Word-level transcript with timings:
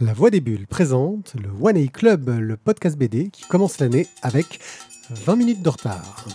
La 0.00 0.12
Voix 0.12 0.30
des 0.30 0.40
Bulles 0.40 0.66
présente 0.66 1.36
le 1.40 1.48
One 1.64 1.76
A 1.76 1.86
Club, 1.86 2.28
le 2.28 2.56
podcast 2.56 2.98
BD 2.98 3.30
qui 3.30 3.44
commence 3.46 3.78
l'année 3.78 4.08
avec 4.22 4.58
20 5.10 5.36
minutes 5.36 5.62
de 5.62 5.68
retard. 5.68 6.26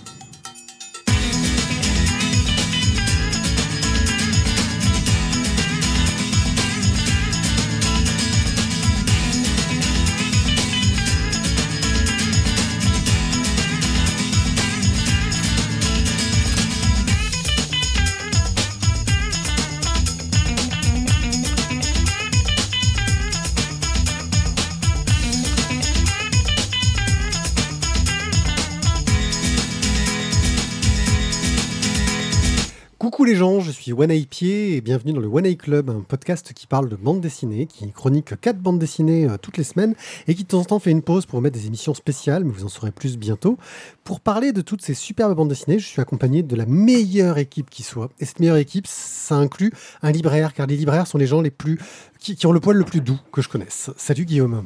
Les 33.30 33.36
gens, 33.36 33.60
je 33.60 33.70
suis 33.70 33.94
One 33.94 34.10
Eye 34.10 34.26
Pied 34.26 34.76
et 34.76 34.82
bienvenue 34.82 35.14
dans 35.14 35.20
le 35.20 35.28
One 35.28 35.46
Eye 35.46 35.56
Club, 35.56 35.92
un 35.92 36.02
podcast 36.02 36.52
qui 36.52 36.66
parle 36.66 36.90
de 36.90 36.96
bande 36.96 37.22
dessinée, 37.22 37.68
qui 37.68 37.88
chronique 37.92 38.34
quatre 38.42 38.58
bandes 38.58 38.80
dessinées 38.80 39.30
euh, 39.30 39.38
toutes 39.40 39.58
les 39.58 39.64
semaines 39.64 39.94
et 40.28 40.34
qui 40.34 40.46
de 40.46 40.48
temps 40.48 40.62
en 40.62 40.66
temps 40.66 40.80
fait 40.80 40.90
une 40.90 41.04
pause 41.04 41.28
pour 41.28 41.38
remettre 41.38 41.56
des 41.56 41.68
émissions 41.68 41.94
spéciales, 41.94 42.44
mais 42.44 42.52
vous 42.52 42.66
en 42.66 42.70
saurez 42.70 42.92
plus 42.92 43.20
bientôt. 43.20 43.60
Pour 44.04 44.20
parler 44.20 44.52
de 44.52 44.62
toutes 44.62 44.82
ces 44.82 44.96
superbes 44.96 45.36
bandes 45.36 45.50
dessinées, 45.50 45.78
je 45.78 45.86
suis 45.86 46.02
accompagné 46.02 46.42
de 46.42 46.56
la 46.56 46.66
meilleure 46.66 47.38
équipe 47.38 47.70
qui 47.70 47.84
soit. 47.84 48.10
Et 48.20 48.26
cette 48.26 48.40
meilleure 48.40 48.58
équipe, 48.58 48.88
ça 48.88 49.36
inclut 49.36 49.72
un 50.02 50.12
libraire, 50.12 50.56
car 50.56 50.66
les 50.66 50.76
libraires 50.76 51.06
sont 51.06 51.20
les 51.20 51.28
gens 51.28 51.42
les 51.42 51.52
plus 51.52 51.78
qui, 52.18 52.36
qui 52.36 52.48
ont 52.48 52.52
le 52.52 52.60
poil 52.60 52.78
le 52.78 52.84
plus 52.84 53.02
doux 53.02 53.20
que 53.32 53.44
je 53.44 53.50
connaisse. 53.50 53.92
Salut 53.96 54.26
Guillaume. 54.26 54.64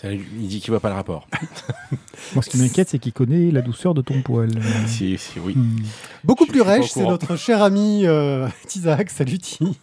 Salut, 0.00 0.26
il 0.38 0.48
dit 0.48 0.60
qu'il 0.60 0.70
voit 0.70 0.80
pas 0.80 0.88
le 0.88 0.94
rapport. 0.96 1.26
Moi, 2.34 2.42
ce 2.42 2.50
qui 2.50 2.58
m'inquiète, 2.58 2.88
c'est 2.88 2.98
qu'il 2.98 3.12
connaît 3.12 3.50
la 3.50 3.62
douceur 3.62 3.94
de 3.94 4.02
ton 4.02 4.20
poil. 4.22 4.50
si, 4.86 5.16
si, 5.18 5.38
oui. 5.38 5.54
Hmm. 5.56 5.76
Beaucoup 6.24 6.46
Je- 6.46 6.50
plus 6.50 6.60
rêche, 6.62 6.90
c'est 6.90 7.04
notre 7.04 7.36
cher 7.36 7.62
ami 7.62 8.04
euh, 8.06 8.48
Isaac. 8.74 9.10
Salut 9.10 9.38
Ti. 9.38 9.78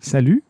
Salut. 0.00 0.42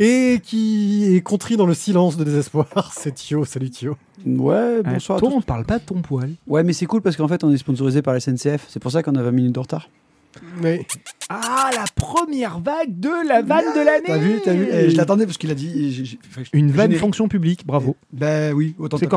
Et 0.00 0.40
qui 0.42 1.14
est 1.14 1.20
contrit 1.20 1.56
dans 1.56 1.66
le 1.66 1.74
silence 1.74 2.16
de 2.16 2.24
désespoir, 2.24 2.92
c'est 2.96 3.14
Thio. 3.14 3.44
Salut 3.44 3.70
Thio. 3.70 3.96
Ouais, 4.26 4.80
Ah, 4.84 4.92
bonsoir 4.94 5.18
toi, 5.20 5.28
à 5.28 5.32
on 5.32 5.40
tous. 5.40 5.46
parle 5.46 5.64
pas 5.64 5.78
de 5.78 5.84
ton 5.84 6.00
poil. 6.02 6.30
Ouais, 6.46 6.62
mais 6.64 6.72
c'est 6.72 6.86
cool 6.86 7.00
parce 7.02 7.16
qu'en 7.16 7.28
fait, 7.28 7.44
on 7.44 7.52
est 7.52 7.56
sponsorisé 7.58 8.02
par 8.02 8.12
la 8.14 8.20
SNCF. 8.20 8.66
C'est 8.68 8.80
pour 8.80 8.90
ça 8.90 9.02
qu'on 9.02 9.14
a 9.14 9.22
20 9.22 9.30
minutes 9.30 9.54
de 9.54 9.60
retard. 9.60 9.88
Mais 10.60 10.86
Ah, 11.28 11.70
la 11.74 11.84
première 11.94 12.58
vague 12.60 12.98
de 12.98 13.28
la 13.28 13.42
vanne 13.42 13.74
de 13.74 13.80
l'année 13.84 14.04
T'as 14.06 14.18
vu, 14.18 14.40
t'as 14.44 14.52
vu 14.54 14.68
Eh, 14.70 14.90
Je 14.90 14.96
l'attendais 14.96 15.26
parce 15.26 15.38
qu'il 15.38 15.50
a 15.50 15.54
dit. 15.54 16.18
Une 16.52 16.70
vanne 16.70 16.82
générique. 16.86 17.00
fonction 17.00 17.28
publique, 17.28 17.66
bravo. 17.66 17.96
Ben 18.12 18.52
oui, 18.52 18.74
autant 18.78 18.96
C'est 18.98 19.04
sur 19.08 19.10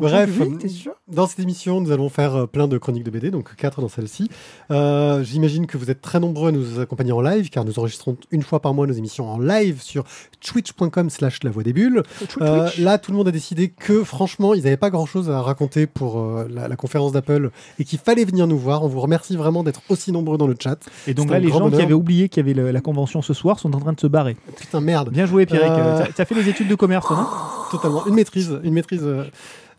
bref, 0.00 0.30
sûr? 0.68 0.92
dans 1.08 1.26
cette 1.26 1.38
émission, 1.40 1.80
nous 1.80 1.90
allons 1.90 2.08
faire 2.08 2.34
euh, 2.36 2.46
plein 2.46 2.68
de 2.68 2.78
chroniques 2.78 3.04
de 3.04 3.10
BD, 3.10 3.30
donc 3.30 3.54
quatre 3.56 3.80
dans 3.80 3.88
celle-ci. 3.88 4.30
Euh, 4.70 5.22
J'imagine 5.22 5.66
que 5.66 5.76
vous 5.78 5.90
êtes 5.90 6.00
très 6.00 6.20
nombreux 6.20 6.48
à 6.48 6.52
nous 6.52 6.80
accompagner 6.80 7.12
en 7.12 7.20
live, 7.20 7.50
car 7.50 7.64
nous 7.64 7.78
enregistrons 7.78 8.16
une 8.30 8.42
fois 8.42 8.60
par 8.60 8.74
mois 8.74 8.86
nos 8.86 8.92
émissions 8.94 9.28
en 9.28 9.38
live 9.38 9.80
sur 9.82 10.04
twitch.com 10.40 11.10
slash 11.10 11.42
la 11.42 11.50
voix 11.50 11.62
des 11.62 11.72
bulles. 11.72 12.02
Euh, 12.40 12.68
là, 12.78 12.98
tout 12.98 13.10
le 13.10 13.16
monde 13.16 13.28
a 13.28 13.32
décidé 13.32 13.68
que, 13.68 14.04
franchement, 14.04 14.54
ils 14.54 14.62
n'avaient 14.64 14.76
pas 14.76 14.90
grand-chose 14.90 15.30
à 15.30 15.40
raconter 15.42 15.86
pour 15.86 16.18
euh, 16.20 16.46
la, 16.50 16.68
la 16.68 16.76
conférence 16.76 17.12
d'Apple 17.12 17.50
et 17.78 17.84
qu'il 17.84 17.98
fallait 17.98 18.24
venir 18.24 18.46
nous 18.46 18.58
voir. 18.58 18.82
On 18.84 18.88
vous 18.88 19.00
remercie 19.00 19.36
vraiment 19.36 19.62
d'être 19.64 19.82
aussi 19.88 20.12
nombreux 20.12 20.38
dans 20.38 20.46
le 20.46 20.56
chat. 20.58 20.78
Et 21.06 21.14
donc 21.14 21.30
là, 21.30 21.38
les 21.38 21.48
gens 21.48 21.70
qui 21.70 21.80
avaient 21.82 21.92
oublié 21.94 22.28
qu'il 22.28 22.46
y 22.46 22.50
avait 22.50 22.54
le- 22.54 22.70
la 22.70 22.80
convention 22.80 23.22
ce 23.22 23.34
soir 23.34 23.58
sont 23.58 23.74
en 23.74 23.80
train 23.80 23.92
de 23.92 24.00
se 24.00 24.06
barrer. 24.06 24.36
Putain, 24.58 24.80
merde. 24.80 25.10
Bien 25.10 25.26
joué, 25.26 25.46
Pierrick. 25.46 25.70
Euh. 25.70 26.04
T'as- 26.14 26.24
fait 26.24 26.34
des 26.34 26.48
études 26.48 26.68
de 26.68 26.74
commerce, 26.74 27.10
non? 27.10 27.26
Totalement. 27.70 28.06
Une 28.06 28.14
maîtrise. 28.14 28.58
Une 28.62 28.74
maîtrise 28.74 29.04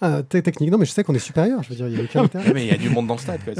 euh, 0.04 0.22
te- 0.22 0.38
technique. 0.38 0.72
Non, 0.72 0.78
mais 0.78 0.86
je 0.86 0.92
sais 0.92 1.04
qu'on 1.04 1.16
est 1.16 1.20
supérieur. 1.20 1.62
Je 1.64 1.70
veux 1.70 1.76
dire, 1.76 1.88
il 1.88 1.96
y 1.98 2.00
a 2.00 2.04
aucun 2.04 2.24
intérêt. 2.26 2.52
Mais 2.54 2.66
il 2.66 2.72
y 2.72 2.74
a 2.74 2.78
du 2.78 2.90
monde 2.90 3.08
dans 3.08 3.16
le 3.16 3.20
stade. 3.20 3.40
Quoi. 3.44 3.54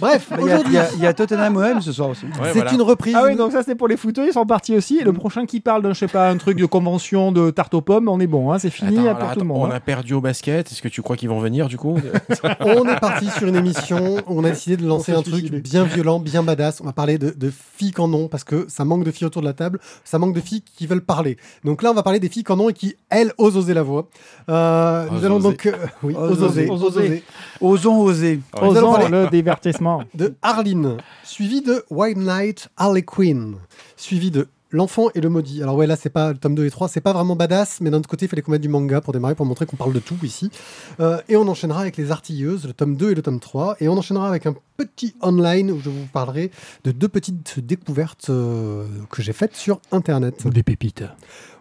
Bref, 0.00 0.26
Bah, 0.30 0.36
Il 0.40 0.46
y, 0.46 0.50
a- 0.50 0.54
il 0.54 0.54
aujourd'hui, 0.54 0.74
y 0.74 0.78
a- 0.78 0.88
il 0.94 1.00
y 1.00 1.06
a 1.06 1.12
Tottenham 1.14 1.56
OM 1.56 1.80
ce 1.80 1.92
soir 1.92 2.10
aussi. 2.10 2.24
Ouais, 2.26 2.30
c'est 2.48 2.52
voilà. 2.54 2.72
une 2.74 2.82
reprise. 2.82 3.14
Ah 3.16 3.24
oui, 3.26 3.36
donc 3.36 3.52
ça 3.52 3.62
c'est 3.62 3.74
pour 3.74 3.88
les 3.88 3.96
footeux, 3.96 4.26
ils 4.28 4.32
sont 4.32 4.46
partis 4.46 4.76
aussi. 4.76 4.98
Et 4.98 5.04
le 5.04 5.12
prochain 5.12 5.46
qui 5.46 5.60
parle 5.60 5.82
d'un, 5.82 5.92
je 5.92 5.98
sais 6.00 6.08
pas, 6.08 6.28
un 6.30 6.36
truc 6.36 6.58
de 6.58 6.66
convention 6.66 7.32
de 7.32 7.50
tarte 7.50 7.74
aux 7.74 7.80
pommes, 7.80 8.08
on 8.08 8.20
est 8.20 8.26
bon, 8.26 8.52
hein, 8.52 8.58
c'est 8.58 8.70
fini 8.70 8.98
Attends, 9.08 9.16
alors, 9.18 9.32
tout 9.34 9.40
le 9.40 9.46
monde. 9.46 9.58
on 9.68 9.72
hein. 9.72 9.76
a 9.76 9.80
perdu 9.80 10.14
au 10.14 10.20
basket. 10.20 10.70
Est-ce 10.70 10.82
que 10.82 10.88
tu 10.88 11.02
crois 11.02 11.16
qu'ils 11.16 11.28
vont 11.28 11.40
venir 11.40 11.68
du 11.68 11.76
coup 11.78 11.98
On 12.60 12.86
est 12.88 13.00
parti 13.00 13.28
sur 13.30 13.46
une 13.48 13.56
émission 13.56 14.16
où 14.26 14.40
on 14.40 14.44
a 14.44 14.50
décidé 14.50 14.76
de 14.76 14.86
lancer 14.86 15.12
un 15.12 15.22
truc 15.22 15.44
bien 15.50 15.84
violent, 15.84 16.18
bien 16.20 16.42
badass. 16.42 16.80
On 16.80 16.84
va 16.84 16.92
parler 16.92 17.18
de, 17.18 17.30
de 17.36 17.50
filles 17.76 17.92
qu'en 17.92 18.12
ont 18.12 18.28
parce 18.28 18.44
que 18.44 18.66
ça 18.68 18.84
manque 18.84 19.04
de 19.04 19.10
filles 19.10 19.26
autour 19.26 19.42
de 19.42 19.46
la 19.46 19.52
table, 19.54 19.78
ça 20.04 20.18
manque 20.18 20.34
de 20.34 20.40
filles 20.40 20.62
qui 20.76 20.86
veulent 20.86 21.00
parler. 21.04 21.36
Donc 21.64 21.82
là, 21.82 21.90
on 21.90 21.94
va 21.94 22.02
parler 22.02 22.20
des 22.20 22.28
filles 22.28 22.44
qu'en 22.44 22.58
ont 22.60 22.68
et 22.68 22.72
qui, 22.72 22.96
elles, 23.10 23.32
osent 23.38 23.56
oser 23.56 23.74
la 23.74 23.82
voix. 23.82 24.08
Euh, 24.48 25.06
nous 25.10 25.24
allons 25.24 25.36
oser. 25.36 25.53
Donc. 25.56 25.66
euh, 25.66 25.86
oui, 26.02 26.14
osent 26.14 26.42
oser. 26.42 26.68
osent 26.68 26.84
oser. 26.84 27.22
Osons 27.60 28.00
oser. 28.00 28.40
Osons 28.60 29.08
le 29.08 29.28
divertissement. 29.30 30.02
De 30.14 30.34
Arline, 30.42 30.98
suivi 31.24 31.62
de 31.62 31.84
White 31.90 32.18
Knight 32.18 32.68
Harley 32.76 33.02
Quinn, 33.02 33.56
suivi 33.96 34.30
de 34.30 34.48
L'enfant 34.74 35.08
et 35.14 35.20
le 35.20 35.28
maudit. 35.28 35.62
Alors 35.62 35.76
ouais, 35.76 35.86
là, 35.86 35.94
c'est 35.94 36.10
pas 36.10 36.32
le 36.32 36.36
tome 36.36 36.56
2 36.56 36.64
et 36.66 36.70
3, 36.70 36.88
c'est 36.88 37.00
pas 37.00 37.12
vraiment 37.12 37.36
badass, 37.36 37.80
mais 37.80 37.90
d'un 37.90 37.98
autre 37.98 38.08
côté, 38.08 38.26
il 38.26 38.28
fallait 38.28 38.42
qu'on 38.42 38.50
mette 38.50 38.60
du 38.60 38.68
manga 38.68 39.00
pour 39.00 39.12
démarrer, 39.12 39.36
pour 39.36 39.46
montrer 39.46 39.66
qu'on 39.66 39.76
parle 39.76 39.92
de 39.92 40.00
tout 40.00 40.16
ici. 40.24 40.50
Euh, 40.98 41.20
et 41.28 41.36
on 41.36 41.46
enchaînera 41.46 41.80
avec 41.80 41.96
Les 41.96 42.10
Artilleuses, 42.10 42.66
le 42.66 42.72
tome 42.72 42.96
2 42.96 43.12
et 43.12 43.14
le 43.14 43.22
tome 43.22 43.38
3, 43.38 43.76
et 43.78 43.88
on 43.88 43.96
enchaînera 43.96 44.26
avec 44.26 44.46
un 44.46 44.54
petit 44.76 45.14
online 45.22 45.70
où 45.70 45.78
je 45.78 45.90
vous 45.90 46.06
parlerai 46.12 46.50
de 46.82 46.90
deux 46.90 47.06
petites 47.06 47.60
découvertes 47.64 48.30
euh, 48.30 48.84
que 49.10 49.22
j'ai 49.22 49.32
faites 49.32 49.54
sur 49.54 49.80
Internet. 49.92 50.44
Des 50.48 50.64
pépites. 50.64 51.04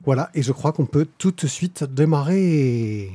Voilà, 0.05 0.31
et 0.33 0.41
je 0.41 0.51
crois 0.51 0.71
qu'on 0.71 0.87
peut 0.87 1.05
tout 1.19 1.29
de 1.29 1.45
suite 1.45 1.83
démarrer. 1.83 3.11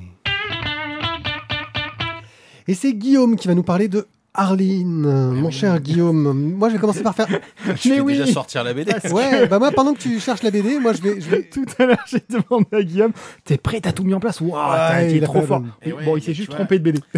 Et 2.69 2.75
c'est 2.75 2.93
Guillaume 2.93 3.35
qui 3.37 3.49
va 3.49 3.55
nous 3.55 3.63
parler 3.65 3.89
de 3.89 4.07
Arline, 4.35 5.33
mon 5.33 5.51
cher 5.51 5.81
Guillaume. 5.81 6.33
Moi, 6.57 6.69
je 6.69 6.75
vais 6.75 6.79
commencer 6.81 7.03
par 7.03 7.15
faire. 7.15 7.27
Je 7.83 7.89
vais 7.89 7.99
oui. 8.01 8.13
déjà 8.19 8.27
sortir 8.33 8.63
la 8.63 8.73
BD. 8.73 8.93
Ouais, 9.11 9.49
bah 9.49 9.59
moi, 9.59 9.73
pendant 9.73 9.95
que 9.95 9.99
tu 9.99 10.21
cherches 10.21 10.43
la 10.45 10.51
BD, 10.53 10.79
moi, 10.79 10.93
je 10.93 11.03
vais. 11.03 11.21
Je 11.21 11.29
vais... 11.29 11.43
Tout 11.53 11.65
à 11.79 11.87
l'heure, 11.87 12.05
j'ai 12.07 12.23
demandé 12.31 12.67
à 12.73 12.83
Guillaume 12.83 13.13
T'es 13.45 13.57
prêt, 13.57 13.81
t'as 13.81 13.91
tout 13.93 14.05
mis 14.05 14.15
en 14.15 14.21
place? 14.21 14.41
Waouh, 14.41 14.53
t'as 14.53 14.99
Ouais, 14.99 15.07
été 15.09 15.17
il 15.17 15.25
a 15.25 15.27
trop 15.27 15.43
fort. 15.43 15.63
ouais, 15.85 15.93
bon, 16.05 16.17
il 16.17 16.23
s'est 16.23 16.35
juste 16.35 16.51
vois- 16.51 16.57
trompé 16.59 16.79
de 16.79 16.85
BD. 16.85 17.01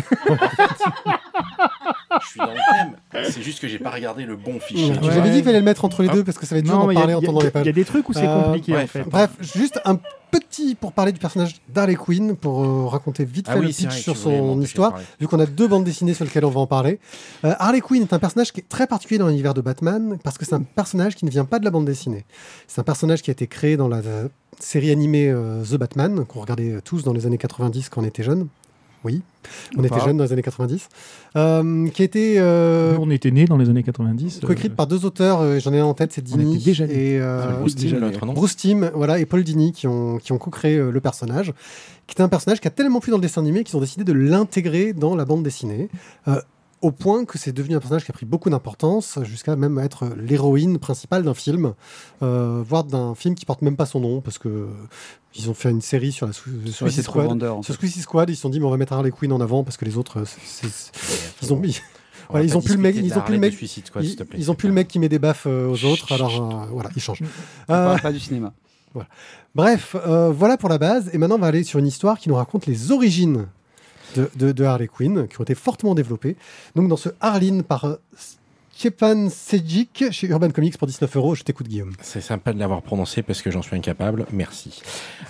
Je 2.22 2.26
suis 2.26 2.38
dans 2.40 2.46
le 2.46 2.52
thème. 2.54 3.24
C'est 3.30 3.42
juste 3.42 3.60
que 3.60 3.68
j'ai 3.68 3.78
pas 3.78 3.90
regardé 3.90 4.24
le 4.24 4.36
bon 4.36 4.58
fichier. 4.60 4.90
Ouais. 4.92 4.98
J'avais 5.02 5.30
dit 5.30 5.36
qu'il 5.36 5.44
fallait 5.44 5.58
le 5.58 5.64
mettre 5.64 5.84
entre 5.84 6.02
les 6.02 6.08
deux 6.08 6.24
parce 6.24 6.38
que 6.38 6.46
ça 6.46 6.54
va 6.54 6.58
être 6.58 6.64
dur 6.64 6.74
d'en 6.78 6.92
parler 6.92 7.14
en 7.14 7.20
il 7.20 7.22
y, 7.22 7.24
a- 7.24 7.26
tournant 7.26 7.40
les 7.40 7.46
il 7.46 7.48
y 7.48 7.52
pages. 7.52 7.68
a 7.68 7.72
des 7.72 7.84
trucs 7.84 8.08
où 8.08 8.12
c'est 8.12 8.26
Euh, 8.26 8.42
compliqué 8.44 8.72
en 8.72 8.76
bref. 8.76 8.90
fait. 8.90 9.02
Bref, 9.08 9.30
juste 9.40 9.80
un 9.84 9.98
petit 10.30 10.74
pour 10.74 10.92
parler 10.92 11.12
du 11.12 11.18
personnage 11.18 11.56
d'Harley 11.68 11.96
Quinn, 11.96 12.36
pour 12.36 12.62
euh, 12.64 12.86
raconter 12.86 13.24
vite 13.24 13.46
Ah 13.48 13.54
fait 13.54 13.58
oui, 13.60 13.66
le 13.66 13.72
pitch 13.72 14.00
sur 14.00 14.16
son 14.16 14.60
histoire. 14.60 14.94
vu 15.20 15.26
qu'on 15.28 15.40
a 15.40 15.46
deux 15.46 15.66
bandes 15.68 15.84
dessinées 15.84 16.14
sur 16.14 16.24
lesquelles 16.24 16.44
on 16.44 16.50
va 16.50 16.60
en 16.60 16.66
parler. 16.66 17.00
Euh, 17.44 17.54
Harley 17.58 17.80
Quinn 17.80 18.02
est 18.02 18.12
un 18.12 18.18
personnage 18.18 18.52
qui 18.52 18.60
est 18.60 18.68
très 18.68 18.86
particulier 18.86 19.18
dans 19.18 19.26
l'univers 19.28 19.54
de 19.54 19.60
Batman 19.60 20.18
parce 20.22 20.38
que 20.38 20.44
c'est 20.44 20.54
un 20.54 20.62
personnage 20.62 21.14
qui 21.16 21.24
ne 21.24 21.30
vient 21.30 21.44
pas 21.44 21.58
de 21.58 21.64
la 21.64 21.70
bande 21.70 21.84
dessinée. 21.84 22.24
C'est 22.68 22.80
un 22.80 22.84
personnage 22.84 23.22
qui 23.22 23.30
a 23.30 23.32
été 23.32 23.46
créé 23.46 23.76
dans 23.76 23.88
la 23.88 23.96
euh, 23.98 24.28
série 24.60 24.90
animée 24.90 25.28
euh, 25.30 25.64
The 25.64 25.74
Batman, 25.76 26.24
qu'on 26.26 26.40
regardait 26.40 26.80
tous 26.84 27.02
dans 27.02 27.12
les 27.12 27.26
années 27.26 27.38
90 27.38 27.88
quand 27.88 28.02
on 28.02 28.04
était 28.04 28.22
jeunes. 28.22 28.46
Oui, 29.04 29.22
on 29.76 29.82
Ou 29.82 29.86
était 29.86 30.00
jeunes 30.00 30.18
dans 30.18 30.24
les 30.24 30.32
années 30.32 30.42
90. 30.42 30.88
Euh, 31.36 31.88
qui 31.88 32.02
été 32.02 32.34
euh, 32.38 32.96
on 33.00 33.10
était 33.10 33.30
nés 33.30 33.46
dans 33.46 33.56
les 33.56 33.70
années 33.70 33.82
90. 33.82 34.40
coécrite 34.40 34.72
euh, 34.72 34.74
par 34.74 34.86
deux 34.86 35.06
auteurs, 35.06 35.40
euh, 35.40 35.58
j'en 35.58 35.72
ai 35.72 35.78
un 35.78 35.84
en 35.86 35.94
tête, 35.94 36.12
c'est 36.12 36.22
On 36.32 36.36
Dini 36.36 36.56
était 36.56 36.64
déjà 36.64 36.84
et 36.84 37.18
euh, 37.18 37.66
C'est 37.66 38.26
Bruce 38.26 38.56
Timm, 38.56 38.90
voilà, 38.94 39.18
et 39.18 39.24
Paul 39.24 39.42
Dini 39.42 39.72
qui 39.72 39.86
ont, 39.86 40.18
qui 40.18 40.32
ont 40.32 40.38
co-créé 40.38 40.76
euh, 40.76 40.90
le 40.90 41.00
personnage, 41.00 41.54
qui 42.06 42.12
était 42.12 42.22
un 42.22 42.28
personnage 42.28 42.60
qui 42.60 42.68
a 42.68 42.70
tellement 42.70 43.00
plu 43.00 43.10
dans 43.10 43.16
le 43.16 43.22
dessin 43.22 43.40
animé 43.40 43.64
qu'ils 43.64 43.76
ont 43.76 43.80
décidé 43.80 44.04
de 44.04 44.12
l'intégrer 44.12 44.92
dans 44.92 45.16
la 45.16 45.24
bande 45.24 45.42
dessinée, 45.42 45.88
euh, 46.28 46.40
au 46.82 46.92
point 46.92 47.24
que 47.24 47.36
c'est 47.38 47.52
devenu 47.52 47.74
un 47.76 47.78
personnage 47.78 48.04
qui 48.04 48.10
a 48.10 48.14
pris 48.14 48.24
beaucoup 48.26 48.48
d'importance, 48.50 49.18
jusqu'à 49.24 49.54
même 49.56 49.78
être 49.78 50.06
l'héroïne 50.16 50.78
principale 50.78 51.22
d'un 51.24 51.34
film, 51.34 51.74
euh, 52.22 52.62
voire 52.66 52.84
d'un 52.84 53.14
film 53.14 53.34
qui 53.34 53.44
porte 53.44 53.62
même 53.62 53.76
pas 53.76 53.86
son 53.86 54.00
nom, 54.00 54.20
parce 54.20 54.38
que 54.38 54.48
euh, 54.48 54.66
ils 55.34 55.50
ont 55.50 55.54
fait 55.54 55.70
une 55.70 55.82
série 55.82 56.10
sur 56.12 56.26
la 56.26 56.32
Ouais, 56.32 56.70
Suicide 56.72 57.04
Squad. 57.04 57.26
vendeur. 57.26 57.58
en 57.58 57.62
Sur 57.62 57.74
fait. 57.74 57.80
Suicide 57.80 58.02
Squad, 58.02 58.30
ils 58.30 58.34
se 58.36 58.42
sont 58.42 58.48
dit, 58.48 58.60
mais 58.60 58.66
on 58.66 58.70
va 58.70 58.76
mettre 58.78 58.92
Harley 58.94 59.10
Quinn 59.10 59.32
en 59.32 59.40
avant, 59.40 59.62
parce 59.62 59.76
que 59.76 59.84
les 59.84 59.96
autres, 59.98 60.20
euh, 60.20 60.68
ils 61.42 61.52
ont 61.52 61.56
mis... 61.58 61.78
Voilà, 62.30 62.44
ils 62.46 62.56
ont 62.56 62.62
plus 62.62 62.74
le 62.76 62.80
mec- 62.80 62.94
ils 62.96 63.12
ont 63.18 63.22
plus 63.22 63.34
le 63.34 63.40
mec- 63.40 63.54
Suicide 63.54 63.82
te 63.90 63.98
Ils, 63.98 64.14
plaît. 64.16 64.38
ils 64.38 64.50
ont 64.52 64.54
plus 64.54 64.68
le 64.68 64.74
mec 64.74 64.86
qui 64.86 65.00
met 65.00 65.08
des 65.08 65.18
baffes 65.18 65.48
euh, 65.48 65.68
aux 65.68 65.84
autres, 65.84 66.12
alors 66.12 66.40
euh, 66.62 66.66
voilà, 66.70 66.88
ils 66.94 67.02
changent. 67.02 67.22
On 67.68 67.74
Euh, 67.74 67.86
parle 67.86 68.00
pas 68.00 68.12
du 68.12 68.20
cinéma. 68.20 68.52
Bref, 69.54 69.96
euh, 70.06 70.30
voilà 70.30 70.56
pour 70.56 70.68
la 70.68 70.78
base. 70.78 71.10
Et 71.12 71.18
maintenant, 71.18 71.36
on 71.36 71.40
va 71.40 71.48
aller 71.48 71.64
sur 71.64 71.78
une 71.80 71.86
histoire 71.88 72.18
qui 72.18 72.28
nous 72.28 72.36
raconte 72.36 72.66
les 72.66 72.92
origines 72.92 73.46
de, 74.14 74.64
Harley 74.64 74.88
Quinn, 74.88 75.28
qui 75.28 75.40
ont 75.40 75.44
été 75.44 75.54
fortement 75.54 75.94
développées. 75.94 76.36
Donc, 76.76 76.88
dans 76.88 76.96
ce 76.96 77.10
Harleen 77.20 77.62
par 77.62 77.98
Stepan 78.84 79.28
Sejic 79.28 80.04
chez 80.10 80.26
Urban 80.28 80.48
Comics 80.48 80.78
pour 80.78 80.86
19 80.88 81.14
euros. 81.16 81.34
Je 81.34 81.42
t'écoute, 81.42 81.68
Guillaume. 81.68 81.92
C'est 82.00 82.22
sympa 82.22 82.54
de 82.54 82.58
l'avoir 82.58 82.80
prononcé 82.80 83.20
parce 83.22 83.42
que 83.42 83.50
j'en 83.50 83.60
suis 83.60 83.76
incapable. 83.76 84.24
Merci. 84.32 84.80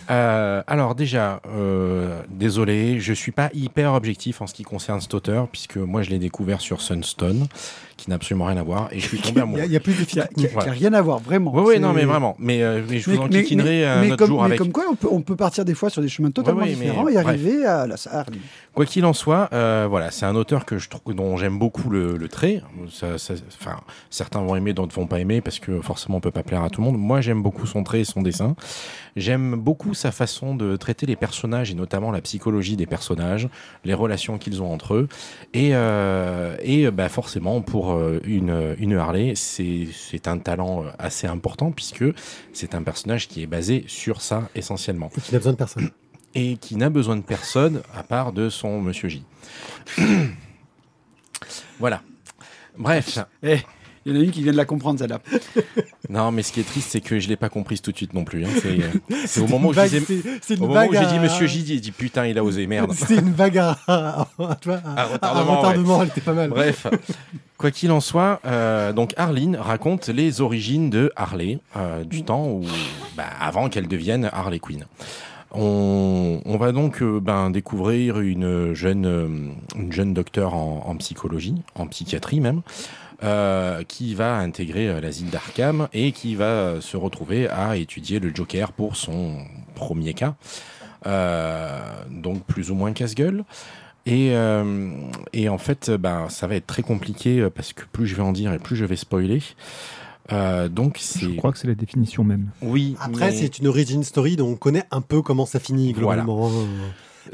Euh, 0.09 0.63
alors 0.69 0.95
déjà, 0.95 1.43
euh, 1.53 2.23
désolé, 2.31 3.01
je 3.01 3.13
suis 3.13 3.33
pas 3.33 3.51
hyper 3.53 3.95
objectif 3.95 4.41
en 4.41 4.47
ce 4.47 4.55
qui 4.55 4.63
concerne 4.63 5.01
cet 5.01 5.15
auteur 5.15 5.49
puisque 5.49 5.79
moi 5.79 6.03
je 6.03 6.11
l'ai 6.11 6.21
découvert 6.21 6.61
sur 6.61 6.81
Sunstone, 6.81 7.49
qui 7.97 8.09
n'a 8.09 8.17
absolument 8.17 8.45
rien 8.47 8.57
à 8.57 8.63
voir, 8.63 8.89
et 8.93 9.01
je 9.01 9.07
suis 9.09 9.19
tombé 9.21 9.41
amoureux. 9.43 9.63
a- 9.63 9.67
il 9.67 9.73
y 9.73 9.77
a 9.77 9.81
plus 9.81 9.95
de 9.95 10.05
Qui 10.05 10.13
qui 10.13 10.21
a- 10.21 10.27
qui 10.29 10.47
a 10.47 10.61
rien 10.71 10.93
à 10.95 11.03
voir, 11.03 11.19
vraiment. 11.19 11.53
Oui, 11.53 11.63
oui, 11.75 11.81
non, 11.81 11.93
mais 11.93 12.05
vraiment. 12.05 12.37
Mais, 12.39 12.63
euh, 12.63 12.83
mais 12.89 12.99
je 13.01 13.11
vous 13.11 13.19
en 13.19 13.27
mais- 13.29 13.43
kikinerai 13.43 13.69
mais- 13.81 13.85
un 13.85 14.01
mais 14.01 14.07
autre 14.13 14.17
comme, 14.19 14.29
jour 14.29 14.41
mais 14.43 14.47
avec. 14.47 14.59
comme 14.59 14.71
quoi, 14.73 14.85
on 14.91 14.95
peut, 14.95 15.09
on 15.11 15.23
peut 15.23 15.37
partir 15.37 15.65
des 15.65 15.75
fois 15.75 15.91
sur 15.91 16.01
des 16.03 16.09
chemins 16.09 16.31
totalement 16.31 16.63
oui, 16.63 16.77
mais 16.79 16.87
différents 16.87 17.09
et 17.09 17.15
bref. 17.15 17.27
arriver 17.27 17.67
à 17.67 17.87
la. 17.89 17.97
Quoi 18.75 18.87
qu'il 18.87 19.05
en 19.05 19.13
soit, 19.13 19.49
euh, 19.53 19.87
voilà, 19.91 20.13
c'est 20.13 20.25
un 20.25 20.37
auteur 20.37 20.65
que 20.65 20.79
je 20.79 20.89
trouve, 20.89 21.15
dont 21.15 21.37
j'aime 21.37 21.59
beaucoup 21.59 21.91
le, 21.91 22.17
le 22.17 22.29
trait. 22.29 22.63
Ça, 22.93 23.19
ça- 23.19 23.35
enfin, 23.49 23.81
certains 24.11 24.41
vont 24.41 24.57
aimer, 24.57 24.73
d'autres 24.73 24.95
vont 24.95 25.07
pas 25.07 25.21
aimer 25.21 25.41
parce 25.41 25.59
que 25.59 25.81
forcément 25.81 26.19
on 26.19 26.21
peut 26.21 26.31
pas 26.31 26.43
plaire 26.43 26.63
à 26.63 26.71
tout 26.71 26.81
le 26.81 26.87
monde. 26.87 26.99
Moi, 26.99 27.21
j'aime 27.21 27.43
beaucoup 27.43 27.67
son 27.67 27.83
trait 27.83 28.01
et 28.01 28.05
son 28.05 28.23
dessin. 28.23 28.57
J'aime 29.17 29.57
beaucoup 29.57 29.95
sa 29.95 30.13
façon 30.13 30.55
de 30.55 30.77
traiter 30.77 31.07
les 31.07 31.17
personnages 31.17 31.71
et 31.71 31.75
notamment 31.75 32.11
la 32.11 32.21
psychologie 32.21 32.77
des 32.77 32.87
personnages, 32.87 33.49
les 33.85 33.95
relations 33.95 34.39
qu'ils 34.39 34.63
ont 34.63 34.73
entre 34.73 34.95
eux. 34.95 35.09
Et, 35.55 35.71
euh, 35.75 36.57
et 36.63 36.91
bah, 36.91 37.09
forcément, 37.09 37.61
pour 37.61 37.93
euh, 37.93 38.21
une, 38.25 38.77
une 38.79 38.95
Harley, 38.97 39.35
c'est 39.35 40.27
un 40.27 40.39
talent 40.39 40.85
euh, 40.85 40.91
assez 40.99 41.27
important 41.27 41.73
puisque 41.73 42.05
c'est 42.53 42.75
un 42.75 42.83
personnage 42.83 43.29
qui 43.29 43.43
est 43.43 43.47
basé 43.47 43.85
sur 43.87 44.21
ça 44.21 44.49
essentiellement 44.55 45.11
Et 45.17 45.21
qui 45.21 45.33
n'a 45.33 45.39
besoin 45.39 45.53
de 45.53 45.59
personne. 45.59 45.91
et 46.35 46.57
qui 46.57 46.77
n'a 46.77 46.91
besoin 46.91 47.17
de 47.17 47.23
personne 47.23 47.83
à 47.95 48.03
part 48.03 48.33
de 48.33 48.49
son 48.49 48.81
Monsieur 48.81 49.09
J. 49.09 49.25
voilà. 51.79 52.03
Bref, 52.81 53.19
Eh, 53.43 53.59
il 54.07 54.13
y 54.15 54.17
en 54.17 54.21
a 54.21 54.25
une 54.25 54.31
qui 54.31 54.43
vient 54.43 54.53
de 54.53 54.57
la 54.57 54.65
comprendre, 54.65 54.99
celle-là. 54.99 55.21
non, 56.09 56.33
mais 56.33 56.43
ce 56.43 56.53
qui 56.53 56.61
est 56.61 56.65
triste, 56.67 56.89
c'est 56.91 57.03
que 57.03 57.19
je 57.21 57.29
l'ai 57.29 57.37
pas 57.37 57.51
compris 57.51 57.79
tout 57.81 57.93
de 57.93 57.97
suite 57.97 58.15
non 58.15 58.25
plus. 58.25 58.45
hein. 58.47 58.49
C'est 58.61 58.79
c'est 59.27 59.41
au 59.43 59.47
moment 59.47 59.69
où 59.69 59.73
je 59.75 59.81
disais, 59.83 60.03
c'est- 60.41 60.59
au 60.59 60.67
moment 60.67 60.87
où 60.87 60.95
j'ai 60.95 61.05
dit 61.07 61.19
Monsieur 61.19 61.47
J, 61.47 61.65
j'ai 61.67 61.79
dit 61.81 61.93
putain, 61.93 62.27
il 62.27 62.39
a 62.39 62.43
osé, 62.43 62.67
merde. 62.67 62.93
C'était 62.95 63.17
une 63.21 63.33
vague 63.33 63.59
à, 63.59 63.77
à- 63.87 64.21
à- 64.39 64.55
tu 64.61 64.69
vois, 64.71 64.81
à- 64.85 65.01
À 65.03 65.05
retardement, 65.05 65.53
à 65.53 65.57
retardement, 65.59 66.03
elle 66.03 66.09
était 66.09 66.21
pas 66.23 66.33
mal. 66.33 66.49
Bref, 66.49 66.87
quoi 67.59 67.71
qu'il 67.71 67.93
en 67.93 68.01
soit, 68.01 68.41
euh, 68.47 68.93
donc 68.95 69.13
Arline 69.19 69.57
raconte 69.57 70.09
les 70.09 70.41
origines 70.41 70.89
de 70.89 71.13
Harley, 71.15 71.59
euh, 71.77 72.03
du 72.05 72.23
temps 72.25 72.47
où, 72.49 72.65
bah, 73.19 73.25
avant 73.39 73.69
qu'elle 73.69 73.87
devienne 73.87 74.31
Harley 74.33 74.59
Quinn. 74.61 74.87
On, 75.53 76.57
va 76.59 76.73
donc 76.73 77.03
euh, 77.03 77.21
ben, 77.21 77.51
découvrir 77.51 78.21
une 78.21 78.73
jeune, 78.73 79.07
euh, 79.07 79.29
une 79.75 79.93
jeune 79.93 80.15
docteur 80.15 80.55
en, 80.55 80.95
psychologie, 80.97 81.57
en 81.75 81.87
psychiatrie 81.87 82.41
même, 82.41 82.63
euh, 83.25 83.83
qui 83.83 84.15
va 84.15 84.37
intégrer 84.37 85.01
l'asile 85.01 85.31
d'Arkham 85.31 85.89
et 85.93 86.13
qui 86.13 86.37
va 86.37 86.81
se 86.81 86.97
retrouver 86.97 87.49
à 87.49 87.77
étudier 87.77 88.21
le 88.21 88.33
Joker 88.35 88.73
pour 88.73 88.97
son 88.97 89.39
premier 89.75 90.15
cas. 90.15 90.35
Donc 92.11 92.45
plus 92.45 92.71
ou 92.71 92.75
moins 92.75 92.93
casse-gueule. 92.93 93.45
Et, 94.07 94.37
en 94.37 95.59
fait, 95.59 95.91
ben, 95.91 96.29
ça 96.29 96.47
va 96.47 96.55
être 96.55 96.67
très 96.67 96.83
compliqué 96.83 97.49
parce 97.55 97.73
que 97.73 97.85
plus 97.91 98.07
je 98.07 98.15
vais 98.15 98.23
en 98.23 98.33
dire 98.33 98.53
et 98.53 98.59
plus 98.59 98.77
je 98.77 98.85
vais 98.85 98.97
spoiler. 98.97 99.43
Euh, 100.33 100.69
donc 100.69 100.99
Je 101.21 101.29
crois 101.37 101.53
que 101.53 101.59
c'est 101.59 101.69
la 101.69 101.75
définition 101.75 102.25
même. 102.25 102.51
oui. 102.63 102.97
Après, 103.01 103.31
mais- 103.31 103.37
c'est 103.37 103.59
une 103.59 103.67
origin 103.67 104.03
story 104.05 104.37
dont 104.37 104.49
on 104.49 104.57
connaît 104.57 104.85
un 104.91 105.01
peu 105.01 105.23
comment 105.23 105.47
ça 105.47 105.59
finit 105.61 105.93
globalement. 105.93 106.51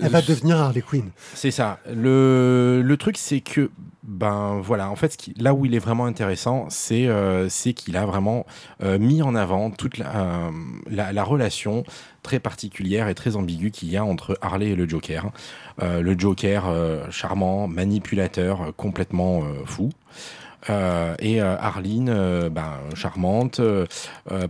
Elle 0.03 0.09
va 0.11 0.19
Euh, 0.19 0.23
devenir 0.27 0.57
Harley 0.57 0.83
Quinn. 0.83 1.11
C'est 1.35 1.53
ça. 1.53 1.79
Le, 1.95 2.83
le 2.85 2.97
truc, 2.97 3.17
c'est 3.17 3.41
que, 3.41 3.71
ben 4.03 4.61
voilà, 4.63 4.91
en 4.91 4.97
fait, 4.97 5.13
ce 5.13 5.17
qui, 5.17 5.33
là 5.39 5.55
où 5.55 5.65
il 5.65 5.75
est 5.75 5.79
vraiment 5.79 6.07
intéressant, 6.07 6.67
c'est 6.71 7.07
euh, 7.07 7.49
c'est 7.49 7.73
qu'il 7.73 7.97
a 7.97 8.05
vraiment 8.05 8.47
euh, 8.83 8.99
mis 8.99 9.23
en 9.23 9.35
avant 9.37 9.71
toute 9.71 9.97
la, 9.99 10.17
euh, 10.17 10.51
la, 10.91 11.13
la 11.13 11.23
relation 11.25 11.85
très 12.23 12.41
particulière 12.41 13.09
et 13.09 13.15
très 13.15 13.37
ambiguë 13.37 13.71
qu'il 13.71 13.89
y 13.89 13.97
a 13.97 14.05
entre 14.05 14.37
Harley 14.43 14.71
et 14.71 14.75
le 14.77 14.89
Joker. 14.89 15.31
Euh, 15.83 16.01
le 16.03 16.19
Joker, 16.19 16.65
euh, 16.67 17.05
charmant, 17.11 17.69
manipulateur, 17.69 18.73
complètement 18.77 19.43
euh, 19.45 19.65
fou. 19.67 19.91
Euh, 20.71 21.15
et 21.19 21.41
euh, 21.41 21.57
Arline, 21.59 22.09
euh, 22.09 22.51
ben, 22.51 22.75
charmante, 22.95 23.61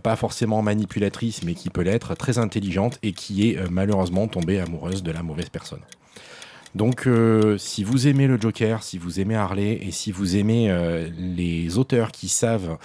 pas 0.03 0.15
forcément 0.15 0.61
manipulatrice, 0.61 1.43
mais 1.43 1.53
qui 1.53 1.69
peut 1.69 1.81
l'être, 1.81 2.15
très 2.15 2.37
intelligente 2.37 2.99
et 3.03 3.13
qui 3.13 3.49
est 3.49 3.69
malheureusement 3.69 4.27
tombée 4.27 4.59
amoureuse 4.59 5.03
de 5.03 5.11
la 5.11 5.23
mauvaise 5.23 5.49
personne. 5.49 5.81
Donc, 6.75 7.09
si 7.57 7.83
vous 7.83 8.07
aimez 8.07 8.27
le 8.27 8.39
Joker, 8.39 8.83
si 8.83 8.97
vous 8.97 9.19
aimez 9.19 9.35
Harley 9.35 9.79
et 9.81 9.91
si 9.91 10.11
vous 10.11 10.35
aimez 10.35 10.75
les 11.17 11.77
auteurs 11.77 12.11
qui 12.11 12.27
savent 12.27 12.77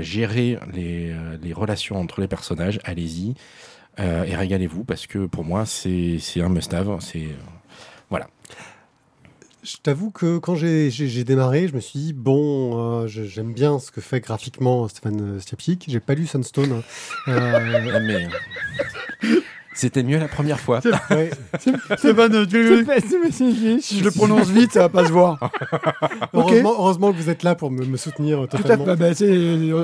gérer 0.00 0.58
les, 0.72 1.52
relations 1.52 1.96
entre 1.96 2.20
les 2.20 2.28
personnages, 2.28 2.80
allez-y 2.84 3.34
et 3.98 4.34
régalez-vous 4.34 4.84
parce 4.84 5.06
que 5.06 5.26
pour 5.26 5.44
moi, 5.44 5.66
c'est 5.66 6.18
un 6.36 6.48
must-have. 6.48 6.98
Voilà. 8.08 8.26
Je 9.62 9.76
t'avoue 9.82 10.10
que 10.10 10.38
quand 10.38 10.54
j'ai- 10.54 10.90
démarré, 11.24 11.68
je 11.68 11.74
me 11.74 11.80
suis 11.80 11.98
dit, 11.98 12.12
bon, 12.14 13.02
euh, 13.02 13.06
j'aime 13.06 13.52
bien 13.52 13.78
ce 13.78 13.90
que 13.90 14.00
fait 14.00 14.20
graphiquement 14.20 14.88
Stéphane 14.88 15.38
Stiapchik. 15.40 15.84
J'ai 15.88 16.00
pas 16.00 16.14
lu 16.14 16.26
Sunstone. 16.26 16.72
hein. 16.72 16.82
Euh, 17.28 17.90
Ah, 17.94 18.00
mais 18.00 18.26
c'était 19.74 20.02
mieux 20.02 20.18
la 20.18 20.28
première 20.28 20.58
fois. 20.60 20.80
ouais. 21.10 21.30
C'est 21.98 22.14
pas 22.14 22.28
de- 22.28 22.44
tu- 22.46 22.86
Si 23.82 23.98
je 23.98 24.04
le 24.04 24.10
prononce 24.10 24.48
vite, 24.48 24.72
ça 24.72 24.80
va 24.80 24.88
pas 24.88 25.06
se 25.06 25.12
voir. 25.12 25.38
Ok. 26.32 26.44
heureusement, 26.52 26.74
heureusement 26.78 27.12
que 27.12 27.16
vous 27.18 27.28
êtes 27.30 27.42
là 27.42 27.54
pour 27.54 27.70
me, 27.70 27.84
me 27.84 27.96
soutenir 27.96 28.38
Tout 28.48 28.56
à 28.56 28.58
fait. 28.58 28.62
totalement. 28.62 28.84
Bah, 28.86 28.96
bah, 28.96 29.06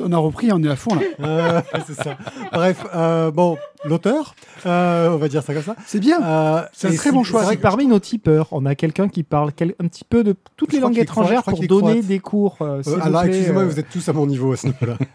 on 0.05 0.12
a 0.12 0.17
repris, 0.17 0.50
on 0.52 0.62
est 0.62 0.69
à 0.69 0.76
fond 0.76 0.94
là. 0.94 1.02
Euh, 1.20 1.61
c'est 1.87 1.94
ça. 2.02 2.17
Bref, 2.52 2.84
euh, 2.94 3.31
bon, 3.31 3.56
l'auteur, 3.84 4.34
euh, 4.67 5.11
on 5.11 5.17
va 5.17 5.28
dire 5.28 5.43
ça 5.43 5.52
comme 5.55 5.62
ça. 5.62 5.76
C'est 5.87 6.00
bien. 6.00 6.23
Euh, 6.25 6.62
C'est 6.73 6.88
un 6.88 6.94
très 6.94 7.12
bon 7.12 7.23
choix. 7.25 7.43
vrai 7.43 7.56
que- 7.56 7.62
parmi 7.62 7.87
nos 7.87 7.99
tipeurs, 8.00 8.49
on 8.52 8.64
a 8.67 8.75
quelqu'un 8.75 9.08
qui 9.08 9.23
parle 9.23 9.52
quel- 9.52 9.75
un 9.81 9.87
petit 9.88 10.05
peu 10.05 10.25
de 10.25 10.34
toutes 10.56 10.70
Je 10.70 10.76
les 10.76 10.81
langues 10.82 10.99
étrangères 10.99 11.43
pour 11.43 11.58
donner 11.61 11.93
croate. 11.93 12.06
des 12.06 12.19
cours. 12.19 12.56
euh, 12.61 12.82
Euh, 12.87 12.99
alors, 13.02 13.23
excusez-moi, 13.25 13.62
euh, 13.62 13.67
vous 13.67 13.78
êtes 13.78 13.88
tous 13.90 14.08
à 14.08 14.12
mon 14.12 14.26
niveau 14.26 14.52
à 14.52 14.56
ce 14.56 14.67
niveau-là. 14.67 14.96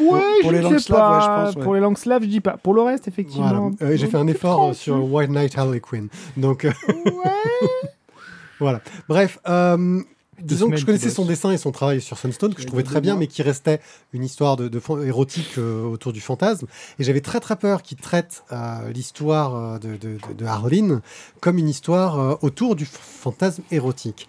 Ouais, 0.00 0.20
pour 0.42 0.50
je 0.50 0.56
les 0.56 0.62
sais 0.62 0.62
langues 0.62 0.78
slaves, 0.78 0.98
pas. 0.98 1.10
ouais, 1.16 1.22
je 1.22 1.26
pense, 1.46 1.56
ouais. 1.56 1.62
Pour 1.62 1.74
les 1.74 1.80
langues 1.80 1.98
slaves, 1.98 2.22
je 2.22 2.28
dis 2.28 2.40
pas. 2.40 2.56
Pour 2.56 2.74
le 2.74 2.82
reste, 2.82 3.04
Voilà. 3.04 3.12
effectivement. 3.14 3.70
Euh, 3.82 3.96
J'ai 3.96 4.06
fait 4.06 4.16
un 4.16 4.26
effort 4.26 4.70
euh, 4.70 4.72
sur 4.72 5.02
White 5.12 5.30
Knight 5.30 5.56
Harley 5.56 5.80
Quinn. 5.80 6.08
Donc, 6.36 6.64
euh, 6.64 6.72
voilà. 8.60 8.80
Bref, 9.08 9.38
euh, 9.48 10.00
disons 10.40 10.70
que 10.70 10.76
je 10.76 10.86
connaissais 10.86 11.10
son 11.10 11.24
dessin 11.24 11.50
et 11.50 11.58
son 11.58 11.72
travail 11.72 12.00
sur 12.00 12.18
Sunstone, 12.18 12.54
que 12.54 12.62
je 12.62 12.66
trouvais 12.66 12.82
deux 12.82 12.90
très 12.90 13.00
bien, 13.00 13.16
mais 13.16 13.26
qui 13.26 13.42
restait 13.42 13.80
une 14.12 14.24
histoire 14.24 14.56
de, 14.56 14.68
de 14.68 14.80
érotique 15.04 15.58
euh, 15.58 15.84
autour 15.84 16.12
du 16.12 16.20
fantasme. 16.20 16.66
Et 16.98 17.04
j'avais 17.04 17.20
très 17.20 17.40
très 17.40 17.56
peur 17.56 17.82
qu'il 17.82 17.98
traite 17.98 18.44
euh, 18.52 18.90
l'histoire 18.92 19.54
euh, 19.54 19.78
de, 19.78 19.96
de, 19.96 20.18
de, 20.28 20.34
de 20.36 20.44
Harleen 20.44 21.00
comme 21.40 21.58
une 21.58 21.68
histoire 21.68 22.18
euh, 22.18 22.34
autour 22.42 22.76
du 22.76 22.86
fantasme 22.86 23.62
érotique. 23.70 24.26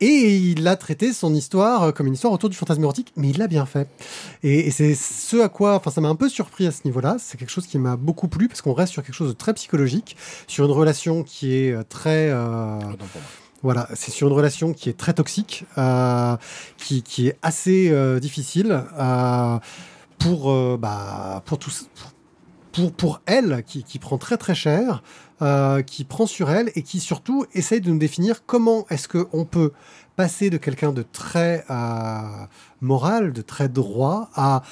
Et 0.00 0.36
il 0.36 0.66
a 0.66 0.76
traité 0.76 1.12
son 1.12 1.32
histoire 1.34 1.84
euh, 1.84 1.92
comme 1.92 2.06
une 2.06 2.14
histoire 2.14 2.32
autour 2.32 2.50
du 2.50 2.56
fantasme 2.56 2.82
érotique, 2.82 3.12
mais 3.16 3.30
il 3.30 3.38
l'a 3.38 3.46
bien 3.46 3.64
fait. 3.64 3.88
Et, 4.42 4.66
et 4.66 4.70
c'est 4.70 4.94
ce 4.94 5.40
à 5.40 5.48
quoi, 5.48 5.76
enfin, 5.76 5.90
ça 5.90 6.00
m'a 6.00 6.08
un 6.08 6.16
peu 6.16 6.28
surpris 6.28 6.66
à 6.66 6.72
ce 6.72 6.80
niveau-là. 6.84 7.16
C'est 7.18 7.38
quelque 7.38 7.50
chose 7.52 7.66
qui 7.66 7.78
m'a 7.78 7.96
beaucoup 7.96 8.28
plu 8.28 8.48
parce 8.48 8.60
qu'on 8.60 8.74
reste 8.74 8.92
sur 8.92 9.02
quelque 9.02 9.14
chose 9.14 9.28
de 9.28 9.34
très 9.34 9.54
psychologique, 9.54 10.16
sur 10.46 10.66
une 10.66 10.72
relation 10.72 11.22
qui 11.22 11.54
est 11.54 11.72
euh, 11.72 11.84
très, 11.88 12.28
euh. 12.28 12.78
Voilà, 13.64 13.88
c'est 13.94 14.10
sur 14.10 14.28
une 14.28 14.34
relation 14.34 14.74
qui 14.74 14.90
est 14.90 14.96
très 14.96 15.14
toxique, 15.14 15.64
euh, 15.78 16.36
qui, 16.76 17.02
qui 17.02 17.28
est 17.28 17.38
assez 17.40 17.88
euh, 17.90 18.20
difficile 18.20 18.84
euh, 18.98 19.58
pour, 20.18 20.78
bah, 20.78 21.42
pour 21.46 21.58
tous. 21.58 21.88
Pour, 22.72 22.92
pour 22.92 23.22
elle, 23.26 23.62
qui, 23.64 23.84
qui 23.84 24.00
prend 24.00 24.18
très 24.18 24.36
très 24.36 24.54
cher, 24.54 25.02
qui 25.86 26.04
prend 26.04 26.26
sur 26.26 26.50
elle 26.50 26.72
et 26.74 26.82
qui 26.82 26.98
surtout 26.98 27.46
essaye 27.54 27.80
de 27.80 27.88
nous 27.88 27.98
définir 27.98 28.44
comment 28.46 28.84
est-ce 28.90 29.06
qu'on 29.06 29.44
peut 29.44 29.70
passer 30.16 30.50
de 30.50 30.56
quelqu'un 30.56 30.90
de 30.92 31.02
très 31.02 31.64
moral, 32.80 33.32
de 33.32 33.42
très 33.42 33.68
droit, 33.68 34.28
à 34.34 34.62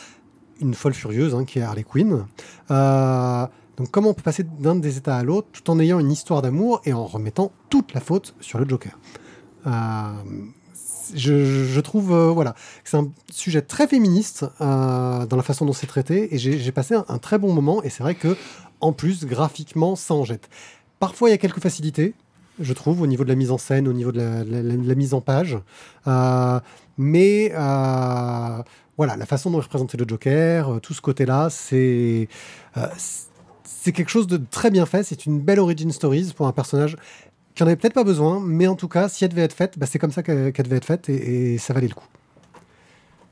une 0.61 0.75
folle 0.75 0.95
furieuse, 0.95 1.33
hein, 1.35 1.45
qui 1.45 1.61
est 1.61 1.63
Harley 1.63 1.85
Quinn. 1.85 2.27
Donc 3.77 3.91
comment 3.91 4.11
on 4.11 4.15
peut 4.15 4.23
passer 4.23 4.45
d'un 4.45 4.77
des 4.77 4.99
états 4.99 5.17
à 5.17 5.23
l'autre 5.23 5.49
tout 5.53 5.71
en 5.71 5.79
ayant 5.81 5.99
une 5.99 6.13
histoire 6.13 6.43
d'amour 6.43 6.83
et 6.85 6.93
en 6.93 7.07
remettant 7.07 7.53
toute 7.71 7.95
la 7.95 8.01
faute 8.01 8.35
sur 8.41 8.59
le 8.59 8.69
Joker? 8.69 8.99
Euh, 9.67 9.71
je, 11.15 11.81
trouve 11.81 12.13
euh, 12.13 12.31
voilà 12.31 12.55
c'est 12.85 12.97
un 12.97 13.11
sujet 13.31 13.63
très 13.63 13.87
féministe 13.87 14.45
euh, 14.61 15.25
dans 15.27 15.37
la 15.37 15.43
façon 15.43 15.65
dont 15.67 15.73
c'est 15.73 15.87
traité 15.87 16.35
et 16.35 16.39
j'ai 16.39 16.73
passé 16.73 16.95
un, 16.95 17.19
très 17.19 17.39
bon 17.39 17.53
moment 17.53 17.83
et 17.83 17.91
c'est 17.91 18.03
vrai 18.03 18.15
que 18.15 18.37
en 18.81 18.93
plus 18.93 19.25
graphiquement 19.25 19.95
ça 19.97 20.15
en 20.15 20.25
jette. 20.25 20.49
Parfois 20.99 21.29
il 21.29 21.33
y 21.33 21.35
a 21.35 21.39
quelques 21.39 21.61
facilités, 21.61 22.15
je 22.61 22.73
trouve, 22.73 23.01
au 23.03 23.07
niveau 23.07 23.25
de 23.25 23.29
la 23.29 23.35
mise 23.35 23.51
en 23.51 23.59
scène, 23.59 23.89
au 23.89 23.93
niveau 23.93 24.13
de 24.13 24.19
la, 24.19 24.45
la- 24.45 24.95
mise 24.95 25.15
en 25.15 25.21
page, 25.21 25.59
Euh, 26.07 26.61
mais 26.99 27.51
voilà 28.97 29.17
la 29.17 29.27
façon 29.27 29.51
dont 29.51 29.59
est 29.59 29.63
représenté 29.63 29.97
le 29.97 30.05
Joker, 30.07 30.81
tout 30.81 30.95
ce 30.95 31.01
côté-là, 31.01 31.49
c'est 31.51 32.29
c'est 33.81 33.93
quelque 33.93 34.11
chose 34.11 34.27
de 34.27 34.41
très 34.51 34.71
bien 34.71 34.87
fait. 34.87 35.03
C'est 35.03 35.27
une 35.27 35.41
belle 35.41 35.59
origin 35.59 35.91
stories 35.91 36.33
pour 36.37 36.47
un 36.47 36.53
personnage 36.53 36.97
qui 37.55 37.63
en 37.63 37.67
avait 37.67 37.77
peut-être 37.77 37.95
pas 37.95 38.05
besoin, 38.05 38.41
mais 38.41 38.67
en 38.67 38.77
tout 38.77 38.89
cas, 38.89 39.09
si 39.09 39.25
elle 39.25 39.31
devait 39.31 39.43
être 39.43 39.53
faite, 39.53 39.79
bah, 39.79 39.87
c'est 39.87 39.99
comme 39.99 40.13
ça 40.13 40.23
qu'elle 40.23 40.53
devait 40.53 40.77
être 40.77 40.85
faite 40.85 41.09
et, 41.09 41.59
ça 41.59 41.75
valait 41.75 41.89
le 41.89 41.95
coup. 41.95 42.07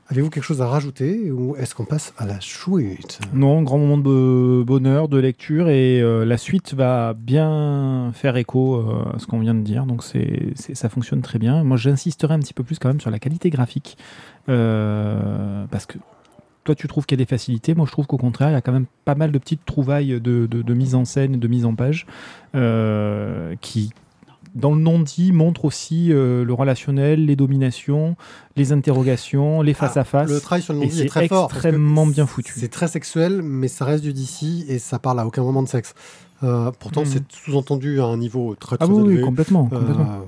Avez-vous 0.09 0.29
quelque 0.29 0.43
chose 0.43 0.61
à 0.61 0.67
rajouter 0.67 1.31
ou 1.31 1.55
est-ce 1.55 1.73
qu'on 1.73 1.85
passe 1.85 2.13
à 2.17 2.25
la 2.25 2.37
chouette 2.41 3.21
Non, 3.33 3.61
grand 3.61 3.77
moment 3.77 3.97
de 3.97 4.61
bonheur, 4.61 5.07
de 5.07 5.17
lecture 5.17 5.69
et 5.69 6.01
euh, 6.01 6.25
la 6.25 6.37
suite 6.37 6.73
va 6.73 7.13
bien 7.13 8.11
faire 8.13 8.35
écho 8.35 8.75
euh, 8.75 9.15
à 9.15 9.19
ce 9.19 9.25
qu'on 9.25 9.39
vient 9.39 9.55
de 9.55 9.61
dire. 9.61 9.85
Donc 9.85 10.03
ça 10.03 10.89
fonctionne 10.89 11.21
très 11.21 11.39
bien. 11.39 11.63
Moi, 11.63 11.77
j'insisterai 11.77 12.33
un 12.33 12.39
petit 12.39 12.53
peu 12.53 12.63
plus 12.63 12.77
quand 12.77 12.89
même 12.89 12.99
sur 12.99 13.09
la 13.09 13.19
qualité 13.19 13.49
graphique 13.49 13.97
euh, 14.49 15.63
parce 15.71 15.85
que 15.85 15.97
toi, 16.63 16.75
tu 16.75 16.87
trouves 16.87 17.05
qu'il 17.05 17.17
y 17.17 17.21
a 17.21 17.23
des 17.25 17.29
facilités. 17.29 17.73
Moi, 17.75 17.85
je 17.87 17.91
trouve 17.91 18.05
qu'au 18.07 18.17
contraire, 18.17 18.49
il 18.49 18.53
y 18.53 18.55
a 18.55 18.61
quand 18.61 18.71
même 18.71 18.85
pas 19.05 19.15
mal 19.15 19.31
de 19.31 19.37
petites 19.39 19.65
trouvailles 19.65 20.19
de, 20.21 20.45
de- 20.45 20.61
de 20.61 20.73
mise 20.73 20.93
en 20.95 21.05
scène, 21.05 21.39
de 21.39 21.47
mise 21.47 21.65
en 21.65 21.73
page 21.75 22.05
euh, 22.55 23.55
qui 23.61 23.91
dans 24.53 24.73
le 24.75 24.81
non-dit, 24.81 25.31
montrent 25.31 25.63
aussi 25.63 26.11
euh, 26.11 26.43
le 26.43 26.53
relationnel, 26.53 27.25
les 27.25 27.37
dominations, 27.37 28.17
les 28.57 28.73
interrogations, 28.73 29.61
les 29.61 29.73
face-à-face. 29.73 30.29
Le 30.29 30.41
travail 30.41 30.61
sur 30.61 30.73
le 30.73 30.79
non-dit 30.79 31.03
est 31.03 31.05
très 31.05 31.29
fort. 31.29 31.45
extrêmement 31.49 32.05
bien 32.05 32.25
foutu. 32.27 32.53
C'est 32.57 32.67
très 32.67 32.89
sexuel, 32.89 33.41
mais 33.43 33.69
ça 33.69 33.85
reste 33.85 34.03
du 34.03 34.11
DC 34.11 34.65
et 34.67 34.77
ça 34.77 34.99
parle 34.99 35.21
à 35.21 35.25
aucun 35.25 35.41
moment 35.41 35.63
de 35.63 35.69
sexe. 35.69 35.93
Euh, 36.43 36.69
pourtant, 36.79 37.01
Mhm. 37.01 37.07
c'est 37.07 37.23
sous-entendu 37.31 38.01
à 38.01 38.05
un 38.05 38.17
niveau 38.17 38.53
très 38.59 38.75
très 38.77 38.85
Ah 38.89 38.91
oui, 38.91 39.21
complètement. 39.21 39.67
Complètement. 39.69 40.25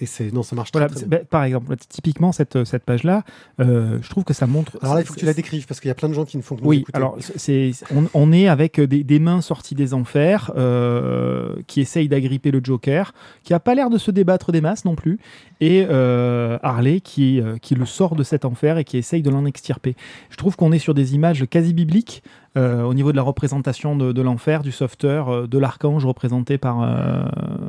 Et 0.00 0.06
c'est 0.06 0.32
non, 0.32 0.42
ça 0.42 0.54
marche 0.56 0.70
très, 0.72 0.80
Voilà, 0.80 0.90
très 0.92 1.00
c'est- 1.00 1.06
bien. 1.08 1.18
bah, 1.18 1.24
par 1.28 1.44
exemple, 1.44 1.74
typiquement, 1.88 2.32
cette, 2.32 2.64
cette 2.64 2.84
page-là, 2.84 3.24
euh, 3.60 3.98
je 4.02 4.08
trouve 4.10 4.24
que 4.24 4.32
ça 4.34 4.46
montre. 4.46 4.78
Alors 4.82 4.94
là, 4.94 5.00
il 5.00 5.06
faut 5.06 5.14
que 5.14 5.18
tu 5.18 5.26
la 5.26 5.34
décrives 5.34 5.66
parce 5.66 5.80
qu'il 5.80 5.88
y 5.88 5.90
a 5.90 5.94
plein 5.94 6.08
de 6.08 6.14
gens 6.14 6.24
qui 6.24 6.36
ne 6.36 6.42
font 6.42 6.56
que 6.56 6.62
nous 6.62 6.68
Oui, 6.68 6.78
écouter. 6.78 6.96
alors 6.96 7.16
c'est, 7.36 7.72
on, 7.94 8.04
on 8.14 8.32
est 8.32 8.48
avec 8.48 8.80
des, 8.80 9.02
des 9.04 9.18
mains 9.18 9.40
sorties 9.40 9.74
des 9.74 9.94
enfers 9.94 10.52
euh, 10.56 11.56
qui 11.66 11.80
essayent 11.80 12.08
d'agripper 12.08 12.50
le 12.50 12.60
Joker, 12.62 13.12
qui 13.44 13.54
a 13.54 13.60
pas 13.60 13.74
l'air 13.74 13.90
de 13.90 13.98
se 13.98 14.10
débattre 14.10 14.52
des 14.52 14.60
masses 14.60 14.84
non 14.84 14.94
plus, 14.94 15.18
et 15.60 15.86
euh, 15.88 16.58
Harley 16.62 17.00
qui, 17.00 17.40
euh, 17.40 17.56
qui 17.58 17.74
le 17.74 17.86
sort 17.86 18.14
de 18.16 18.22
cet 18.22 18.44
enfer 18.44 18.78
et 18.78 18.84
qui 18.84 18.96
essaye 18.98 19.22
de 19.22 19.30
l'en 19.30 19.44
extirper. 19.44 19.96
Je 20.30 20.36
trouve 20.36 20.56
qu'on 20.56 20.72
est 20.72 20.78
sur 20.78 20.94
des 20.94 21.14
images 21.14 21.44
quasi 21.48 21.74
bibliques 21.74 22.22
euh, 22.56 22.82
au 22.82 22.94
niveau 22.94 23.12
de 23.12 23.16
la 23.16 23.22
représentation 23.22 23.96
de, 23.96 24.22
l'enfer, 24.22 24.62
du 24.62 24.72
sauveteur, 24.72 25.28
euh, 25.28 25.46
de 25.46 25.58
l'archange 25.58 26.04
représenté 26.06 26.58
par, 26.58 26.82
euh, 26.82 27.22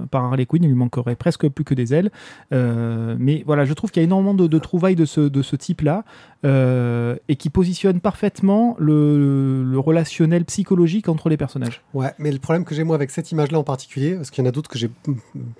par 0.09 0.25
Harley 0.25 0.45
Quinn. 0.45 0.63
Il 0.63 0.69
lui 0.69 0.75
manquerait 0.75 1.15
presque 1.15 1.47
plus 1.49 1.63
que 1.63 1.73
des 1.73 1.93
ailes. 1.93 2.11
Mais 2.51 3.43
voilà, 3.45 3.65
je 3.65 3.73
trouve 3.73 3.91
qu'il 3.91 4.01
y 4.01 4.03
a 4.03 4.07
énormément 4.07 4.33
de, 4.33 4.59
trouvailles 4.59 4.95
de 4.95 5.05
ce, 5.05 5.21
de 5.21 5.41
ce 5.41 5.55
type-là 5.55 6.03
et 6.43 7.35
qui 7.35 7.49
positionne 7.49 7.99
parfaitement 7.99 8.75
le, 8.79 9.77
relationnel 9.79 10.45
psychologique 10.45 11.09
entre 11.09 11.29
les 11.29 11.37
personnages. 11.37 11.81
Ouais, 11.93 12.13
mais 12.17 12.31
le 12.31 12.39
problème 12.39 12.65
que 12.65 12.75
j'ai 12.75 12.83
moi 12.83 12.95
avec 12.95 13.11
cette 13.11 13.31
image-là 13.31 13.59
en 13.59 13.63
particulier, 13.63 14.15
parce 14.15 14.29
qu'il 14.29 14.43
y 14.43 14.47
en 14.47 14.49
a 14.49 14.51
d'autres 14.51 14.69
que 14.69 14.77
j'ai 14.77 14.89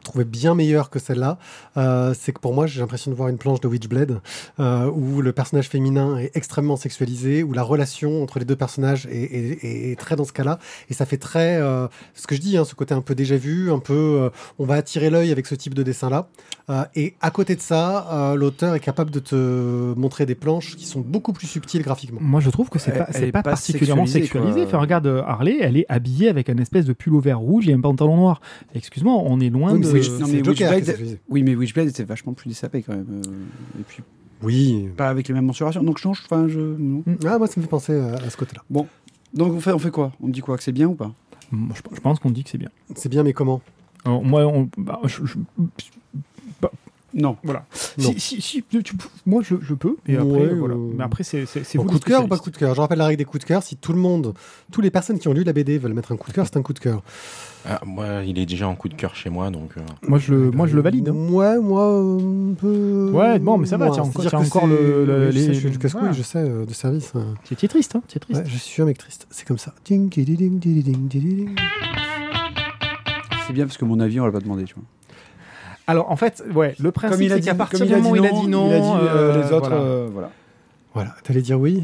trouvé 0.03 0.25
bien 0.25 0.55
meilleures 0.55 0.89
que 0.89 0.99
celle-là, 0.99 1.37
c'est 2.13 2.33
que 2.33 2.39
pour 2.39 2.53
moi 2.53 2.67
j'ai 2.67 2.79
l'impression 2.79 3.11
de 3.11 3.15
voir 3.15 3.29
une 3.29 3.37
planche 3.37 3.61
de 3.61 3.67
Witchblade 3.67 4.21
où 4.59 5.21
le 5.21 5.31
personnage 5.31 5.69
féminin 5.69 6.17
est 6.17 6.35
extrêmement 6.35 6.77
sexualisé, 6.77 7.43
où 7.43 7.53
la 7.53 7.63
relation 7.63 8.23
entre 8.23 8.39
les 8.39 8.45
deux 8.45 8.55
personnages 8.55 9.07
est, 9.11 9.23
est- 9.23 9.65
est- 9.65 9.91
est 9.91 9.95
très 9.99 10.15
dans 10.15 10.25
ce 10.25 10.33
cas-là, 10.33 10.59
et 10.89 10.93
ça 10.93 11.05
fait 11.05 11.17
très 11.17 11.57
euh, 11.61 11.87
ce 12.13 12.27
que 12.27 12.35
je 12.35 12.41
dis, 12.41 12.57
hein, 12.57 12.65
ce 12.65 12.75
côté 12.75 12.93
un 12.93 13.01
peu 13.01 13.15
déjà 13.15 13.37
vu, 13.37 13.71
un 13.71 13.79
peu 13.79 13.93
euh, 13.93 14.29
on 14.59 14.65
va 14.65 14.75
attirer 14.75 15.09
l'œil 15.09 15.31
avec 15.31 15.45
ce 15.47 15.55
type 15.55 15.73
de 15.73 15.83
dessin-là. 15.83 16.27
Euh, 16.69 16.83
et 16.95 17.15
à 17.21 17.31
côté 17.31 17.55
de 17.55 17.61
ça, 17.61 18.07
euh, 18.11 18.35
l'auteur 18.35 18.75
est 18.75 18.79
capable 18.79 19.11
de 19.11 19.19
te 19.19 19.93
montrer 19.95 20.25
des 20.25 20.35
planches 20.35 20.75
qui 20.75 20.85
sont 20.85 21.01
beaucoup 21.01 21.33
plus 21.33 21.47
subtiles 21.47 21.81
graphiquement. 21.81 22.19
Moi, 22.21 22.39
je 22.41 22.49
trouve 22.49 22.69
que 22.69 22.77
c'est 22.79 22.91
pas, 22.91 23.05
elle 23.09 23.13
c'est 23.15 23.27
est 23.27 23.31
pas, 23.31 23.41
pas 23.43 23.51
particulièrement 23.51 24.05
sexualisée, 24.05 24.27
sexualisé. 24.43 24.65
Enfin, 24.67 24.77
regarde 24.79 25.07
Harley, 25.25 25.57
elle 25.61 25.77
est 25.77 25.85
habillée 25.89 26.29
avec 26.29 26.49
un 26.49 26.57
espèce 26.57 26.85
de 26.85 26.93
pull 26.93 27.15
au 27.15 27.19
vert 27.19 27.39
rouge 27.39 27.67
et 27.67 27.73
un 27.73 27.81
pantalon 27.81 28.17
noir. 28.17 28.41
Excuse-moi, 28.75 29.13
on 29.25 29.39
est 29.39 29.49
loin 29.49 29.73
Oui, 29.73 29.79
mais 29.79 29.85
de. 29.93 30.01
c'est- 30.03 30.11
non, 30.19 30.25
c'est 30.27 30.31
mais 30.33 30.39
est 30.39 30.47
Witchblade-. 30.47 31.17
Oui, 31.29 31.43
mais 31.43 31.55
Witchblade 31.55 31.87
était 31.87 32.03
vachement 32.03 32.33
plus 32.33 32.49
désapé 32.49 32.83
quand 32.83 32.93
même. 32.93 33.21
et 33.79 33.83
puis 33.87 34.03
Oui. 34.43 34.89
pas 34.95 35.09
avec 35.09 35.27
les 35.27 35.33
mêmes 35.33 35.45
mensurations. 35.45 35.83
Donc 35.83 35.97
je 35.97 36.03
change. 36.03 36.21
Enfin, 36.25 36.47
je. 36.47 36.59
non. 36.59 37.03
Ah, 37.25 37.37
moi 37.37 37.47
ça 37.47 37.55
me 37.57 37.63
fait 37.63 37.69
penser 37.69 37.99
à, 37.99 38.13
à 38.15 38.29
ce 38.29 38.37
côté-là. 38.37 38.63
Donc 39.33 39.53
on 39.53 39.59
fait, 39.59 39.71
on 39.71 39.79
fait 39.79 39.91
quoi? 39.91 40.11
On 40.21 40.27
dit 40.27 40.41
quoi 40.41 40.57
Que 40.57 40.63
c'est 40.63 40.71
bien 40.71 40.87
ou 40.87 40.95
pas? 40.95 41.11
Moi, 41.51 41.75
je, 41.75 41.95
je 41.95 41.99
pense 42.01 42.19
qu'on 42.19 42.29
dit 42.31 42.43
que 42.43 42.49
c'est 42.49 42.57
bien. 42.57 42.69
C'est 42.95 43.09
bien, 43.09 43.23
mais 43.23 43.33
comment? 43.33 43.61
Alors, 44.05 44.23
moi, 44.23 44.45
on- 44.45 44.69
bah, 44.77 44.99
je- 45.05 45.25
je- 45.25 45.37
Non. 47.13 47.37
voilà. 47.43 47.65
Non. 47.97 48.11
Si, 48.13 48.19
si, 48.19 48.41
si, 48.41 48.63
tu- 48.83 48.95
moi, 49.25 49.41
je, 49.43 49.55
je 49.61 49.73
peux. 49.73 49.97
Et 50.07 50.15
après, 50.15 50.27
Ouais, 50.29 50.53
voilà. 50.53 50.75
euh, 50.75 50.91
Mais 50.97 51.03
après, 51.03 51.23
c'est 51.23 51.45
c'est- 51.45 51.63
c'est 51.63 51.77
Bon, 51.77 51.83
vous 51.85 51.89
coup 51.91 51.99
de 51.99 52.03
cœur 52.03 52.23
ou 52.23 52.27
pas 52.27 52.37
coup 52.37 52.51
de 52.51 52.57
cœur? 52.57 52.75
Je 52.75 52.81
rappelle 52.81 52.97
la 52.99 53.05
règle 53.07 53.17
des 53.17 53.25
coups 53.25 53.41
de 53.43 53.47
cœur. 53.47 53.63
Si 53.63 53.75
tout 53.77 53.93
le 53.93 53.99
monde, 53.99 54.33
toutes 54.71 54.83
les 54.83 54.91
personnes 54.91 55.17
qui 55.19 55.27
ont 55.27 55.33
lu 55.33 55.43
la 55.43 55.53
BD 55.53 55.77
veulent 55.79 55.93
mettre 55.93 56.11
un 56.11 56.17
coup 56.17 56.29
de 56.29 56.35
cœur, 56.35 56.45
c'est 56.45 56.57
un 56.57 56.61
coup 56.61 56.73
de 56.73 56.79
cœur. 56.79 57.01
Ah, 57.65 57.81
moi, 57.85 58.23
il 58.25 58.39
est 58.39 58.45
déjà 58.45 58.67
en 58.69 58.75
coup 58.75 58.87
de 58.89 58.93
cœur 58.93 59.15
chez 59.15 59.29
moi, 59.29 59.49
donc. 59.49 59.71
euh, 59.77 59.81
Moi, 60.07 60.17
je 60.19 60.33
le, 60.33 60.51
moi, 60.51 60.65
je 60.67 60.75
le 60.75 60.81
valide. 60.81 61.09
hein. 61.09 61.13
Ouais, 61.29 61.57
moi, 61.59 61.85
un 61.99 62.53
peu. 62.53 63.11
Ouais, 63.13 63.37
bon, 63.39 63.57
mais 63.57 63.65
ça 63.65 63.77
va, 63.77 63.89
tiens, 63.89 64.03
encore- 64.03 64.23
c'est- 64.23 64.67
le- 64.67 65.05
le- 65.05 65.25
oui, 65.27 65.31
je 65.33 65.39
sais, 65.39 65.47
les- 65.47 65.53
je 65.55 65.59
suis 65.59 65.69
le 65.69 65.77
casse-couille, 65.77 65.99
voilà. 66.01 66.15
je 66.15 66.21
sais, 66.23 66.37
euh, 66.39 66.65
de 66.65 66.73
service. 66.73 67.11
euh. 67.15 67.23
C'est 67.43 67.59
c'est 67.59 67.67
triste, 67.67 67.95
hein, 67.95 68.01
c'est 68.07 68.19
triste. 68.19 68.41
Ouais, 68.41 68.49
je 68.49 68.57
suis 68.57 68.81
un 68.81 68.85
mec 68.85 68.97
triste. 68.97 69.27
C'est 69.29 69.45
comme 69.47 69.57
ça. 69.57 69.73
Ding, 69.83 70.09
ding, 70.09 70.23
ding, 70.25 70.37
ding, 70.37 70.59
ding, 70.59 70.83
ding, 70.83 71.07
ding. 71.09 71.49
C'est 73.47 73.53
bien 73.53 73.65
parce 73.65 73.77
que 73.77 73.85
mon 73.85 73.99
avis, 73.99 74.19
on 74.19 74.25
l'a 74.25 74.31
pas 74.31 74.39
demandé, 74.39 74.63
tu 74.63 74.75
vois. 74.75 74.83
Alors, 75.89 76.11
en 76.11 76.15
fait, 76.15 76.43
ouais, 76.53 76.75
le 76.79 76.91
principe, 76.91 77.13
Comme 77.17 77.23
il 77.25 77.33
a 77.33 77.39
dit, 77.39 77.49
partir 77.57 77.85
du 77.85 77.91
moment 77.95 78.11
où 78.11 78.15
il 78.15 78.25
a 78.25 78.29
dit 78.31 78.47
non, 78.47 78.69
il 78.69 78.73
a 78.75 78.79
dit 78.79 78.85
euh, 78.87 79.07
euh, 79.33 79.41
les 79.43 79.51
autres. 79.51 79.69
voilà. 79.69 79.81
euh, 79.83 80.09
voilà. 80.13 80.29
Voilà. 80.93 81.15
T'allais 81.23 81.41
dire 81.41 81.59
oui? 81.59 81.83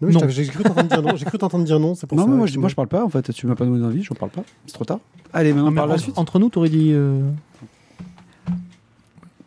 Non, 0.00 0.08
Non. 0.10 0.28
j'ai 0.28 0.46
cru 0.46 0.64
t'entendre 0.64 0.88
dire 0.88 1.02
non. 1.02 1.14
J'ai 1.16 1.24
cru 1.26 1.38
t'entendre 1.38 1.64
dire 1.64 1.78
non. 1.78 1.94
C'est 1.94 2.06
pour 2.08 2.16
Non, 2.18 2.24
ça. 2.24 2.30
mais 2.30 2.36
moi, 2.36 2.46
que 2.46 2.52
je, 2.52 2.58
moi 2.58 2.68
je 2.68 2.74
parle 2.74 2.88
pas 2.88 3.04
en 3.04 3.08
fait. 3.08 3.32
Tu 3.32 3.46
m'as 3.46 3.54
pas 3.54 3.64
donné 3.64 3.78
d'envie, 3.80 4.02
je 4.02 4.12
parle 4.14 4.32
pas. 4.32 4.42
C'est 4.66 4.72
trop 4.72 4.84
tard. 4.84 4.98
Allez, 5.32 5.52
maintenant 5.52 5.66
Non, 5.70 5.72
on 5.72 5.74
parle 5.76 5.88
la 5.90 5.94
entre, 5.94 6.02
suite. 6.02 6.18
entre 6.18 6.38
nous, 6.40 6.48
t'aurais 6.48 6.70
dit. 6.70 6.90
euh, 6.92 7.20
Tu 8.46 8.52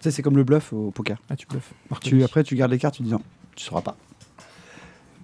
sais, 0.01 0.11
c'est 0.11 0.21
comme 0.21 0.37
le 0.37 0.43
bluff 0.43 0.71
au 0.73 0.91
poker. 0.91 1.17
Ah, 1.29 1.35
tu 1.35 1.45
bluffes. 1.47 1.73
Tu, 2.01 2.23
après, 2.23 2.43
tu 2.43 2.55
gardes 2.55 2.71
les 2.71 2.77
cartes, 2.79 2.95
tu 2.95 3.03
dis 3.03 3.11
non, 3.11 3.21
tu 3.55 3.65
sauras 3.65 3.81
pas. 3.81 3.97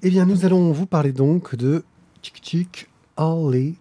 Eh 0.04 0.10
bien, 0.10 0.26
nous 0.26 0.46
allons 0.46 0.72
vous 0.72 0.86
parler 0.86 1.12
donc 1.14 1.56
de 1.56 1.84
Chick 2.22 2.40
Chick 2.44 2.88
Harley. 3.18 3.74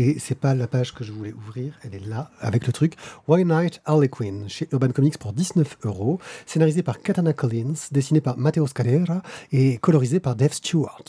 Et 0.00 0.18
c'est 0.20 0.36
pas 0.38 0.54
la 0.54 0.68
page 0.68 0.94
que 0.94 1.02
je 1.02 1.10
voulais 1.12 1.32
ouvrir, 1.32 1.74
elle 1.82 1.94
est 1.94 2.06
là, 2.06 2.30
avec 2.40 2.66
le 2.68 2.72
truc. 2.72 2.94
Why 3.26 3.44
Night 3.44 3.82
Harley 3.84 4.08
Quinn, 4.08 4.48
chez 4.48 4.68
Urban 4.72 4.90
Comics 4.90 5.18
pour 5.18 5.32
19 5.32 5.76
euros. 5.84 6.20
Scénarisé 6.46 6.82
par 6.84 7.00
Katana 7.00 7.32
Collins, 7.32 7.74
dessiné 7.90 8.20
par 8.20 8.38
Matteo 8.38 8.66
Scalera 8.68 9.22
et 9.50 9.78
colorisé 9.78 10.20
par 10.20 10.36
Dave 10.36 10.52
Stewart. 10.52 11.02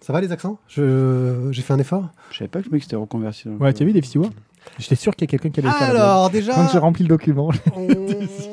Ça 0.00 0.12
va 0.12 0.20
les 0.20 0.30
accents? 0.30 0.58
Je- 0.68 1.48
J'ai 1.50 1.62
fait 1.62 1.72
un 1.72 1.78
effort? 1.80 2.08
Je 2.30 2.38
savais 2.38 2.48
pas 2.48 2.60
que 2.60 2.66
le 2.66 2.70
mec 2.70 2.82
s'était 2.84 2.94
reconverti. 2.96 3.48
Ouais, 3.48 3.72
tu 3.74 3.82
as 3.82 3.86
vu, 3.86 3.92
Dave 3.92 4.04
Stewart? 4.04 4.30
J'étais 4.78 4.94
sûr 4.94 5.16
qu'il 5.16 5.22
y 5.26 5.28
a 5.28 5.30
quelqu'un 5.38 5.50
qui 5.50 5.60
allait 5.66 5.76
faire 5.76 5.92
la. 5.92 6.02
Alors, 6.12 6.30
déjà, 6.30 6.54
Quand 6.54 6.68
j'ai 6.68 6.78
rempli 6.78 7.02
le 7.02 7.08
document. 7.08 7.50
on, 7.74 7.88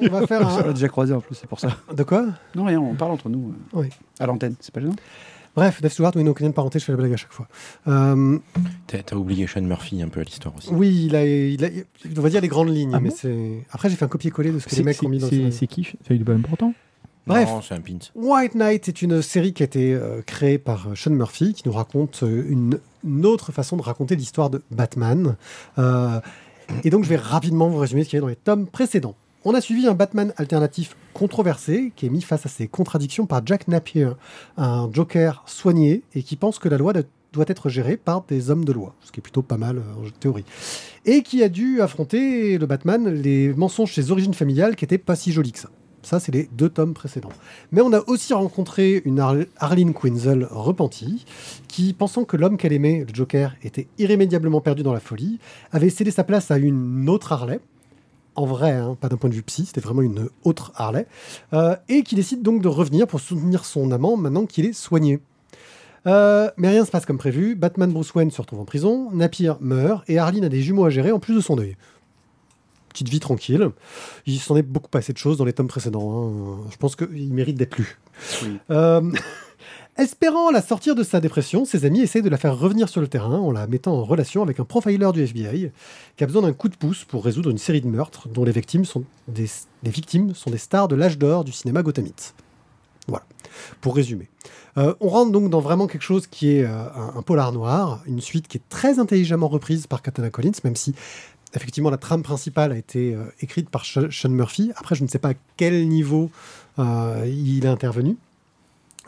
on 0.01 0.09
va 0.09 0.25
faire 0.25 0.41
On 0.41 0.57
l'a 0.57 0.69
un... 0.69 0.73
déjà 0.73 0.87
croisé 0.87 1.13
en 1.13 1.21
plus, 1.21 1.35
c'est 1.35 1.47
pour 1.47 1.59
ça. 1.59 1.69
De 1.93 2.01
quoi? 2.03 2.25
Non, 2.55 2.65
rien, 2.65 2.79
on 2.79 2.95
parle 2.95 3.11
entre 3.11 3.29
nous. 3.29 3.49
euh, 3.75 3.79
Oui. 3.81 3.89
À 4.19 4.25
l'antenne, 4.25 4.55
c'est 4.59 4.73
pas 4.73 4.79
gênant? 4.81 4.95
Bref, 5.57 5.81
Dave 5.81 5.91
Stewart, 5.91 6.11
oui, 6.15 6.23
non, 6.23 6.31
aucune 6.31 6.53
parenté, 6.53 6.77
je 6.79 6.85
fais 6.85 6.91
la 6.93 6.97
blague 6.99 7.13
à 7.13 7.17
chaque 7.17 7.33
fois. 7.33 7.47
Euh, 7.87 8.37
T'as 8.85 9.01
t'as 9.01 9.15
oublié 9.15 9.47
Sean 9.47 9.61
Murphy 9.63 10.01
un 10.03 10.07
peu 10.07 10.19
à 10.21 10.23
l'histoire 10.23 10.55
aussi. 10.55 10.69
oui, 10.71 11.05
il 11.07 11.15
a, 11.15 11.25
il 11.25 11.65
a- 11.65 11.69
on 12.17 12.21
va 12.21 12.29
dire 12.29 12.41
les 12.41 12.47
grandes 12.47 12.69
lignes, 12.69 12.91
Ah 12.93 12.99
mais 12.99 13.09
bon 13.09 13.15
c'est... 13.17 13.65
Après, 13.71 13.89
j'ai 13.89 13.95
fait 13.95 14.05
un 14.05 14.07
copier-coller 14.07 14.51
de 14.51 14.59
ce 14.59 14.65
que 14.65 14.69
les 14.69 14.75
C'est 14.77 14.83
mecs 14.83 15.01
ont 15.03 15.09
mis 15.09 15.17
dans 15.17 15.25
le 15.27 15.31
c'est- 15.31 15.51
c'est 15.51 15.67
qui 15.67 15.91
C'est 16.07 16.13
du 16.15 16.23
pas 16.23 16.33
important. 16.33 16.73
Bref. 17.25 17.49
Non, 17.49 17.61
c'est 17.61 17.73
un 17.73 17.81
pint. 17.81 17.97
White 18.15 18.55
Knight 18.55 18.87
est 18.87 19.01
une 19.01 19.21
série 19.21 19.51
qui 19.51 19.61
a 19.63 19.65
été 19.65 19.93
euh, 19.93 20.21
créée 20.25 20.57
par 20.59 20.89
euh, 20.89 20.95
Sean 20.95 21.09
Murphy, 21.11 21.53
qui 21.53 21.63
nous 21.65 21.73
raconte 21.73 22.21
euh, 22.23 22.45
une, 22.47 22.79
une 23.03 23.25
autre 23.25 23.51
façon 23.51 23.75
de 23.75 23.81
raconter 23.81 24.15
l'histoire 24.15 24.49
de 24.49 24.61
Batman. 24.71 25.35
Euh, 25.77 26.21
et 26.85 26.89
donc, 26.89 27.03
je 27.03 27.09
vais 27.09 27.17
rapidement 27.17 27.67
vous 27.67 27.79
résumer 27.79 28.03
ce 28.05 28.09
qu'il 28.09 28.17
y 28.17 28.19
a 28.19 28.21
dans 28.21 28.27
les 28.27 28.35
tomes 28.37 28.67
précédents. 28.67 29.15
On 29.49 29.53
a 29.53 29.61
suivi 29.61 29.87
un 29.87 29.93
Batman 29.93 30.33
alternatif 30.35 30.97
controversé, 31.13 31.93
qui 31.95 32.05
est 32.05 32.09
mis 32.09 32.21
face 32.21 32.45
à 32.45 32.49
ses 32.49 32.67
contradictions 32.67 33.25
par 33.25 33.43
Jack 33.45 33.69
Napier, 33.69 34.09
un 34.57 34.89
Joker 34.91 35.41
soigné 35.45 36.03
et 36.13 36.21
qui 36.21 36.35
pense 36.35 36.59
que 36.59 36.67
la 36.67 36.77
loi 36.77 36.91
doit 37.31 37.45
être 37.47 37.69
gérée 37.69 37.95
par 37.95 38.25
des 38.27 38.49
hommes 38.49 38.65
de 38.65 38.73
loi, 38.73 38.93
ce 38.99 39.09
qui 39.09 39.21
est 39.21 39.23
plutôt 39.23 39.43
pas 39.43 39.55
mal 39.55 39.77
euh, 39.77 40.05
en 40.05 40.09
théorie. 40.19 40.43
Et 41.05 41.23
qui 41.23 41.43
a 41.43 41.47
dû 41.47 41.79
affronter 41.79 42.57
le 42.57 42.65
Batman 42.65 43.07
les 43.09 43.53
mensonges 43.53 43.93
chez 43.93 44.11
origines 44.11 44.33
familiales 44.33 44.75
qui 44.75 44.83
étaient 44.83 44.97
pas 44.97 45.15
si 45.15 45.31
jolis 45.31 45.53
que 45.53 45.59
ça. 45.59 45.69
Ça, 46.01 46.19
c'est 46.19 46.33
les 46.33 46.49
deux 46.51 46.67
tomes 46.67 46.93
précédents. 46.93 47.31
Mais 47.71 47.79
on 47.79 47.93
a 47.93 48.01
aussi 48.07 48.33
rencontré 48.33 49.01
une 49.05 49.21
Ar- 49.21 49.45
Arlene 49.59 49.93
Quinzel 49.93 50.45
repentie, 50.51 51.23
qui, 51.69 51.93
pensant 51.93 52.25
que 52.25 52.35
l'homme 52.35 52.57
qu'elle 52.57 52.73
aimait, 52.73 53.05
le 53.07 53.13
Joker, 53.15 53.55
était 53.63 53.87
irrémédiablement 53.97 54.59
perdu 54.59 54.83
dans 54.83 54.93
la 54.93 54.99
folie, 54.99 55.39
avait 55.71 55.89
cédé 55.89 56.11
sa 56.11 56.25
place 56.25 56.51
à 56.51 56.57
une 56.57 57.07
autre 57.07 57.31
Harley, 57.31 57.61
en 58.37 58.45
vrai, 58.45 58.71
hein, 58.71 58.95
pas 59.01 59.09
d'un 59.09 59.17
point 59.17 59.29
de 59.29 59.35
vue 59.35 59.43
psy, 59.43 59.65
c'était 59.65 59.81
vraiment 59.81 60.03
une 60.03 60.29
autre 60.43 60.71
Harley, 60.75 61.07
euh, 61.53 61.75
et 61.89 62.03
qui 62.03 62.15
décide 62.15 62.43
donc 62.43 62.61
de 62.61 62.67
revenir 62.67 63.07
pour 63.07 63.19
soutenir 63.19 63.65
son 63.65 63.91
amant 63.91 64.15
maintenant 64.15 64.45
qu'il 64.45 64.65
est 64.65 64.73
soigné. 64.73 65.19
Euh, 66.05 66.49
mais 66.55 66.69
rien 66.69 66.81
ne 66.81 66.85
se 66.85 66.91
passe 66.91 67.05
comme 67.05 67.17
prévu, 67.17 67.55
Batman 67.55 67.91
Bruce 67.91 68.13
Wayne 68.13 68.31
se 68.31 68.39
retrouve 68.39 68.61
en 68.61 68.65
prison, 68.65 69.11
Napier 69.11 69.53
meurt, 69.59 70.09
et 70.09 70.19
Arlene 70.19 70.45
a 70.45 70.49
des 70.49 70.61
jumeaux 70.61 70.85
à 70.85 70.89
gérer 70.89 71.11
en 71.11 71.19
plus 71.19 71.35
de 71.35 71.41
son 71.41 71.55
deuil. 71.55 71.75
Petite 72.89 73.09
vie 73.09 73.19
tranquille. 73.19 73.69
Il 74.25 74.39
s'en 74.39 74.55
est 74.55 74.63
beaucoup 74.63 74.89
passé 74.89 75.13
de 75.13 75.17
choses 75.17 75.37
dans 75.37 75.45
les 75.45 75.53
tomes 75.53 75.67
précédents. 75.67 76.31
hein. 76.31 76.67
Je 76.71 76.77
pense 76.77 76.95
qu'il 76.95 77.33
mérite 77.33 77.57
d'être 77.57 77.77
lu. 77.77 77.99
Oui. 78.43 78.57
Euh, 78.71 79.11
Espérant 79.97 80.51
la 80.51 80.61
sortir 80.61 80.93
de 80.93 81.01
sa 81.01 81.19
dépression, 81.19 81.65
ses 81.65 81.83
amis 81.83 82.01
essayent 82.01 82.21
de 82.21 82.29
la 82.29 82.37
faire 82.37 82.55
revenir 82.55 82.87
sur 82.87 83.01
le 83.01 83.07
terrain 83.07 83.39
en 83.39 83.51
la 83.51 83.65
mettant 83.65 83.93
en 83.93 84.03
relation 84.03 84.43
avec 84.43 84.59
un 84.59 84.63
profiler 84.63 85.11
du 85.11 85.23
FBI 85.23 85.71
qui 86.15 86.23
a 86.23 86.27
besoin 86.27 86.43
d'un 86.43 86.53
coup 86.53 86.69
de 86.69 86.75
pouce 86.75 87.03
pour 87.03 87.25
résoudre 87.25 87.49
une 87.49 87.57
série 87.57 87.81
de 87.81 87.87
meurtres 87.87 88.27
dont 88.27 88.43
les 88.43 88.51
victimes 88.51 88.85
sont 88.85 89.03
des, 89.27 89.47
stars 90.57 90.87
de 90.87 90.95
l'âge 90.95 91.17
d'or 91.17 91.43
du 91.43 91.51
cinéma 91.51 91.81
gothamite. 91.81 92.35
Voilà, 93.07 93.25
pour 93.81 93.95
résumer. 93.95 94.29
Euh, 94.77 94.93
on 94.99 95.09
rentre 95.09 95.31
donc 95.31 95.49
dans 95.49 95.61
vraiment 95.61 95.87
quelque 95.87 96.03
chose 96.03 96.27
qui 96.27 96.51
est 96.51 96.63
euh, 96.63 96.89
un, 97.15 97.23
polar 97.23 97.51
noir, 97.51 98.03
une 98.05 98.21
suite 98.21 98.47
qui 98.47 98.57
est 98.57 98.69
très 98.69 98.99
intelligemment 98.99 99.47
reprise 99.47 99.87
par 99.87 100.03
Katana 100.03 100.29
Collins, 100.29 100.51
même 100.63 100.75
si 100.75 100.93
effectivement 101.55 101.89
la 101.89 101.97
trame 101.97 102.21
principale 102.21 102.71
a 102.71 102.77
été 102.77 103.15
euh, 103.15 103.23
écrite 103.41 103.71
par 103.71 103.83
Sean 103.83 104.29
Murphy. 104.29 104.71
Après, 104.75 104.93
je 104.93 105.01
ne 105.01 105.07
sais 105.07 105.17
pas 105.17 105.29
à 105.29 105.33
quel 105.55 105.87
niveau 105.87 106.29
il 106.77 107.65
est 107.65 107.69
intervenu. 107.69 108.15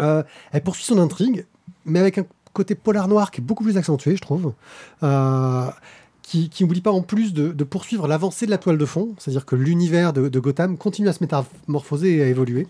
Euh, 0.01 0.24
elle 0.51 0.63
poursuit 0.63 0.86
son 0.86 0.98
intrigue, 1.00 1.46
mais 1.86 2.00
avec 2.00 2.18
un 2.18 2.25
côté 2.53 2.75
polar 2.75 3.08
noir 3.08 3.32
qui 3.32 3.41
est 3.41 3.44
beaucoup 3.44 3.63
plus 3.63 3.77
accentué, 3.77 4.15
je 4.15 4.22
trouve. 4.22 4.53
Euh, 5.03 5.70
qui 6.22 6.51
n'oublie 6.62 6.82
pas 6.82 6.91
en 6.91 7.01
plus 7.01 7.34
de, 7.34 7.63
poursuivre 7.63 8.08
l'avancée 8.08 8.46
de 8.46 8.51
la 8.51 8.60
toile 8.60 8.77
de 8.77 8.86
fond, 8.86 9.15
c'est-à-dire 9.18 9.48
que 9.48 9.56
l'univers 9.56 10.13
de, 10.13 10.29
de 10.29 10.39
Gotham 10.39 10.77
continue 10.77 11.08
à 11.08 11.13
se 11.13 11.24
métamorphoser 11.24 12.18
et 12.18 12.24
à 12.24 12.27
évoluer. 12.27 12.68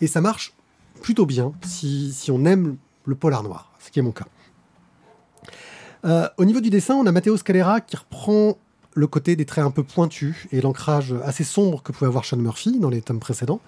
Et 0.00 0.06
ça 0.06 0.22
marche 0.22 0.54
plutôt 1.02 1.26
bien 1.26 1.52
si, 1.62 2.10
si 2.12 2.30
on 2.30 2.46
aime 2.46 2.76
le 3.04 3.14
polar 3.14 3.42
noir, 3.42 3.72
ce 3.80 3.90
qui 3.90 3.98
est 3.98 4.02
mon 4.02 4.12
cas. 4.12 4.26
Euh, 6.04 6.28
au 6.36 6.44
niveau 6.44 6.60
du 6.60 6.70
dessin, 6.70 6.94
on 6.94 7.06
a 7.06 7.12
Matteo 7.12 7.36
Scalera 7.36 7.80
qui 7.80 7.96
reprend 7.96 8.56
le 8.98 9.06
côté 9.06 9.36
des 9.36 9.44
traits 9.44 9.64
un 9.64 9.70
peu 9.70 9.82
pointus 9.84 10.46
et 10.52 10.60
l'ancrage 10.60 11.14
assez 11.24 11.44
sombre 11.44 11.82
que 11.82 11.92
pouvait 11.92 12.08
avoir 12.08 12.24
Sean 12.24 12.36
Murphy 12.36 12.78
dans 12.80 12.90
les 12.90 13.00
tomes 13.00 13.20
précédents. 13.20 13.60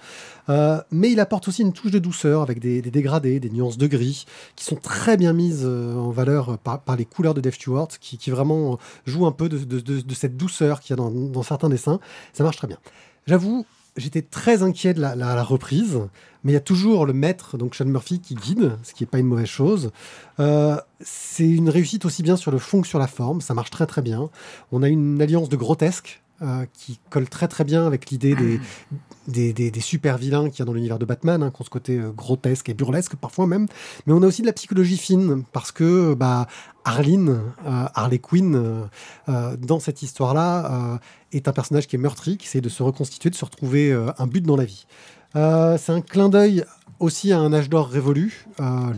Euh, 0.48 0.80
mais 0.90 1.10
il 1.12 1.20
apporte 1.20 1.46
aussi 1.48 1.62
une 1.62 1.72
touche 1.72 1.92
de 1.92 1.98
douceur 2.00 2.42
avec 2.42 2.58
des, 2.58 2.82
dégradés, 2.82 3.38
des 3.40 3.50
nuances 3.50 3.78
de 3.78 3.86
gris 3.86 4.24
qui 4.56 4.64
sont 4.64 4.76
très 4.76 5.16
bien 5.16 5.32
mises 5.32 5.62
euh, 5.64 5.94
en 5.94 6.10
valeur 6.10 6.58
par, 6.58 6.80
par 6.80 6.96
les 6.96 7.04
couleurs 7.04 7.34
de 7.34 7.40
Dave 7.40 7.54
Stewart 7.54 7.88
qui, 8.00 8.18
qui 8.18 8.30
vraiment 8.30 8.78
jouent 9.06 9.26
un 9.26 9.32
peu 9.32 9.48
de, 9.48 9.58
de- 9.58 9.80
de- 9.80 10.00
de 10.00 10.14
cette 10.14 10.36
douceur 10.36 10.80
qu'il 10.80 10.90
y 10.90 10.94
a 10.94 10.96
dans, 10.96 11.10
dans 11.10 11.42
certains 11.44 11.68
dessins. 11.68 12.00
Ça 12.32 12.42
marche 12.42 12.56
très 12.56 12.66
bien. 12.66 12.78
J'avoue, 13.26 13.64
j'étais 13.96 14.22
très 14.22 14.62
inquiet 14.62 14.94
de 14.94 15.00
la, 15.00 15.42
reprise, 15.42 15.98
mais 16.44 16.52
il 16.52 16.54
y 16.54 16.58
a 16.58 16.60
toujours 16.60 17.06
le 17.06 17.12
maître, 17.12 17.58
donc 17.58 17.74
Sean 17.74 17.86
Murphy, 17.86 18.20
qui 18.20 18.34
guide, 18.34 18.72
ce 18.82 18.94
qui 18.94 19.02
n'est 19.02 19.08
pas 19.08 19.18
une 19.18 19.26
mauvaise 19.26 19.46
chose. 19.46 19.90
Euh, 20.38 20.76
c'est 21.00 21.48
une 21.48 21.68
réussite 21.68 22.04
aussi 22.04 22.22
bien 22.22 22.36
sur 22.36 22.50
le 22.50 22.58
fond 22.58 22.80
que 22.80 22.88
sur 22.88 22.98
la 22.98 23.06
forme, 23.06 23.40
ça 23.40 23.54
marche 23.54 23.70
très 23.70 23.86
très 23.86 24.02
bien. 24.02 24.30
On 24.72 24.82
a 24.82 24.88
une 24.88 25.20
alliance 25.20 25.48
de 25.48 25.56
grotesque 25.56 26.22
euh, 26.42 26.64
qui 26.72 26.98
colle 27.10 27.28
très 27.28 27.48
très 27.48 27.64
bien 27.64 27.86
avec 27.86 28.10
l'idée 28.10 28.34
des, 28.34 28.60
des, 29.28 29.52
des- 29.52 29.70
des 29.70 29.80
super 29.80 30.18
vilains 30.18 30.48
qu'il 30.50 30.60
y 30.60 30.62
a 30.62 30.64
dans 30.64 30.72
l'univers 30.72 30.98
de 30.98 31.04
Batman, 31.04 31.42
hein, 31.42 31.50
qui 31.50 31.60
ont 31.60 31.64
ce 31.64 31.70
côté 31.70 31.98
euh, 31.98 32.10
grotesque 32.10 32.68
et 32.68 32.74
burlesque 32.74 33.16
parfois 33.16 33.46
même. 33.46 33.66
Mais 34.06 34.12
on 34.12 34.22
a 34.22 34.26
aussi 34.26 34.42
de 34.42 34.46
la 34.46 34.52
psychologie 34.52 34.96
fine, 34.96 35.44
parce 35.52 35.72
que 35.72 36.14
bah, 36.14 36.46
Arline, 36.84 37.40
euh, 37.66 37.84
Harley 37.94 38.18
Quinn, 38.18 38.54
euh, 39.28 39.56
dans 39.56 39.80
cette 39.80 40.02
histoire-là, 40.02 40.98
est 41.32 41.46
un 41.48 41.52
personnage 41.52 41.86
qui 41.86 41.96
est 41.96 41.98
meurtri, 41.98 42.36
qui 42.36 42.46
essaie 42.46 42.60
de 42.60 42.68
se 42.68 42.82
reconstituer, 42.82 43.30
de 43.30 43.34
se 43.34 43.44
retrouver 43.44 43.92
un 44.18 44.26
but 44.26 44.44
dans 44.44 44.56
la 44.56 44.64
vie. 44.64 44.86
C'est 45.34 45.90
un 45.92 46.00
clin 46.00 46.28
d'œil 46.28 46.64
aussi 46.98 47.32
à 47.32 47.38
un 47.38 47.52
âge 47.52 47.68
d'or 47.68 47.88
révolu, 47.88 48.46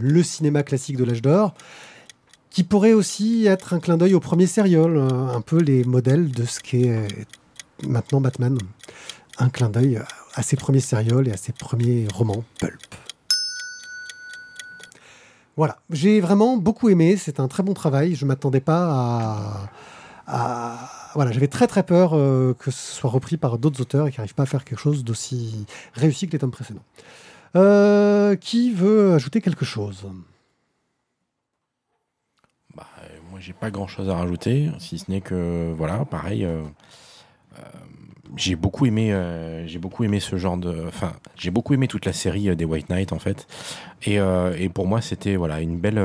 le 0.00 0.22
cinéma 0.22 0.62
classique 0.62 0.96
de 0.96 1.04
l'âge 1.04 1.22
d'or, 1.22 1.54
qui 2.52 2.64
pourrait 2.64 2.92
aussi 2.92 3.46
être 3.46 3.72
un 3.72 3.80
clin 3.80 3.96
d'œil 3.96 4.14
au 4.14 4.20
premier 4.20 4.46
serial, 4.46 4.96
euh, 4.96 5.08
un 5.08 5.40
peu 5.40 5.58
les 5.58 5.84
modèles 5.84 6.30
de 6.30 6.44
ce 6.44 6.60
qu'est 6.60 6.90
euh, 6.90 7.08
maintenant 7.88 8.20
Batman. 8.20 8.58
Un 9.38 9.48
clin 9.48 9.70
d'œil 9.70 10.00
à 10.34 10.42
ses 10.42 10.56
premiers 10.56 10.80
serials 10.80 11.26
et 11.28 11.32
à 11.32 11.38
ses 11.38 11.52
premiers 11.52 12.06
romans 12.12 12.44
pulp. 12.60 12.94
Voilà, 15.56 15.78
j'ai 15.90 16.20
vraiment 16.20 16.58
beaucoup 16.58 16.90
aimé, 16.90 17.16
c'est 17.16 17.40
un 17.40 17.48
très 17.48 17.62
bon 17.62 17.72
travail, 17.74 18.14
je 18.14 18.26
m'attendais 18.26 18.60
pas 18.60 19.70
à... 20.26 20.90
Voilà, 21.14 21.30
j'avais 21.32 21.48
très 21.48 21.66
très 21.66 21.82
peur 21.82 22.12
euh, 22.14 22.54
que 22.54 22.70
ce 22.70 22.94
soit 22.94 23.10
repris 23.10 23.36
par 23.36 23.58
d'autres 23.58 23.80
auteurs 23.82 24.06
et 24.06 24.10
qu'ils 24.10 24.20
n'arrivent 24.20 24.34
pas 24.34 24.44
à 24.44 24.46
faire 24.46 24.64
quelque 24.64 24.78
chose 24.78 25.04
d'aussi 25.04 25.66
réussi 25.94 26.26
que 26.26 26.32
les 26.32 26.38
tomes 26.38 26.50
précédents. 26.50 26.84
Qui 28.40 28.72
veut 28.72 29.12
ajouter 29.12 29.42
quelque 29.42 29.66
chose 29.66 30.06
Bah, 32.74 32.86
euh, 33.02 33.18
moi, 33.30 33.31
j'ai 33.42 33.52
pas 33.52 33.70
grand 33.70 33.88
chose 33.88 34.08
à 34.08 34.14
rajouter, 34.14 34.70
si 34.78 34.98
ce 34.98 35.10
n'est 35.10 35.20
que, 35.20 35.74
voilà, 35.76 36.04
pareil. 36.04 36.44
euh, 36.44 36.62
euh, 37.58 37.62
j'ai 38.36 38.54
beaucoup 38.56 38.86
aimé, 38.86 39.12
euh, 39.12 39.66
j'ai 39.66 39.78
beaucoup 39.78 40.04
aimé 40.04 40.20
ce 40.20 40.36
genre 40.36 40.56
de, 40.56 40.84
enfin, 40.86 41.12
j'ai 41.36 41.50
beaucoup 41.50 41.74
aimé 41.74 41.88
toute 41.88 42.06
la 42.06 42.12
série 42.12 42.54
des 42.56 42.64
White 42.64 42.88
Knight 42.88 43.12
en 43.12 43.18
fait, 43.18 43.46
et, 44.06 44.16
et 44.58 44.68
pour 44.70 44.86
moi 44.86 45.02
c'était 45.02 45.36
voilà 45.36 45.60
une 45.60 45.78
belle, 45.78 46.00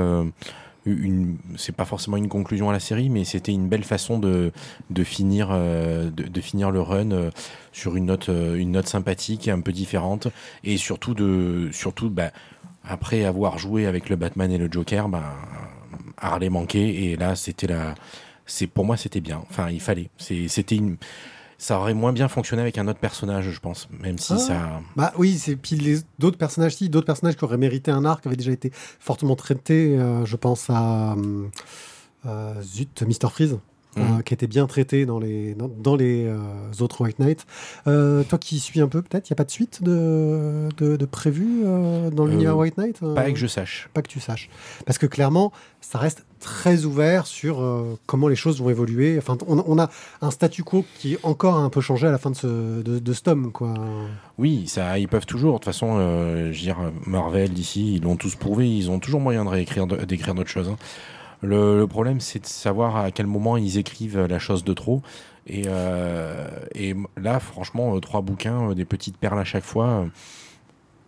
une, 0.85 1.37
c'est 1.55 1.73
pas 1.75 1.85
forcément 1.85 2.17
une 2.17 2.27
conclusion 2.27 2.69
à 2.69 2.73
la 2.73 2.81
série, 2.81 3.09
mais 3.09 3.23
c'était 3.23 3.53
une 3.53 3.69
belle 3.69 3.85
façon 3.85 4.19
de, 4.19 4.51
de 4.89 5.03
finir, 5.05 5.49
de, 5.51 6.41
finir 6.41 6.71
le 6.71 6.81
run 6.81 7.29
sur 7.71 7.95
une 7.95 8.07
note, 8.07 8.27
une 8.27 8.71
note 8.71 8.87
sympathique, 8.87 9.47
un 9.47 9.61
peu 9.61 9.71
différente, 9.71 10.27
et 10.65 10.75
surtout 10.75 11.13
de, 11.13 11.69
surtout, 11.71 12.09
bah, 12.09 12.31
après 12.83 13.23
avoir 13.23 13.57
joué 13.57 13.85
avec 13.85 14.09
le 14.09 14.17
Batman 14.17 14.51
et 14.51 14.57
le 14.57 14.69
Joker, 14.69 15.07
bah, 15.07 15.33
Harley 16.17 16.49
manquait 16.49 16.87
et 16.87 17.15
là 17.15 17.35
c'était 17.35 17.67
la 17.67 17.95
c'est 18.45 18.67
pour 18.67 18.85
moi 18.85 18.97
c'était 18.97 19.21
bien 19.21 19.43
enfin 19.49 19.69
il 19.69 19.81
fallait 19.81 20.09
c'est 20.17 20.47
c'était 20.47 20.75
une 20.75 20.97
ça 21.59 21.79
aurait 21.79 21.95
moins 21.95 22.13
bien 22.13 22.27
fonctionné 22.27 22.61
avec 22.61 22.77
un 22.77 22.87
autre 22.87 22.99
personnage 22.99 23.49
je 23.49 23.59
pense 23.59 23.89
même 23.99 24.17
si 24.19 24.33
Ah. 24.33 24.37
ça 24.37 24.81
Bah 24.95 25.11
oui, 25.17 25.37
c'est 25.39 25.55
puis 25.55 25.75
les 25.75 25.97
d'autres 26.19 26.37
personnages, 26.37 26.75
si 26.75 26.87
d'autres 26.89 27.07
personnages 27.07 27.35
qui 27.35 27.43
auraient 27.43 27.57
mérité 27.57 27.89
un 27.91 28.05
arc 28.05 28.25
avaient 28.27 28.35
déjà 28.35 28.51
été 28.51 28.71
fortement 28.99 29.35
traités. 29.35 29.97
euh, 29.97 30.23
je 30.25 30.35
pense 30.35 30.69
à 30.69 31.13
euh, 31.13 31.47
euh, 32.27 32.61
zut, 32.61 33.01
Mister 33.01 33.27
Freeze. 33.29 33.57
Euh, 33.97 34.01
Mhm. 34.01 34.23
qui 34.23 34.33
était 34.33 34.47
bien 34.47 34.67
traité 34.67 35.05
dans 35.05 35.19
les, 35.19 35.53
dans, 35.55 35.67
dans 35.69 35.95
les 35.95 36.25
euh, 36.25 36.37
autres 36.81 37.01
White 37.01 37.19
Knight. 37.19 37.45
Euh, 37.87 38.23
toi 38.23 38.37
qui 38.37 38.59
suis 38.59 38.79
un 38.81 38.87
peu, 38.87 39.01
peut-être, 39.01 39.29
il 39.29 39.33
n'y 39.33 39.35
a 39.35 39.37
pas 39.37 39.43
de 39.45 39.51
suite 39.51 39.81
de, 39.83 40.69
de, 40.77 40.97
de 40.97 41.05
prévu 41.05 41.63
euh, 41.65 42.09
dans 42.11 42.25
Euh, 42.25 42.29
l'univers 42.29 42.57
White 42.57 42.77
Knight 42.77 42.99
euh, 43.01 43.15
pas 43.15 43.31
que 43.31 43.37
je 43.37 43.47
sache 43.47 43.89
Pas 43.93 44.01
que 44.01 44.07
tu 44.09 44.19
saches. 44.19 44.49
Parce 44.85 44.97
que 44.97 45.05
clairement, 45.07 45.51
ça 45.81 45.97
reste 45.97 46.25
très 46.39 46.85
ouvert 46.85 47.25
sur 47.25 47.61
euh, 47.61 47.97
comment 48.05 48.27
les 48.27 48.35
choses 48.35 48.61
vont 48.61 48.69
évoluer. 48.69 49.17
Enfin, 49.17 49.35
on, 49.47 49.57
a- 49.57 49.63
on 49.65 49.79
a 49.79 49.89
un 50.21 50.29
statu 50.31 50.63
quo 50.63 50.85
qui 50.99 51.17
encore 51.23 51.55
a 51.55 51.61
un 51.61 51.69
peu 51.69 51.81
changé 51.81 52.05
à 52.05 52.11
la 52.11 52.19
fin 52.19 52.29
de 52.29 52.35
ce, 52.35 52.81
de, 52.83 52.99
de 52.99 53.13
ce 53.13 53.21
tome, 53.23 53.51
quoi. 53.51 53.73
oui 54.37 54.67
ça 54.67 54.99
ils 54.99 55.07
peuvent 55.07 55.25
toujours 55.25 55.53
de 55.53 55.57
toute 55.57 55.65
façon 55.65 55.97
euh, 55.97 56.51
je 56.51 56.57
veux 56.59 56.63
dire 56.63 56.77
Marvel 57.07 57.51
d'ici 57.51 57.95
ils 57.95 58.03
l'ont 58.03 58.15
tous 58.17 58.35
prouvé 58.35 58.69
ils 58.69 58.91
ont 58.91 58.99
toujours 58.99 59.19
moyen 59.21 59.43
de 59.45 59.49
réécrire 59.49 59.87
d'écrire 59.87 60.35
d'autres 60.35 60.49
choses 60.49 60.69
hein. 60.69 60.77
Le, 61.41 61.77
le 61.77 61.87
problème 61.87 62.19
c'est 62.19 62.39
de 62.39 62.45
savoir 62.47 62.95
à 62.97 63.11
quel 63.11 63.27
moment 63.27 63.57
ils 63.57 63.77
écrivent 63.77 64.19
la 64.25 64.39
chose 64.39 64.63
de 64.63 64.73
trop 64.73 65.01
et, 65.45 65.63
euh, 65.67 66.47
et 66.75 66.95
là 67.15 67.39
franchement 67.39 67.95
euh, 67.95 67.99
trois 67.99 68.21
bouquins 68.21 68.69
euh, 68.71 68.73
des 68.73 68.85
petites 68.85 69.17
perles 69.17 69.39
à 69.39 69.43
chaque 69.45 69.63
fois 69.63 70.05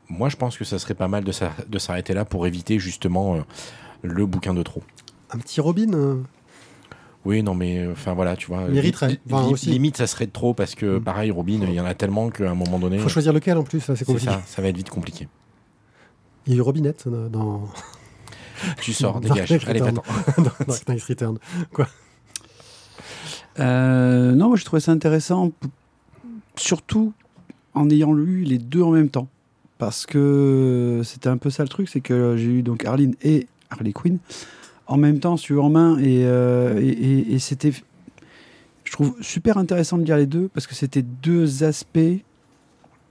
moi 0.10 0.30
je 0.30 0.36
pense 0.38 0.58
que 0.58 0.66
ça 0.66 0.78
serait 0.80 0.94
pas 0.94 1.08
mal 1.08 1.24
de 1.24 1.32
s'a- 1.32 1.54
de 1.68 1.80
s'arrêter 1.80 2.14
là 2.14 2.26
pour 2.26 2.46
éviter 2.48 2.80
justement 2.80 3.38
le 4.02 4.26
bouquin 4.26 4.54
de 4.54 4.64
trop 4.64 4.84
Un 5.32 5.38
petit 5.40 5.62
Robin 5.62 6.24
Oui, 7.26 7.44
non, 7.44 7.54
mais 7.54 7.86
enfin 7.92 8.14
voilà, 8.14 8.36
tu 8.38 8.48
vois. 8.48 8.66
Mériterait, 8.70 9.20
enfin, 9.30 9.46
li- 9.46 9.52
aussi. 9.54 9.70
Limite, 9.70 9.98
ça 9.98 10.08
serait 10.08 10.26
de 10.26 10.32
trop 10.32 10.54
parce 10.54 10.74
que, 10.74 10.98
Mm. 10.98 11.04
pareil, 11.04 11.32
Robin, 11.32 11.60
il 11.64 11.74
y 11.74 11.80
en 11.82 11.86
a 11.86 11.94
tellement 11.94 12.30
qu'à 12.30 12.50
un 12.50 12.56
moment 12.56 12.80
donné, 12.80 12.98
faut 12.98 13.10
choisir 13.10 13.34
lequel 13.34 13.58
en 13.58 13.64
plus, 13.64 13.82
c'est 13.82 14.06
compliqué. 14.06 14.32
ça, 14.32 14.42
ça 14.46 14.62
va 14.62 14.70
être 14.70 14.78
vite 14.78 14.90
compliqué. 14.90 15.28
Il 16.48 16.54
y 16.54 16.56
a 16.56 16.60
eu 16.60 16.62
Robinette 16.62 17.08
dans, 17.10 17.68
Tu 18.82 18.94
sors, 18.94 19.20
dégage. 19.22 19.50
Allez, 19.68 19.80
va-t'en. 19.80 20.04
Dark 20.68 20.88
Knight 20.88 21.04
Return. 21.04 21.38
Euh, 23.60 24.34
non, 24.36 24.48
moi 24.50 24.58
j'ai 24.58 24.64
trouvé 24.64 24.80
ça 24.80 24.92
intéressant, 24.92 25.52
surtout 26.56 27.14
en 27.74 27.90
ayant 27.90 28.14
lu 28.14 28.44
les 28.44 28.58
deux 28.58 28.82
en 28.82 28.92
même 28.92 29.10
temps. 29.10 29.28
Parce 29.78 30.06
que 30.06 31.02
c'était 31.04 31.30
un 31.30 31.38
peu 31.38 31.50
ça 31.50 31.64
le 31.64 31.70
truc, 31.70 31.90
c'est 31.90 32.02
que 32.02 32.36
j'ai 32.38 32.48
eu 32.50 32.62
donc 32.64 32.86
Arline 32.86 33.16
et 33.22 33.48
Harley 33.70 33.94
Quinn 33.94 34.20
en 34.88 34.98
même 34.98 35.20
temps, 35.20 35.38
sur 35.38 35.64
en 35.64 35.70
main, 35.70 35.98
et, 36.00 36.24
euh, 36.26 36.80
et, 36.82 36.88
et- 36.88 37.34
et 37.34 37.40
c'était, 37.40 37.72
je 38.84 38.92
trouve 38.92 39.16
super 39.22 39.58
intéressant 39.58 39.98
de 40.00 40.04
lire 40.04 40.18
les 40.18 40.26
deux 40.26 40.48
parce 40.54 40.66
que 40.66 40.74
c'était 40.74 41.04
deux 41.04 41.64
aspects 41.64 42.00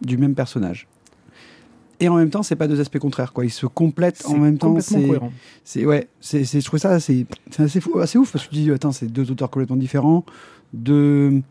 du 0.02 0.16
même 0.18 0.34
personnage. 0.34 0.88
Et 2.00 2.08
en 2.08 2.16
même 2.16 2.30
temps, 2.30 2.42
c'est 2.44 2.54
pas 2.56 2.68
deux 2.68 2.80
aspects 2.80 2.98
contraires, 2.98 3.32
quoi. 3.32 3.44
Ils 3.44 3.50
se 3.50 3.66
complètent 3.66 4.24
en 4.26 4.36
même 4.38 4.56
temps. 4.58 4.68
complètement 4.74 4.98
C'est 5.00 5.06
cohérent. 5.06 5.32
c'est 5.64 5.84
ouais, 5.84 6.08
c'est 6.20 6.44
c'est- 6.44 6.60
je 6.60 6.64
trouvais 6.66 6.78
ça 6.80 7.00
c'est 7.00 7.26
c'est 7.50 7.62
assez 7.64 7.80
fou, 7.80 7.98
assez 7.98 8.18
ouf 8.18 8.30
parce 8.32 8.44
que 8.46 8.50
tu 8.50 8.56
dis 8.62 8.70
attends, 8.70 8.92
c'est 8.92 9.06
deux 9.06 9.30
auteurs 9.32 9.50
complètement 9.50 9.76
différents, 9.76 10.24
deux 10.72 11.42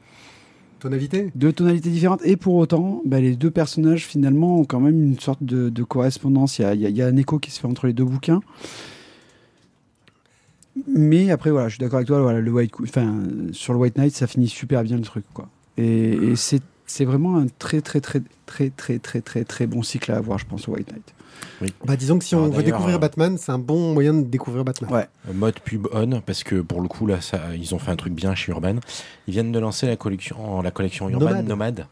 Tonalité 0.79 1.31
deux 1.33 1.51
tonalités 1.51 1.89
différentes 1.89 2.21
et 2.23 2.38
pour 2.38 2.53
autant, 2.55 3.01
bah, 3.03 3.19
les 3.19 3.36
deux 3.36 3.49
personnages 3.49 4.05
finalement 4.05 4.60
ont 4.60 4.63
quand 4.65 4.79
même 4.79 5.03
une 5.03 5.19
sorte 5.19 5.43
de, 5.43 5.69
de 5.69 5.83
correspondance. 5.83 6.60
Il 6.60 6.62
y 6.62 6.65
a, 6.65 6.73
il 6.75 6.81
y 6.81 6.86
a- 6.86 6.89
il 6.89 6.95
y 6.95 7.01
a 7.01 7.07
un 7.07 7.17
écho 7.17 7.39
qui 7.39 7.49
se 7.51 7.60
fait 7.60 7.65
entre 7.67 7.88
les 7.88 7.93
deux 7.93 8.05
bouquins. 8.05 8.41
Mais 10.88 11.31
après 11.31 11.49
voilà, 11.49 11.67
je 11.69 11.73
suis 11.75 11.79
d'accord 11.79 11.97
avec 11.97 12.07
toi. 12.07 12.21
Voilà, 12.21 12.39
le 12.39 12.51
White, 12.51 12.71
enfin 12.83 13.23
sur 13.51 13.73
le 13.73 13.79
White 13.79 13.97
Knight, 13.97 14.13
ça 14.15 14.27
finit 14.27 14.47
super 14.47 14.83
bien 14.83 14.97
le 14.97 15.01
truc 15.03 15.25
quoi. 15.33 15.49
Et, 15.77 16.12
et 16.13 16.36
c'est 16.36 16.62
c'est 16.88 17.06
vraiment 17.06 17.38
un 17.38 17.47
très 17.60 17.82
très 17.82 18.02
très 18.02 18.21
très 18.45 18.69
très 18.69 18.97
très 18.97 19.21
très 19.21 19.43
très 19.43 19.67
bon 19.67 19.84
cycle 19.84 20.12
à 20.12 20.17
avoir, 20.17 20.39
je 20.39 20.45
pense 20.45 20.67
au 20.67 20.73
White 20.73 20.91
Knight. 20.91 21.13
Bah, 21.86 21.95
disons 21.95 22.17
que 22.17 22.26
si 22.26 22.36
on 22.36 22.45
Alors, 22.45 22.56
veut 22.56 22.63
découvrir 22.63 22.95
euh, 22.95 23.00
Batman, 23.00 23.38
c'est 23.38 23.52
un 23.52 23.60
bon 23.60 23.93
moyen 23.93 24.13
de 24.13 24.23
découvrir 24.23 24.63
Batman. 24.63 24.91
Ouais. 24.91 25.08
Euh, 25.30 25.34
Mode 25.34 25.60
pub 25.60 25.88
on, 25.91 26.21
parce 26.21 26.43
que 26.43 26.62
pour 26.62 26.82
le 26.82 26.88
coup, 26.88 27.06
là, 27.06 27.21
ça, 27.21 27.56
ils 27.56 27.76
ont 27.76 27.80
fait 27.80 27.91
un 27.91 27.95
truc 27.95 28.13
bien 28.13 28.34
chez 28.36 28.52
Urban. 28.52 28.76
Ils 29.28 29.34
viennent 29.34 29.52
de 29.52 29.60
lancer 29.60 29.88
la 29.88 29.95
collection, 29.95 30.62
la 30.62 30.71
collection 30.71 31.10
Urban 31.10 31.26
Nomade. 31.26 31.47
Nomade. 31.47 31.88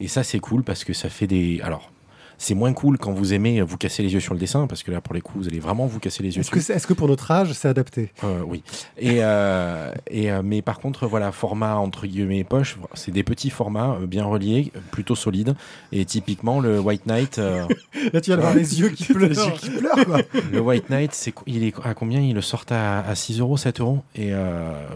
Et 0.00 0.08
ça, 0.08 0.22
c'est 0.22 0.40
cool 0.40 0.62
parce 0.62 0.84
que 0.84 0.92
ça 0.92 1.08
fait 1.08 1.26
des. 1.26 1.60
Alors, 1.62 1.90
c'est 2.38 2.54
moins 2.54 2.72
cool 2.72 2.98
quand 2.98 3.12
vous 3.12 3.32
aimez 3.32 3.60
vous 3.62 3.76
casser 3.76 4.02
les 4.02 4.12
yeux 4.12 4.20
sur 4.20 4.34
le 4.34 4.40
dessin, 4.40 4.66
parce 4.66 4.82
que 4.82 4.90
là, 4.90 5.00
pour 5.00 5.14
les 5.14 5.20
coups, 5.20 5.44
vous 5.44 5.48
allez 5.48 5.60
vraiment 5.60 5.86
vous 5.86 6.00
casser 6.00 6.22
les 6.22 6.36
yeux 6.36 6.40
Est-ce 6.40 6.86
que, 6.86 6.92
pour 6.92 7.08
notre 7.08 7.30
âge, 7.30 7.52
c'est 7.52 7.68
adapté? 7.68 8.12
Euh, 8.24 8.42
oui. 8.46 8.62
Et, 8.98 9.18
euh, 9.20 9.92
et 10.08 10.30
euh, 10.30 10.42
mais 10.44 10.62
par 10.62 10.80
contre, 10.80 11.06
voilà, 11.06 11.32
format 11.32 11.76
entre 11.76 12.06
guillemets 12.06 12.44
poche, 12.44 12.78
c'est 12.94 13.12
des 13.12 13.22
petits 13.22 13.50
formats 13.50 13.98
bien 14.06 14.24
reliés, 14.24 14.72
plutôt 14.90 15.14
solides. 15.14 15.54
Et 15.92 16.04
typiquement, 16.04 16.60
le 16.60 16.78
White 16.78 17.06
Knight, 17.06 17.38
euh, 17.38 17.66
Là, 18.12 18.20
tu 18.20 18.30
vas 18.30 18.36
avoir 18.36 18.54
les 18.54 18.80
yeux 18.80 18.90
qui 18.90 19.04
pleurent. 19.12 19.28
Les 19.28 19.36
yeux 19.36 19.52
qui 19.52 19.70
pleurent, 19.70 20.04
quoi. 20.04 20.20
le 20.52 20.60
White 20.60 20.90
Knight, 20.90 21.14
c'est 21.14 21.34
il 21.46 21.64
est 21.64 21.74
à 21.84 21.94
combien? 21.94 22.20
Ils 22.20 22.34
le 22.34 22.42
sortent 22.42 22.72
à, 22.72 23.00
à 23.00 23.14
6 23.14 23.40
euros, 23.40 23.56
7 23.56 23.80
euros? 23.80 24.02
Et 24.14 24.32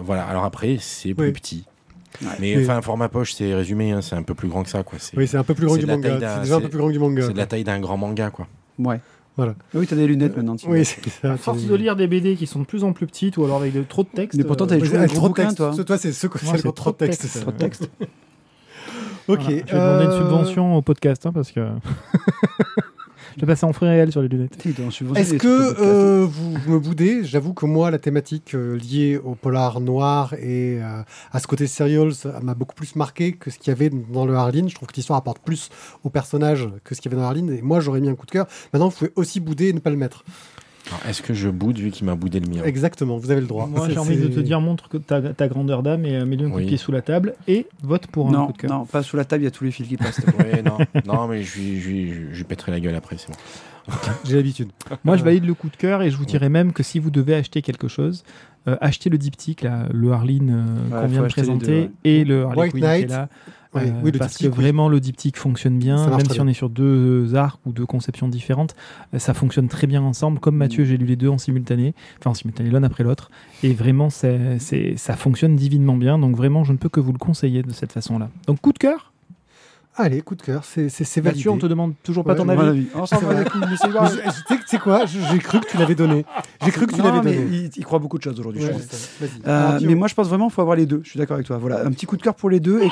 voilà. 0.03 0.25
Alors 0.25 0.45
après, 0.45 0.77
c'est 0.81 1.15
plus 1.15 1.33
petit. 1.33 1.65
Ouais. 2.23 2.29
Mais 2.41 2.57
Oui. 2.57 2.65
enfin, 2.65 2.77
un 2.79 2.83
format 2.83 3.09
poche, 3.09 3.35
c'est 3.35 3.55
résumé, 3.55 3.93
hein, 3.93 4.01
c'est 4.03 4.17
un 4.17 4.23
peu 4.23 4.35
plus 4.35 4.49
grand 4.49 4.63
que 4.65 4.71
ça, 4.71 4.83
quoi. 4.83 4.99
C'est 5.01 5.17
Oui, 5.17 5.29
c'est 5.29 5.37
un 5.37 5.45
peu 5.45 5.55
plus 5.55 5.67
grand 5.67 5.75
que 5.77 5.81
du 5.81 5.87
manga. 5.87 6.19
C'est 6.37 6.41
déjà 6.43 6.57
un 6.57 6.61
peu 6.61 6.69
plus 6.69 6.79
grand 6.79 6.89
que 6.89 6.93
du 6.93 6.99
manga. 6.99 7.23
c'est 7.27 7.33
de 7.33 7.39
la 7.39 7.47
taille 7.47 7.65
d'un 7.65 7.79
grand 7.81 7.97
manga, 7.97 8.31
quoi. 8.31 8.47
Ouais. 8.79 9.01
Voilà. 9.37 9.55
Oui, 9.73 9.87
t'as 9.87 9.95
des 9.95 10.07
lunettes 10.09 10.37
maintenant. 10.37 10.57
tu 10.57 10.67
Oui, 10.67 10.79
vois. 10.79 10.85
c'est 10.85 11.09
ça. 11.11 11.33
À 11.33 11.37
force 11.37 11.63
de 11.63 11.75
lire 11.77 11.95
des 11.95 12.09
BD 12.09 12.35
qui 12.35 12.49
sont 12.49 12.59
de 12.61 12.65
plus 12.65 12.83
en 12.83 12.93
plus 12.93 13.07
petites 13.07 13.37
ou 13.37 13.45
alors 13.45 13.59
avec 13.59 13.73
de, 13.73 13.83
trop 13.83 14.03
de 14.03 14.09
texte. 14.09 14.37
Mais 14.37 14.43
pourtant, 14.45 14.67
t'as 14.67 14.79
gros 14.79 14.87
trop 15.07 15.23
de 15.23 15.29
bouquin, 15.29 15.43
texte. 15.45 15.57
toi. 15.59 15.73
Ce- 15.77 15.83
Toi, 15.83 15.97
c'est 15.99 16.13
celles 16.13 16.31
qui 16.31 16.39
c'est 16.45 16.73
trop 16.75 16.91
de 16.91 16.97
texte. 16.97 17.23
texte. 17.23 17.41
Trop 17.43 17.53
de 17.53 17.57
texte. 17.57 17.89
Ok. 19.29 19.39
voilà. 19.41 19.49
Je 19.49 19.55
vais 19.55 19.63
demander 19.79 20.05
une 20.07 20.11
euh, 20.11 20.19
subvention 20.19 20.75
au 20.77 20.83
podcast 20.83 21.25
hein, 21.27 21.33
parce 21.33 21.53
que 21.53 21.61
je 23.39 23.43
vais 23.43 23.53
passer 23.53 23.67
en 23.67 23.73
frais 23.73 23.89
réel 23.89 24.11
sur 24.11 24.21
les 24.21 24.27
lunettes. 24.27 24.59
Est-ce 25.15 25.35
que 25.35 25.81
euh, 25.81 26.27
vous 26.27 26.59
me 26.71 26.81
boudez 26.81 27.23
J'avoue 27.23 27.55
que 27.55 27.67
moi, 27.67 27.91
la 27.93 28.01
thématique 28.01 28.57
euh, 28.57 28.77
liée 28.77 29.17
au 29.17 29.37
polar 29.37 29.81
noir 29.81 30.35
et 30.35 30.81
euh, 30.83 31.03
à 31.31 31.39
ce 31.39 31.47
côté 31.47 31.69
serial 31.69 32.13
ça 32.15 32.41
m'a 32.43 32.55
beaucoup 32.55 32.75
plus 32.75 32.97
marqué 32.97 33.33
que 33.33 33.51
ce 33.51 33.59
qu'il 33.59 33.69
y 33.69 33.71
avait 33.71 33.91
dans 33.91 34.27
le 34.27 34.35
Harleen. 34.35 34.69
Je 34.69 34.75
trouve 34.75 34.89
que 34.89 34.97
l'histoire 34.97 35.21
apporte 35.21 35.39
plus 35.39 35.71
au 36.03 36.11
personnage 36.11 36.69
que 36.83 36.97
ce 36.97 37.01
qu'il 37.01 37.13
y 37.13 37.15
avait 37.15 37.23
dans 37.23 37.29
Harleen. 37.29 37.51
Et 37.51 37.63
moi, 37.63 37.79
j'aurais 37.79 38.01
mis 38.01 38.09
un 38.09 38.17
coup 38.17 38.27
de 38.27 38.33
cœur. 38.33 38.49
Maintenant, 38.73 38.89
vous 38.89 38.97
pouvez 38.97 39.13
aussi 39.15 39.39
bouder 39.39 39.69
et 39.69 39.73
ne 39.73 39.79
pas 39.79 39.91
le 39.91 39.97
mettre. 39.97 40.25
Est-ce 41.09 41.23
que 41.23 41.35
je 41.35 41.49
boude 41.49 41.79
vu 41.79 41.91
qu'il 41.91 42.07
m'a 42.07 42.15
boudé 42.15 42.41
le 42.41 42.49
mien 42.49 42.63
Exactement, 42.65 43.17
vous 43.19 43.31
avez 43.31 43.41
le 43.41 43.47
droit. 43.47 43.67
Moi, 43.67 43.89
j'ai 43.91 43.99
envie 43.99 44.17
de 44.17 44.29
te 44.29 44.41
dire, 44.41 44.61
montre 44.61 44.89
que 44.89 44.97
ta, 44.97 45.21
ta 45.35 45.49
grandeur 45.49 45.83
d'âme 45.83 46.05
et 46.07 46.25
mets-lui 46.25 46.47
un 46.47 46.51
coup 46.51 46.57
Oui. 46.57 46.65
de 46.65 46.69
pied 46.69 46.77
sous 46.77 46.93
la 46.93 47.03
table 47.03 47.35
et 47.47 47.67
vote 47.83 48.07
pour 48.07 48.29
un 48.29 48.33
Non, 48.33 48.47
coup 48.47 48.53
de 48.53 48.59
cœur. 48.59 48.71
non, 48.71 48.85
pas 48.87 49.03
sous 49.03 49.17
la 49.17 49.25
table, 49.25 49.43
il 49.43 49.45
y 49.45 49.49
a 49.49 49.51
tous 49.51 49.65
les 49.65 49.71
fils 49.71 49.87
qui 49.89 49.97
passent. 49.97 50.21
Non, 50.65 50.79
non, 51.07 51.29
mais 51.29 51.43
je 51.43 51.59
lui, 51.61 52.45
pèterai 52.49 52.73
la 52.73 52.81
gueule 52.81 52.95
après, 52.95 53.17
c'est 53.19 53.29
bon. 53.29 53.95
J'ai 54.25 54.37
l'habitude. 54.37 54.69
Moi, 55.05 55.17
je 55.17 55.23
Euh, 55.23 55.25
valide 55.25 55.45
le 55.47 55.55
coup 55.55 55.69
de 55.71 55.77
cœur 55.77 56.03
et 56.03 56.11
je 56.11 56.17
vous 56.17 56.27
dirais 56.27 56.49
même 56.51 56.73
que 56.73 56.83
si 56.83 56.99
vous 56.99 57.11
devez 57.11 57.35
acheter 57.35 57.63
quelque 57.63 57.89
chose, 57.89 58.23
euh, 58.67 58.77
achetez 58.83 59.09
le 59.09 59.17
diptyque, 59.17 59.63
là, 59.63 59.87
le 59.93 60.13
Harleen 60.13 60.51
euh, 60.51 60.95
Ouais, 60.95 61.01
qu'on 61.03 61.07
vient 61.09 61.23
de 61.23 61.27
présenter 61.29 61.67
deux, 61.67 61.73
ouais. 61.81 61.91
et 62.05 62.25
le 62.25 62.45
Harley 62.45 62.61
White 62.61 62.73
Quinn 62.73 62.81
qui 62.83 62.87
est 62.87 62.91
Knight. 62.91 63.11
là. 63.11 63.29
Euh, 63.77 63.81
oui, 64.03 64.13
parce 64.13 64.33
diptyque, 64.33 64.51
que 64.51 64.57
oui. 64.57 64.63
vraiment 64.63 64.89
le 64.89 64.99
diptyque 64.99 65.37
fonctionne 65.37 65.79
bien, 65.79 66.09
même 66.09 66.29
si 66.31 66.41
on 66.41 66.49
est 66.49 66.55
sur 66.55 66.71
deux 66.71 67.35
arcs 67.35 67.61
ou 67.67 67.73
deux 67.73 67.85
conceptions 67.85 68.27
différentes, 68.27 68.75
euh, 69.15 69.19
ça 69.19 69.35
fonctionne 69.35 69.69
très 69.69 69.87
bien 69.87 70.03
ensemble. 70.03 70.41
Comme 70.41 70.57
Mathieu, 70.57 70.85
Mm. 70.85 70.87
j'ai 70.87 70.97
lu 70.97 71.05
les 71.07 71.17
deux 71.17 71.29
en 71.29 71.37
simultané, 71.39 71.95
enfin 72.19 72.31
en 72.31 72.35
simultané 72.35 72.71
l'un 72.71 72.83
après 72.83 73.05
l'autre, 73.05 73.31
et 73.63 73.75
vraiment 73.75 74.09
c'est, 74.09 74.59
c'est- 74.59 74.97
ça 74.97 75.17
fonctionne 75.17 75.55
divinement 75.55 75.97
bien. 75.97 76.19
Donc 76.19 76.35
vraiment, 76.35 76.65
je 76.65 76.73
ne 76.73 76.79
peux 76.79 76.89
que 76.89 77.01
vous 77.01 77.13
le 77.13 77.19
conseiller 77.19 77.63
de 77.63 77.73
cette 77.73 77.93
façon-là. 77.93 78.31
Donc 78.47 78.61
coup 78.63 78.73
de 78.73 78.79
cœur? 78.79 79.13
Allez, 80.01 80.23
coup 80.23 80.37
de 80.37 80.43
cœur, 80.43 80.65
c'est 80.65 80.89
c'est- 80.89 81.03
c'est 81.05 81.21
validé. 81.21 81.41
Mathieu, 81.41 81.51
on 81.51 81.59
te 81.59 81.67
demande 81.67 81.93
toujours 82.05 82.23
pas 82.25 82.31
Ouais, 82.33 82.39
ton 82.39 82.49
avis. 82.49 82.87
C'est 84.67 84.79
quoi? 84.81 85.05
J'ai 85.07 85.39
cru 85.41 85.61
que 85.61 85.67
tu 85.67 85.77
l'avais 85.77 85.97
donné. 85.97 86.25
J'ai 86.65 86.71
cru 86.71 86.87
que 86.87 86.95
tu 86.95 87.01
Non, 87.01 87.07
l'avais 87.13 87.35
donné. 87.35 87.47
il, 87.51 87.71
il 87.77 87.85
croit 87.85 87.99
beaucoup 87.99 88.17
de 88.17 88.23
choses 88.23 88.39
aujourd'hui. 88.39 88.65
Ouais. 88.65 88.77
Euh, 89.47 89.79
mais 89.83 89.95
moi, 89.97 90.07
je 90.09 90.15
pense 90.15 90.29
vraiment 90.29 90.47
qu'il 90.47 90.55
faut 90.55 90.63
avoir 90.63 90.77
les 90.77 90.87
deux. 90.87 91.01
Je 91.05 91.11
suis 91.11 91.19
d'accord 91.19 91.35
avec 91.35 91.47
toi. 91.49 91.59
Voilà, 91.59 91.85
un 91.85 91.91
petit 91.91 92.07
coup 92.07 92.17
de 92.17 92.23
cœur 92.23 92.35
pour 92.37 92.49
les 92.49 92.61
deux. 92.61 92.81
Et 92.83 92.89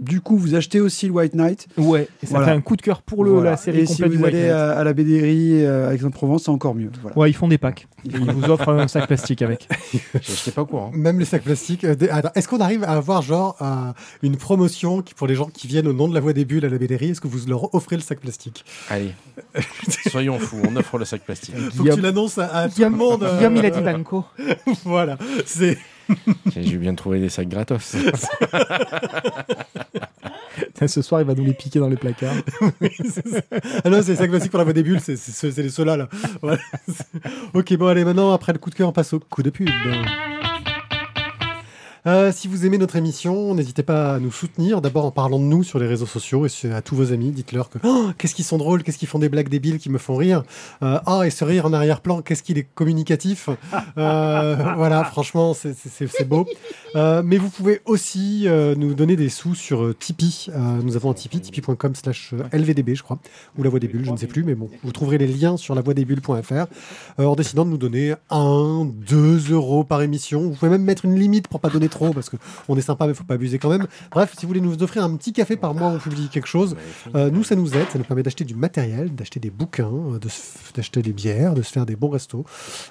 du 0.00 0.20
coup, 0.20 0.36
vous 0.36 0.54
achetez 0.54 0.80
aussi 0.80 1.06
le 1.06 1.12
White 1.12 1.34
Knight. 1.34 1.66
Ouais, 1.76 2.08
et 2.22 2.26
ça 2.26 2.30
Voilà. 2.30 2.46
fait 2.46 2.52
un 2.52 2.60
coup 2.60 2.76
de 2.76 2.82
cœur 2.82 3.02
pour 3.02 3.24
le, 3.24 3.30
Voilà. 3.32 3.50
la 3.52 3.56
série 3.56 3.80
Et 3.80 3.86
si 3.86 3.94
complète 3.94 4.10
du 4.12 4.16
vous 4.18 4.24
White 4.24 4.34
allez 4.34 4.48
à, 4.48 4.78
à 4.78 4.84
la 4.84 4.92
BDRI 4.92 5.64
euh, 5.64 5.88
avec 5.88 6.00
Aix-en-Provence, 6.00 6.44
c'est 6.44 6.50
encore 6.50 6.74
mieux. 6.74 6.90
Voilà. 7.02 7.18
Ouais, 7.18 7.30
ils 7.30 7.34
font 7.34 7.48
des 7.48 7.58
packs. 7.58 7.86
Ils 8.04 8.16
vous 8.18 8.44
offrent 8.50 8.68
un 8.72 8.86
sac 8.86 9.06
plastique 9.08 9.42
avec. 9.42 9.68
J'étais 10.22 10.52
pas 10.52 10.62
au 10.62 10.66
courant. 10.66 10.92
Même 10.94 11.18
les 11.18 11.24
sacs 11.24 11.42
plastiques. 11.42 11.82
euh, 11.84 11.96
des- 11.96 12.08
Est-ce 12.36 12.46
qu'on 12.46 12.60
arrive 12.60 12.84
à 12.84 12.92
avoir 12.92 13.22
genre 13.22 13.56
euh, 13.60 13.92
une 14.22 14.36
promotion 14.36 15.02
qui, 15.02 15.14
pour 15.14 15.26
les 15.26 15.34
gens 15.34 15.46
qui 15.46 15.66
viennent 15.66 15.88
au 15.88 15.92
nom 15.92 16.06
de 16.08 16.14
la 16.14 16.20
voix 16.20 16.32
des 16.32 16.44
bulles 16.44 16.64
à 16.64 16.68
la 16.68 16.78
BDRI 16.78 17.10
Est-ce 17.10 17.20
que 17.20 17.26
vous 17.28 17.46
leur 17.48 17.74
offrez 17.74 17.96
le 17.96 18.02
sac 18.02 18.20
plastique? 18.20 18.64
Allez, 18.88 19.10
soyons 20.10 20.38
fous, 20.38 20.62
on 20.68 20.76
offre 20.76 20.98
le 20.98 21.04
sac 21.04 21.22
plastique. 21.22 21.56
Faut 21.56 21.62
que 21.66 21.70
tu 21.72 21.82
Guillaume, 21.82 22.00
l'annonces 22.02 22.38
à, 22.38 22.46
à 22.46 22.62
tout 22.64 22.68
le 22.70 22.74
Guillaume, 22.76 22.96
monde. 22.96 23.22
euh, 23.24 23.36
Guillaume, 23.38 23.56
il 23.56 23.66
a 23.66 23.70
dit 23.70 23.80
banco. 23.80 24.24
voilà. 24.84 25.18
C'est 25.44 25.76
J'ai 26.56 26.76
bien 26.76 26.94
trouvé 26.94 27.20
des 27.20 27.28
sacs 27.28 27.48
gratos. 27.48 27.96
Ce 30.86 31.02
soir, 31.02 31.20
il 31.20 31.26
va 31.26 31.34
nous 31.34 31.44
les 31.44 31.54
piquer 31.54 31.80
dans 31.80 31.88
les 31.88 31.96
placards. 31.96 32.36
ah 32.60 33.90
non, 33.90 34.00
c'est 34.00 34.12
les 34.12 34.16
sacs 34.16 34.30
plastiques 34.30 34.52
pour 34.52 34.58
la 34.58 34.64
voix 34.64 34.72
des 34.72 34.84
bulles. 34.84 35.00
C'est 35.00 35.56
les 35.56 35.70
ceux-là 35.70 35.96
là. 35.96 36.08
Voilà. 36.40 36.60
ok, 37.52 37.76
bon 37.76 37.86
allez, 37.88 38.04
maintenant 38.04 38.32
après 38.32 38.52
le 38.52 38.58
coup 38.58 38.70
de 38.70 38.76
cœur, 38.76 38.88
on 38.88 38.92
passe 38.92 39.12
au 39.12 39.18
coup 39.18 39.42
de 39.42 39.50
pub. 39.50 39.68
Euh, 42.08 42.32
si 42.34 42.48
vous 42.48 42.64
aimez 42.64 42.78
notre 42.78 42.96
émission, 42.96 43.54
n'hésitez 43.54 43.82
pas 43.82 44.14
à 44.14 44.18
nous 44.18 44.32
soutenir. 44.32 44.80
D'abord 44.80 45.04
en 45.04 45.10
parlant 45.10 45.38
de 45.38 45.44
nous 45.44 45.62
sur 45.62 45.78
les 45.78 45.86
réseaux 45.86 46.06
sociaux 46.06 46.46
et 46.46 46.72
à 46.72 46.80
tous 46.80 46.96
vos 46.96 47.12
amis. 47.12 47.32
Dites-leur 47.32 47.68
que 47.68 47.76
Oh, 47.84 48.06
qu'est-ce 48.16 48.34
qu'ils 48.34 48.46
sont 48.46 48.56
drôles, 48.56 48.82
qu'est-ce 48.82 48.96
qu'ils 48.96 49.08
font 49.08 49.18
des 49.18 49.28
blagues 49.28 49.50
débiles 49.50 49.78
qui 49.78 49.90
me 49.90 49.98
font 49.98 50.16
rire. 50.16 50.42
Euh, 50.82 50.98
Ah, 51.04 51.26
et 51.26 51.30
ce 51.30 51.44
rire 51.44 51.66
en 51.66 51.72
arrière-plan, 51.74 52.22
qu'est-ce 52.22 52.42
qu'il 52.42 52.56
est 52.56 52.66
communicatif. 52.74 53.50
Euh, 53.98 54.56
voilà, 54.76 55.04
franchement, 55.04 55.52
c'est- 55.52 55.74
beau. 56.24 56.46
Mais 56.94 57.36
vous 57.36 57.50
pouvez 57.50 57.82
aussi 57.84 58.46
nous 58.48 58.94
donner 58.94 59.16
des 59.16 59.28
sous 59.28 59.54
sur 59.54 59.94
Tipeee. 59.98 60.48
Nous 60.82 60.96
avons 60.96 61.10
un 61.10 61.14
Tipeee, 61.14 61.40
tipeee.com 61.40 61.94
slash 61.94 62.32
LVDB, 62.54 62.94
je 62.94 63.02
crois, 63.02 63.18
ou 63.58 63.62
La 63.62 63.68
Voix 63.70 63.80
des 63.80 63.88
Bulles, 63.88 64.06
je 64.06 64.10
ne 64.12 64.16
sais 64.16 64.26
plus, 64.26 64.44
mais 64.44 64.54
bon, 64.54 64.70
vous 64.82 64.92
trouverez 64.92 65.18
les 65.18 65.26
liens 65.26 65.56
sur 65.58 65.74
lavoixdesbulles.fr 65.74 66.66
euh, 67.20 67.24
en 67.26 67.34
décidant 67.34 67.64
de 67.66 67.70
nous 67.70 67.76
donner 67.76 68.14
1, 68.30 68.86
2 69.06 69.52
euros 69.52 69.84
par 69.84 70.00
émission. 70.00 70.42
Vous 70.42 70.50
pouvez 70.54 70.70
même 70.70 70.82
mettre 70.84 71.04
une 71.04 71.14
limite 71.18 71.48
pour 71.48 71.60
pas 71.60 71.68
donner 71.68 71.88
trop, 71.88 71.97
parce 72.12 72.30
qu'on 72.30 72.76
est 72.76 72.82
sympa, 72.82 73.06
mais 73.06 73.14
faut 73.14 73.24
pas 73.24 73.34
abuser 73.34 73.58
quand 73.58 73.70
même. 73.70 73.86
Bref, 74.10 74.34
si 74.36 74.42
vous 74.42 74.48
voulez 74.48 74.60
nous 74.60 74.82
offrir 74.82 75.04
un 75.04 75.16
petit 75.16 75.32
café 75.32 75.56
par 75.56 75.74
mois 75.74 75.88
on 75.88 75.98
publie 75.98 76.28
quelque 76.28 76.48
chose, 76.48 76.76
euh, 77.14 77.30
nous, 77.30 77.44
ça 77.44 77.54
nous 77.54 77.74
aide, 77.74 77.86
ça 77.90 77.98
nous 77.98 78.04
permet 78.04 78.22
d'acheter 78.22 78.44
du 78.44 78.54
matériel, 78.54 79.14
d'acheter 79.14 79.40
des 79.40 79.50
bouquins, 79.50 79.90
euh, 79.90 80.18
d'acheter 80.74 81.02
des 81.02 81.12
bières, 81.12 81.54
de 81.54 81.62
se 81.62 81.72
faire 81.72 81.86
des 81.86 81.96
bons 81.96 82.10
restos. 82.10 82.44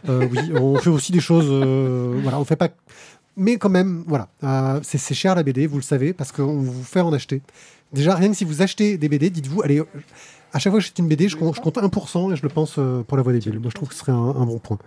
Euh, 0.09 0.27
oui, 0.31 0.39
on 0.53 0.77
fait 0.77 0.89
aussi 0.89 1.11
des 1.11 1.19
choses. 1.19 1.47
voilà, 2.21 2.39
on 2.39 2.45
fait 2.45 2.55
pas. 2.55 2.69
Mais 3.35 3.57
quand 3.57 3.69
même, 3.69 4.03
voilà, 4.07 4.29
c'est 4.83 5.13
cher 5.13 5.35
la 5.35 5.43
BD, 5.43 5.67
vous 5.67 5.77
le 5.77 5.83
savez, 5.83 6.13
parce 6.13 6.31
qu'on 6.31 6.61
vous 6.61 6.83
fait 6.83 7.01
en 7.01 7.13
acheter. 7.13 7.41
Déjà, 7.93 8.15
rien 8.15 8.29
que 8.29 8.35
si 8.35 8.43
vous 8.43 8.61
achetez 8.61 8.97
des 8.97 9.09
BD, 9.09 9.29
dites-vous, 9.29 9.61
allez, 9.61 9.81
à 10.53 10.59
chaque 10.59 10.71
fois 10.71 10.79
que 10.79 10.83
j'achète 10.83 10.99
une 10.99 11.07
BD, 11.07 11.29
je 11.29 11.37
compte, 11.37 11.55
je 11.55 11.61
compte 11.61 11.77
1% 11.77 12.33
et 12.33 12.35
je 12.35 12.43
le 12.43 12.49
pense 12.49 12.79
pour 13.07 13.15
la 13.17 13.23
voix 13.23 13.33
des 13.33 13.39
bulles. 13.39 13.59
Moi, 13.59 13.69
je 13.69 13.75
trouve 13.75 13.89
que 13.89 13.93
ce 13.93 13.99
serait 14.01 14.11
un 14.11 14.45
bon 14.45 14.57
point. 14.57 14.79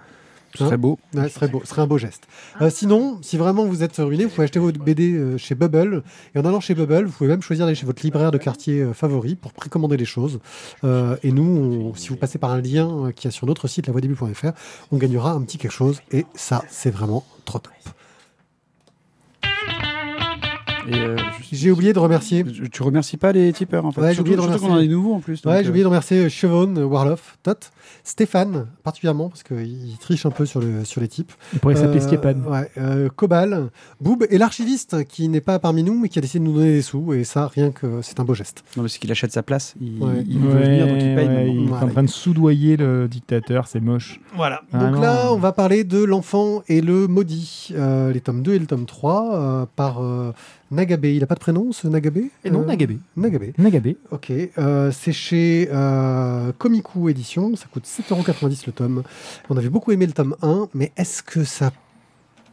Ce 0.54 0.64
serait 0.64 0.76
beau. 0.76 0.98
Ouais, 1.14 1.28
ce 1.28 1.34
serait 1.34 1.48
beau, 1.48 1.60
ce 1.64 1.68
serait 1.70 1.82
un 1.82 1.86
beau 1.86 1.96
geste. 1.98 2.24
Euh, 2.60 2.70
sinon, 2.70 3.18
si 3.22 3.36
vraiment 3.36 3.64
vous 3.66 3.82
êtes 3.84 3.96
ruiné, 3.98 4.24
vous 4.24 4.30
pouvez 4.30 4.44
acheter 4.44 4.58
votre 4.58 4.80
BD 4.80 5.12
euh, 5.14 5.38
chez 5.38 5.54
Bubble. 5.54 6.02
Et 6.34 6.38
en 6.40 6.44
allant 6.44 6.58
chez 6.60 6.74
Bubble, 6.74 7.04
vous 7.06 7.12
pouvez 7.12 7.30
même 7.30 7.40
choisir 7.42 7.66
d'aller 7.66 7.76
chez 7.76 7.86
votre 7.86 8.02
libraire 8.02 8.30
de 8.32 8.38
quartier 8.38 8.80
euh, 8.82 8.92
favori 8.92 9.36
pour 9.36 9.52
précommander 9.52 9.96
les 9.96 10.04
choses. 10.04 10.40
Euh, 10.82 11.16
et 11.22 11.30
nous, 11.30 11.44
on- 11.90 11.94
si 11.94 12.08
vous 12.08 12.16
passez 12.16 12.38
par 12.38 12.50
un 12.50 12.60
lien 12.60 13.06
euh, 13.06 13.12
qui 13.12 13.28
est 13.28 13.30
sur 13.30 13.46
notre 13.46 13.68
site 13.68 13.86
lavoidébut.fr, 13.86 14.50
on 14.90 14.96
gagnera 14.96 15.32
un 15.32 15.42
petit 15.42 15.56
quelque 15.58 15.70
chose. 15.72 16.00
Et 16.10 16.26
ça, 16.34 16.64
c'est 16.68 16.90
vraiment 16.90 17.24
trop 17.44 17.60
top. 17.60 17.72
Et, 20.88 20.94
euh, 20.94 21.16
je- 21.38 21.39
J'ai 21.52 21.70
oublié 21.70 21.92
de 21.92 21.98
remercier. 21.98 22.44
je- 22.52 22.64
tu 22.64 22.82
remercies 22.82 23.16
pas 23.16 23.32
les 23.32 23.52
tipeurs 23.52 23.84
en 23.86 23.92
fait. 23.92 24.00
Ouais, 24.00 24.14
j'ai 24.14 24.20
oublié 24.20 24.36
de 24.36 24.42
surtout 24.42 24.58
qu'on 24.58 24.66
remercier. 24.66 24.76
en 24.76 24.84
a 24.84 24.88
des 24.88 24.94
nouveaux 24.94 25.14
en 25.14 25.20
plus. 25.20 25.44
Ouais, 25.44 25.58
j'ai 25.60 25.66
euh, 25.66 25.68
oublié 25.70 25.82
de 25.82 25.88
remercier 25.88 26.28
Chevon, 26.30 26.74
Warloff, 26.76 27.38
Tot, 27.42 27.70
Stéphane, 28.04 28.66
particulièrement, 28.82 29.28
parce 29.28 29.42
qu'il 29.42 29.96
triche 30.00 30.24
un 30.26 30.30
peu 30.30 30.46
sur, 30.46 30.60
le, 30.60 30.84
sur 30.84 31.00
les 31.00 31.08
types. 31.08 31.32
Il 31.52 31.58
pourrait 31.58 31.76
s'appeler 31.76 31.98
Euh, 32.02 32.06
Skiepan. 32.06 32.34
Ouais, 32.46 32.70
euh, 32.78 33.08
Cobal, 33.14 33.70
Boob 34.00 34.26
et 34.30 34.38
l'archiviste 34.38 35.04
qui 35.04 35.28
n'est 35.28 35.40
pas 35.40 35.58
parmi 35.58 35.82
nous 35.82 35.98
mais 35.98 36.08
qui 36.08 36.18
a 36.18 36.22
décidé 36.22 36.44
de 36.44 36.50
nous 36.50 36.56
donner 36.56 36.72
des 36.72 36.82
sous 36.82 37.12
et 37.12 37.24
ça 37.24 37.46
rien 37.48 37.70
que 37.70 38.00
c'est 38.02 38.20
un 38.20 38.24
beau 38.24 38.34
geste. 38.34 38.62
Non, 38.76 38.82
mais 38.82 38.88
c'est 38.88 38.98
qu'il 38.98 39.10
achète 39.10 39.32
sa 39.32 39.42
place. 39.42 39.74
Il, 39.80 40.02
Ouais. 40.02 40.24
il 40.26 40.38
veut 40.38 40.50
venir, 40.58 40.86
donc 40.86 40.96
il 41.00 41.14
paye. 41.14 41.50
il 41.52 41.64
est 41.64 41.66
Voilà. 41.66 41.86
en 41.86 41.88
train 41.88 42.02
de 42.02 42.08
soudoyer 42.08 42.76
le 42.76 43.08
dictateur, 43.08 43.66
c'est 43.66 43.80
moche. 43.80 44.20
Voilà. 44.34 44.62
Ah 44.72 44.78
Donc 44.78 44.94
non. 44.94 45.00
là 45.00 45.32
on 45.32 45.36
va 45.38 45.52
parler 45.52 45.84
de 45.84 46.02
l'enfant 46.02 46.62
et 46.68 46.80
le 46.80 47.06
maudit, 47.08 47.70
euh, 47.72 48.12
les 48.12 48.20
tomes 48.20 48.42
2 48.42 48.54
et 48.54 48.58
le 48.58 48.66
tome 48.66 48.86
3 48.86 49.34
euh, 49.34 49.66
par 49.76 50.02
euh, 50.02 50.32
Nagabe. 50.70 51.04
Il 51.06 51.22
a 51.22 51.26
pas 51.26 51.34
de 51.34 51.39
prénom 51.40 51.72
ce 51.72 51.88
Nagabe 51.88 52.18
Et 52.44 52.50
non, 52.50 52.60
Euh, 52.60 52.64
Nagabe. 52.66 52.98
Nagabe. 53.16 53.52
Nagabe. 53.58 53.94
Ok, 54.12 54.30
euh, 54.30 54.90
c'est 54.92 55.12
chez 55.12 55.68
euh, 55.72 56.52
Komiku 56.58 57.08
Édition, 57.08 57.56
ça 57.56 57.66
coûte 57.72 57.84
7,90€ 57.86 58.62
le 58.66 58.72
tome. 58.72 59.02
On 59.48 59.56
avait 59.56 59.68
beaucoup 59.70 59.90
aimé 59.92 60.06
le 60.06 60.12
tome 60.12 60.36
1, 60.42 60.68
mais 60.74 60.92
est-ce 60.96 61.22
que 61.22 61.42
ça 61.44 61.72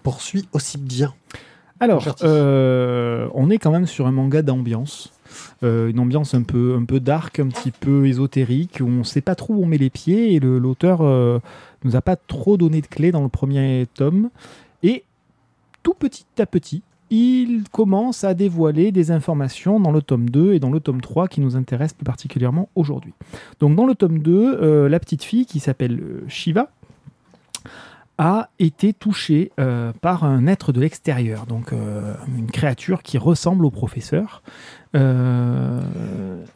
poursuit 0.03 0.47
aussi 0.53 0.77
bien 0.77 1.13
Alors, 1.79 2.03
euh, 2.23 3.27
on 3.33 3.49
est 3.49 3.57
quand 3.59 3.71
même 3.71 3.85
sur 3.85 4.07
un 4.07 4.11
manga 4.11 4.41
d'ambiance. 4.41 5.11
Euh, 5.63 5.89
une 5.89 5.99
ambiance 5.99 6.33
un 6.33 6.43
peu, 6.43 6.75
un 6.79 6.85
peu 6.85 6.99
dark, 6.99 7.39
un 7.39 7.49
petit 7.49 7.71
peu 7.71 8.07
ésotérique, 8.07 8.77
où 8.81 8.85
on 8.85 8.89
ne 8.99 9.03
sait 9.03 9.21
pas 9.21 9.35
trop 9.35 9.53
où 9.55 9.63
on 9.63 9.65
met 9.65 9.77
les 9.77 9.89
pieds, 9.89 10.33
et 10.33 10.39
l'auteur 10.39 11.01
euh, 11.01 11.39
nous 11.83 11.95
a 11.95 12.01
pas 12.01 12.15
trop 12.15 12.55
donné 12.57 12.81
de 12.81 12.87
clés 12.87 13.11
dans 13.11 13.21
le 13.23 13.29
premier 13.29 13.85
tome. 13.93 14.29
Et 14.83 15.03
tout 15.83 15.93
petit 15.93 16.25
à 16.39 16.45
petit, 16.45 16.81
il 17.09 17.63
commence 17.71 18.23
à 18.23 18.33
dévoiler 18.33 18.91
des 18.91 19.11
informations 19.11 19.79
dans 19.79 19.91
le 19.91 20.01
tome 20.01 20.29
2 20.29 20.53
et 20.53 20.59
dans 20.59 20.69
le 20.69 20.79
tome 20.79 21.01
3 21.01 21.27
qui 21.27 21.41
nous 21.41 21.55
intéressent 21.55 21.95
plus 21.97 22.05
particulièrement 22.05 22.69
aujourd'hui. 22.75 23.13
Donc 23.59 23.75
dans 23.75 23.85
le 23.85 23.95
tome 23.95 24.19
2, 24.19 24.59
euh, 24.61 24.89
la 24.89 24.99
petite 24.99 25.23
fille 25.23 25.45
qui 25.45 25.59
s'appelle 25.59 25.99
euh, 25.99 26.25
Shiva 26.27 26.69
a 28.17 28.49
été 28.57 28.93
touchée 28.93 29.51
euh, 29.59 29.93
par 30.01 30.23
un 30.23 30.47
être 30.47 30.71
de 30.71 30.81
l'extérieur, 30.81 31.45
donc 31.45 31.71
euh, 31.71 32.15
une 32.35 32.49
créature 32.49 33.03
qui 33.03 33.17
ressemble 33.17 33.65
au 33.65 33.69
professeur. 33.69 34.41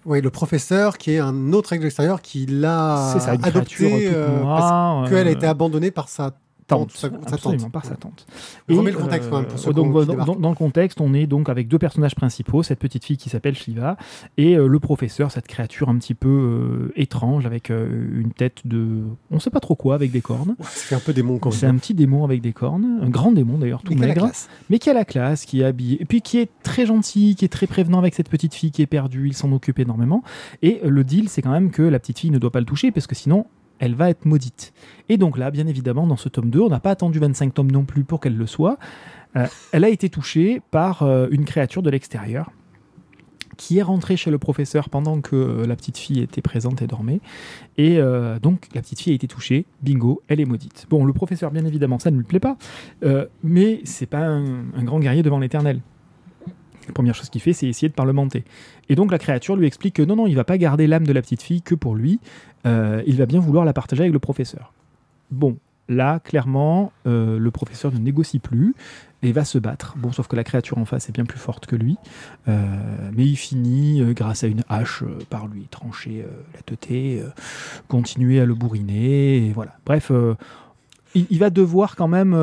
Oui, 0.06 0.22
le 0.22 0.30
professeur 0.32 0.98
qui 0.98 1.12
est 1.12 1.20
un 1.20 1.54
autre 1.54 1.70
règle 1.70 1.86
extérieur 1.86 2.24
qui 2.24 2.48
l'a 2.48 3.14
adopté 3.28 4.08
euh, 4.08 4.42
parce 4.42 4.72
noire. 4.72 5.10
qu'elle 5.10 5.28
a 5.28 5.32
été 5.32 5.46
abandonnée 5.46 5.92
par 5.92 6.10
sa 6.10 6.32
tante, 6.72 6.92
sa, 6.92 7.08
absolument, 7.08 7.70
par 7.70 7.86
sa 7.86 7.96
tante. 7.96 8.26
Et, 8.68 8.76
le 8.76 8.92
contexte 8.92 9.30
quand 9.30 9.38
même 9.38 9.48
pour 9.48 9.60
ceux 9.60 9.74
donc, 9.74 10.00
qui 10.00 10.16
dans, 10.16 10.50
le 10.50 10.56
contexte, 10.56 11.02
on 11.02 11.14
est 11.14 11.28
donc 11.28 11.50
avec 11.50 11.68
deux 11.68 11.80
personnages 11.80 12.16
principaux, 12.16 12.64
cette 12.64 12.80
petite 12.80 13.06
fille 13.06 13.18
qui 13.18 13.30
s'appelle 13.30 13.56
Shiva 13.56 13.98
et 14.38 14.56
euh, 14.56 14.68
le 14.68 14.80
professeur, 14.80 15.32
cette 15.32 15.48
créature 15.48 15.90
un 15.90 15.98
petit 15.98 16.14
peu 16.14 16.30
euh, 16.30 16.94
étrange 16.96 17.46
avec 17.46 17.70
euh, 17.70 18.20
une 18.20 18.32
tête 18.32 18.62
de, 18.66 19.04
on 19.30 19.40
sait 19.40 19.50
pas 19.50 19.60
trop 19.60 19.76
quoi, 19.76 19.96
avec 19.96 20.12
des 20.12 20.22
cornes. 20.22 20.56
Ça 20.62 20.66
fait 20.66 20.96
un 20.96 21.00
peu 21.00 21.14
démon 21.14 21.38
quand 21.38 21.52
C'est 21.52 21.68
un 21.68 21.76
petit 21.76 21.94
démon 21.94 22.24
avec 22.24 22.42
des 22.42 22.54
cornes, 22.54 23.00
un 23.02 23.10
grand 23.10 23.32
démon 23.32 23.58
d'ailleurs, 23.58 23.84
tout 23.84 23.94
Mais 23.94 24.08
maigre, 24.08 24.30
mais 24.70 24.80
qui 24.80 24.90
a 24.90 24.94
la 24.94 25.06
classe, 25.06 25.46
qui 25.46 25.62
est 25.62 25.66
habillé, 25.66 26.02
et 26.02 26.06
puis 26.06 26.22
qui 26.22 26.40
est 26.40 26.50
très 26.64 26.86
gentil, 26.86 27.36
qui 27.36 27.46
est 27.46 27.50
très 27.50 27.68
prévenant 27.68 28.00
avec 28.00 28.16
cette 28.16 28.30
petite 28.30 28.54
fille 28.54 28.72
qui 28.72 28.82
est 28.82 28.88
perdue, 28.88 29.28
il 29.28 29.34
s'en 29.34 29.52
occupe 29.52 29.80
énormément. 29.80 30.24
Et 30.62 30.82
euh, 30.84 30.90
le 30.90 31.04
deal, 31.04 31.30
c'est 31.30 31.42
quand 31.42 31.52
même 31.52 31.72
que 31.72 31.82
la 31.82 32.00
petite 32.00 32.20
fille 32.20 32.32
ne 32.32 32.40
doit 32.40 32.52
pas 32.52 32.60
le 32.60 32.66
toucher, 32.66 32.92
parce 32.92 33.08
que 33.08 33.16
sinon, 33.16 33.46
elle 33.82 33.96
va 33.96 34.10
être 34.10 34.26
maudite. 34.26 34.74
Et 35.10 35.18
donc 35.18 35.38
là, 35.38 35.52
bien 35.52 35.68
évidemment, 35.68 36.08
dans 36.08 36.16
ce 36.16 36.30
tome 36.30 36.50
2, 36.50 36.62
on 36.62 36.70
n'a 36.70 36.80
pas 36.80 36.92
attendu 36.92 37.20
25 37.20 37.54
tomes 37.54 37.72
non 37.72 37.84
plus 37.84 38.06
pour 38.06 38.22
qu'elle 38.22 38.38
le 38.38 38.48
soit. 38.48 38.78
Euh, 39.36 39.48
elle 39.74 39.84
a 39.84 39.90
été 39.90 40.08
touchée 40.10 40.62
par 40.72 41.04
euh, 41.04 41.28
une 41.32 41.46
créature 41.46 41.82
de 41.82 41.90
l'extérieur 41.90 42.52
qui 43.58 43.80
est 43.80 43.84
rentrée 43.84 44.18
chez 44.18 44.32
le 44.32 44.38
professeur 44.38 44.90
pendant 44.90 45.20
que 45.22 45.36
euh, 45.36 45.68
la 45.68 45.76
petite 45.76 45.98
fille 45.98 46.22
était 46.22 46.42
présente 46.42 46.82
et 46.82 46.88
dormait. 46.88 47.22
Et 47.78 48.00
donc, 48.42 48.68
la 48.76 48.82
petite 48.82 49.00
fille 49.02 49.14
a 49.14 49.16
été 49.16 49.28
touchée, 49.28 49.66
bingo, 49.82 50.22
elle 50.28 50.40
est 50.40 50.46
maudite. 50.46 50.86
Bon, 50.90 51.04
le 51.04 51.14
professeur, 51.14 51.50
bien 51.50 51.66
évidemment, 51.66 51.98
ça 51.98 52.12
ne 52.12 52.18
lui 52.18 52.24
plaît 52.24 52.40
pas, 52.40 52.58
mais 53.44 53.82
c'est 53.84 54.06
pas 54.06 54.28
un 54.28 54.84
grand 54.84 55.00
guerrier 55.00 55.24
devant 55.24 55.40
l'éternel. 55.40 55.82
La 56.88 56.94
première 56.94 57.16
chose 57.16 57.30
qu'il 57.30 57.42
fait, 57.42 57.54
c'est 57.54 57.68
essayer 57.68 57.90
de 57.90 57.94
parlementer. 57.94 58.44
Et 58.90 58.96
donc 58.96 59.12
la 59.12 59.20
créature 59.20 59.56
lui 59.56 59.68
explique 59.68 59.96
que 59.96 60.02
non, 60.02 60.16
non, 60.16 60.28
il 60.28 60.36
va 60.36 60.44
pas 60.44 60.58
garder 60.58 60.88
l'âme 60.88 61.06
de 61.06 61.14
la 61.14 61.22
petite 61.22 61.42
fille 61.42 61.62
que 61.62 61.76
pour 61.76 61.96
lui, 61.96 62.20
euh, 62.66 63.02
il 63.06 63.18
va 63.18 63.26
bien 63.26 63.40
vouloir 63.40 63.66
la 63.66 63.74
partager 63.74 64.02
avec 64.02 64.14
le 64.14 64.20
professeur. 64.20 64.74
Bon, 65.30 65.58
là, 65.88 66.20
clairement, 66.20 66.92
euh, 67.08 67.38
le 67.38 67.52
professeur 67.52 67.92
ne 67.92 68.00
négocie 68.00 68.40
plus 68.40 68.76
et 69.24 69.32
va 69.32 69.46
se 69.46 69.60
battre. 69.60 69.96
Bon, 69.98 70.12
sauf 70.12 70.28
que 70.28 70.36
la 70.36 70.44
créature 70.44 70.78
en 70.78 70.86
face 70.86 71.08
est 71.10 71.12
bien 71.12 71.26
plus 71.26 71.40
forte 71.40 71.68
que 71.68 71.76
lui, 71.76 71.98
euh, 72.48 72.66
mais 73.16 73.26
il 73.26 73.36
finit, 73.36 74.04
grâce 74.14 74.44
à 74.44 74.48
une 74.48 74.64
hache, 74.68 75.04
par 75.30 75.48
lui 75.48 75.68
trancher 75.70 76.26
la 76.56 76.62
teuté, 76.62 77.24
continuer 77.88 78.40
à 78.40 78.46
le 78.46 78.56
bourriner, 78.56 79.52
voilà. 79.54 79.78
Bref, 79.86 80.12
il, 81.14 81.40
va 81.40 81.52
devoir 81.52 81.96
quand 81.96 82.08
même 82.08 82.34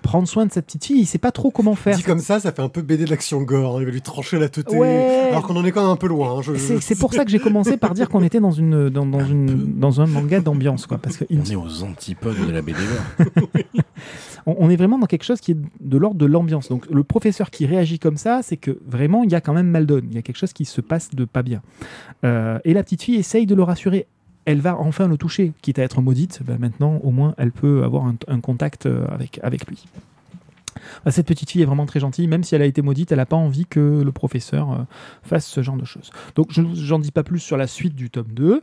prendre 0.00 0.26
soin 0.28 0.46
de 0.46 0.52
cette 0.52 0.66
petite 0.66 0.84
fille, 0.84 1.00
il 1.00 1.06
sait 1.06 1.18
pas 1.18 1.30
trop 1.32 1.50
comment 1.50 1.74
faire. 1.74 1.96
Dit 1.96 2.02
comme 2.02 2.18
ça, 2.20 2.40
ça 2.40 2.52
fait 2.52 2.62
un 2.62 2.68
peu 2.68 2.82
BD 2.82 3.04
de 3.04 3.10
l'action 3.10 3.40
gore. 3.42 3.76
hein. 3.76 3.80
Il 3.80 3.86
va 3.86 3.90
lui 3.92 4.02
trancher 4.02 4.38
la 4.38 4.48
teuté. 4.48 4.76
Ouais. 4.76 5.28
Alors 5.30 5.42
qu'on 5.46 5.56
en 5.56 5.64
est 5.64 5.72
quand 5.72 5.82
même 5.82 5.90
un 5.90 5.96
peu 5.96 6.08
loin. 6.08 6.38
hein. 6.38 6.42
Je- 6.42 6.54
C'est 6.56 6.76
je- 6.76 6.80
c'est 6.82 6.98
pour 6.98 7.12
ça 7.14 7.24
que 7.24 7.30
j'ai 7.30 7.38
commencé 7.38 7.76
par 7.76 7.94
dire 7.94 8.08
qu'on 8.08 8.22
était 8.22 8.40
dans, 8.40 8.50
une, 8.50 8.88
dans, 8.90 9.06
dans, 9.06 9.24
une, 9.24 9.78
dans 9.78 10.00
un 10.00 10.06
manga 10.06 10.40
d'ambiance, 10.40 10.86
quoi. 10.86 10.98
Parce 10.98 11.16
que 11.16 11.24
On 11.30 11.44
est 11.44 11.54
aux 11.56 11.82
antipodes 11.82 12.46
de 12.46 12.52
la 12.52 12.62
BD. 12.62 12.78
on, 14.46 14.56
on 14.58 14.70
est 14.70 14.76
vraiment 14.76 14.98
dans 14.98 15.06
quelque 15.06 15.24
chose 15.24 15.40
qui 15.40 15.52
est 15.52 15.56
de 15.80 15.96
l'ordre 15.98 16.16
de 16.18 16.26
l'ambiance. 16.26 16.68
Donc 16.68 16.86
le 16.90 17.04
professeur 17.04 17.50
qui 17.50 17.66
réagit 17.66 17.98
comme 17.98 18.16
ça, 18.16 18.40
c'est 18.42 18.56
que 18.56 18.78
vraiment 18.86 19.22
il 19.24 19.30
y 19.30 19.34
a 19.34 19.40
quand 19.40 19.52
même 19.54 19.68
mal 19.68 19.86
donne. 19.86 20.06
Il 20.10 20.14
y 20.14 20.18
a 20.18 20.22
quelque 20.22 20.38
chose 20.38 20.52
qui 20.52 20.64
se 20.64 20.80
passe 20.80 21.10
de 21.10 21.24
pas 21.24 21.42
bien. 21.42 21.62
Euh, 22.24 22.58
et 22.64 22.74
la 22.74 22.82
petite 22.82 23.02
fille 23.02 23.16
essaye 23.16 23.46
de 23.46 23.54
le 23.54 23.62
rassurer. 23.62 24.06
Elle 24.50 24.60
va 24.60 24.76
enfin 24.76 25.06
le 25.06 25.16
toucher, 25.16 25.52
quitte 25.62 25.78
à 25.78 25.84
être 25.84 26.02
maudite. 26.02 26.40
ben 26.42 26.58
maintenant, 26.58 26.96
au 27.04 27.12
moins, 27.12 27.34
elle 27.38 27.52
peut 27.52 27.84
avoir 27.84 28.04
un, 28.06 28.40
contact 28.40 28.86
euh, 28.86 29.06
avec, 29.08 29.38
avec 29.44 29.64
lui. 29.68 29.84
Bah, 31.04 31.12
Cette 31.12 31.28
petite 31.28 31.50
fille 31.50 31.62
est 31.62 31.66
vraiment 31.66 31.86
très 31.86 32.00
gentille, 32.00 32.26
même 32.26 32.42
si 32.42 32.56
elle 32.56 32.62
a 32.62 32.66
été 32.66 32.82
maudite, 32.82 33.12
elle 33.12 33.18
n'a 33.18 33.26
pas 33.26 33.36
envie 33.36 33.64
que 33.64 34.02
le 34.02 34.10
professeur 34.10 34.72
euh, 34.72 34.78
fasse 35.22 35.46
ce 35.46 35.62
genre 35.62 35.76
de 35.76 35.84
choses. 35.84 36.10
Donc 36.34 36.48
je 36.50 36.62
n'en 36.62 36.98
dis 36.98 37.12
pas 37.12 37.22
plus 37.22 37.38
sur 37.38 37.56
la 37.56 37.68
suite 37.68 37.94
du 37.94 38.10
tome 38.10 38.32
2. 38.32 38.60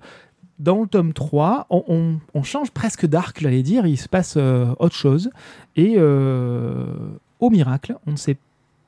Dans 0.60 0.82
le 0.82 0.88
tome 0.88 1.13
3, 1.13 1.67
on, 1.69 2.17
change 2.43 2.71
presque 2.71 3.06
d'arc, 3.06 3.38
j'allais 3.39 3.63
dire, 3.63 3.86
il 3.86 3.97
se 3.97 4.10
passe 4.10 4.34
euh, 4.36 4.73
autre 4.80 4.95
chose. 4.95 5.30
Et 5.78 5.97
au 6.00 7.50
miracle, 7.50 7.95
on 8.08 8.12
ne 8.12 8.17
sait 8.17 8.38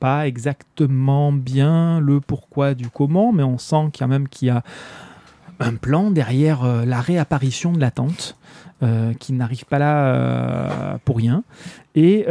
pas 0.01 0.27
exactement 0.27 1.31
bien 1.31 2.01
le 2.01 2.19
pourquoi 2.19 2.73
du 2.73 2.89
comment, 2.89 3.31
mais 3.31 3.43
on 3.43 3.57
sent 3.57 3.89
quand 3.97 4.07
même 4.07 4.27
qu'il 4.27 4.49
y 4.49 4.51
a 4.51 4.63
un 5.59 5.75
plan 5.75 6.11
derrière 6.11 6.63
euh, 6.63 6.85
la 6.85 7.01
réapparition 7.01 7.73
de 7.73 7.79
la 7.79 7.91
tante, 7.91 8.37
euh, 8.81 9.13
qui 9.13 9.33
n'arrive 9.33 9.65
pas 9.65 9.77
là 9.77 10.05
euh, 10.05 10.97
pour 11.03 11.17
rien, 11.17 11.43
et 11.95 12.25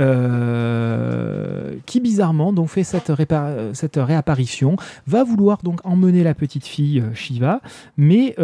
qui 1.85 2.01
bizarrement 2.01 2.55
donc 2.55 2.69
fait 2.69 2.85
cette, 2.85 3.11
réapparition, 3.97 4.77
va 5.07 5.25
vouloir 5.25 5.59
donc 5.63 5.81
emmener 5.85 6.23
la 6.23 6.35
petite 6.35 6.67
fille 6.67 7.03
Shiva, 7.15 7.61
mais 7.99 8.35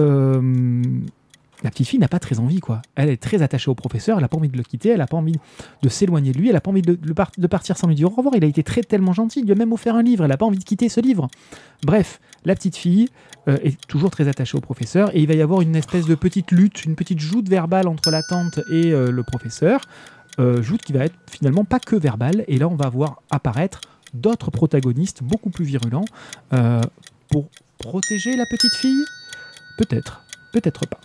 la 1.64 1.70
petite 1.70 1.88
fille 1.88 1.98
n'a 1.98 2.08
pas 2.08 2.18
très 2.18 2.40
envie, 2.40 2.60
quoi. 2.60 2.82
Elle 2.94 3.08
est 3.08 3.16
très 3.16 3.40
attachée 3.40 3.70
au 3.70 3.74
professeur, 3.74 4.18
elle 4.18 4.22
n'a 4.22 4.28
pas 4.28 4.36
envie 4.36 4.50
de 4.50 4.56
le 4.58 4.62
quitter, 4.62 4.90
elle 4.90 4.98
n'a 4.98 5.06
pas 5.06 5.16
envie 5.16 5.38
de 5.82 5.88
s'éloigner 5.88 6.32
de 6.32 6.38
lui, 6.38 6.48
elle 6.48 6.54
n'a 6.54 6.60
pas 6.60 6.70
envie 6.70 6.82
de 6.82 7.46
partir 7.46 7.78
sans 7.78 7.88
lui 7.88 7.94
dire 7.94 8.12
au 8.12 8.14
revoir. 8.14 8.34
Il 8.36 8.44
a 8.44 8.46
été 8.46 8.62
très 8.62 8.82
tellement 8.82 9.14
gentil, 9.14 9.40
il 9.40 9.46
lui 9.46 9.52
a 9.52 9.54
même 9.54 9.72
offert 9.72 9.96
un 9.96 10.02
livre, 10.02 10.24
elle 10.24 10.30
n'a 10.30 10.36
pas 10.36 10.44
envie 10.44 10.58
de 10.58 10.64
quitter 10.64 10.90
ce 10.90 11.00
livre. 11.00 11.28
Bref, 11.84 12.20
la 12.44 12.54
petite 12.54 12.76
fille 12.76 13.08
euh, 13.48 13.56
est 13.62 13.78
toujours 13.86 14.10
très 14.10 14.28
attachée 14.28 14.56
au 14.56 14.60
professeur 14.60 15.14
et 15.14 15.20
il 15.20 15.28
va 15.28 15.34
y 15.34 15.42
avoir 15.42 15.60
une 15.60 15.76
espèce 15.76 16.06
de 16.06 16.14
petite 16.14 16.50
lutte, 16.50 16.84
une 16.84 16.96
petite 16.96 17.20
joute 17.20 17.48
verbale 17.48 17.88
entre 17.88 18.10
la 18.10 18.22
tante 18.22 18.60
et 18.70 18.92
euh, 18.92 19.10
le 19.10 19.22
professeur. 19.22 19.80
Euh, 20.40 20.62
joute 20.62 20.82
qui 20.82 20.92
va 20.92 21.04
être 21.04 21.14
finalement 21.30 21.64
pas 21.64 21.78
que 21.78 21.94
verbale, 21.94 22.44
et 22.48 22.58
là 22.58 22.66
on 22.68 22.74
va 22.74 22.88
voir 22.88 23.22
apparaître 23.30 23.80
d'autres 24.14 24.50
protagonistes 24.50 25.22
beaucoup 25.22 25.50
plus 25.50 25.64
virulents 25.64 26.04
pour 27.28 27.48
protéger 27.78 28.36
la 28.36 28.44
petite 28.46 28.74
fille? 28.74 29.04
Peut-être, 29.78 30.22
peut-être 30.52 30.86
pas. 30.86 31.00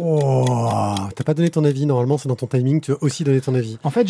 Oh, 0.00 0.94
T'as 1.14 1.22
pas 1.24 1.34
donné 1.34 1.50
ton 1.50 1.64
avis, 1.64 1.86
normalement 1.86 2.18
c'est 2.18 2.28
dans 2.28 2.34
ton 2.36 2.46
timing, 2.48 2.80
tu 2.80 2.92
as 2.92 2.96
aussi 3.02 3.22
donné 3.24 3.40
ton 3.40 3.54
avis. 3.54 3.78
En 3.84 3.90
fait, 3.90 4.06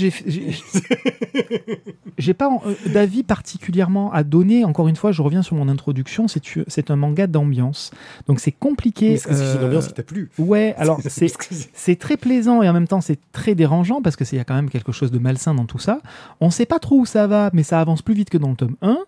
j'ai 2.19 2.35
pas 2.35 2.51
euh, 2.67 2.75
d'avis 2.93 3.23
particulièrement 3.23 4.13
à 4.13 4.23
donner. 4.25 4.65
Encore 4.65 4.89
une 4.89 4.97
fois, 4.97 5.13
je 5.13 5.23
reviens 5.23 5.43
sur 5.43 5.57
mon 5.57 5.69
introduction. 5.69 6.27
C'est 6.29 6.91
un 6.91 6.97
manga 6.97 7.27
d'ambiance, 7.27 7.91
donc 8.27 8.41
c'est 8.41 8.53
compliqué. 8.53 9.11
Mais 9.11 9.17
c'est 9.19 9.35
c'est 9.35 9.55
une 9.57 9.63
euh, 9.63 9.67
ambiance 9.67 9.89
qui 9.89 9.95
t'a 9.95 10.03
plu. 10.03 10.31
Ouais, 10.39 10.75
alors 10.79 11.01
c'est 11.07 11.29
c'est- 11.75 11.99
très 11.99 12.17
plaisant 12.17 12.63
et 12.63 12.69
en 12.69 12.73
même 12.73 12.89
temps 12.89 13.01
c'est 13.01 13.19
très 13.33 13.55
dérangeant 13.55 14.01
parce 14.03 14.17
que 14.17 14.25
c'est- 14.25 14.37
il 14.37 14.39
y 14.39 14.43
a 14.43 14.45
quand 14.45 14.55
même 14.55 14.71
quelque 14.71 14.93
chose 14.93 15.11
de 15.11 15.19
malsain 15.19 15.55
dans 15.55 15.67
tout 15.67 15.79
ça. 15.79 16.01
On 16.41 16.51
sait 16.51 16.67
pas 16.67 16.79
trop 16.79 16.97
où 17.01 17.07
ça 17.07 17.27
va, 17.27 17.51
mais 17.53 17.63
ça 17.63 17.81
avance 17.81 18.03
plus 18.03 18.15
vite 18.15 18.31
que 18.31 18.39
dans 18.39 18.51
le 18.51 18.57
tome 18.57 18.77
1. 18.83 18.99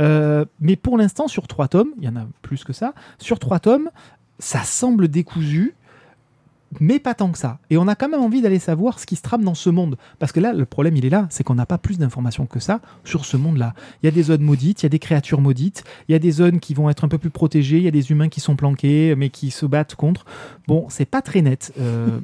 Euh, 0.00 0.44
mais 0.60 0.76
pour 0.76 0.98
l'instant, 0.98 1.28
sur 1.28 1.46
trois 1.48 1.68
tomes, 1.68 1.90
il 1.98 2.04
y 2.04 2.08
en 2.08 2.16
a 2.16 2.26
plus 2.42 2.64
que 2.64 2.72
ça, 2.72 2.94
sur 3.18 3.38
trois 3.38 3.60
tomes, 3.60 3.90
ça 4.38 4.62
semble 4.64 5.08
décousu, 5.08 5.74
mais 6.80 6.98
pas 6.98 7.14
tant 7.14 7.30
que 7.30 7.38
ça. 7.38 7.58
Et 7.70 7.76
on 7.78 7.88
a 7.88 7.94
quand 7.94 8.08
même 8.08 8.20
envie 8.20 8.42
d'aller 8.42 8.58
savoir 8.58 8.98
ce 8.98 9.06
qui 9.06 9.16
se 9.16 9.22
trame 9.22 9.42
dans 9.44 9.54
ce 9.54 9.70
monde. 9.70 9.96
Parce 10.18 10.32
que 10.32 10.40
là, 10.40 10.52
le 10.52 10.64
problème, 10.64 10.96
il 10.96 11.04
est 11.04 11.10
là, 11.10 11.26
c'est 11.30 11.44
qu'on 11.44 11.54
n'a 11.54 11.66
pas 11.66 11.78
plus 11.78 11.98
d'informations 11.98 12.46
que 12.46 12.60
ça 12.60 12.80
sur 13.04 13.24
ce 13.24 13.36
monde-là. 13.36 13.74
Il 14.02 14.06
y 14.06 14.08
a 14.08 14.12
des 14.12 14.24
zones 14.24 14.42
maudites, 14.42 14.82
il 14.82 14.84
y 14.84 14.86
a 14.86 14.90
des 14.90 14.98
créatures 14.98 15.40
maudites, 15.40 15.84
il 16.08 16.12
y 16.12 16.14
a 16.14 16.18
des 16.18 16.30
zones 16.30 16.60
qui 16.60 16.74
vont 16.74 16.90
être 16.90 17.04
un 17.04 17.08
peu 17.08 17.18
plus 17.18 17.30
protégées, 17.30 17.78
il 17.78 17.84
y 17.84 17.88
a 17.88 17.92
des 17.92 18.10
humains 18.10 18.28
qui 18.28 18.40
sont 18.40 18.56
planqués, 18.56 19.14
mais 19.16 19.30
qui 19.30 19.50
se 19.50 19.66
battent 19.66 19.94
contre. 19.94 20.24
Bon, 20.66 20.86
c'est 20.88 21.04
pas 21.06 21.22
très 21.22 21.42
net. 21.42 21.72
Euh, 21.78 22.20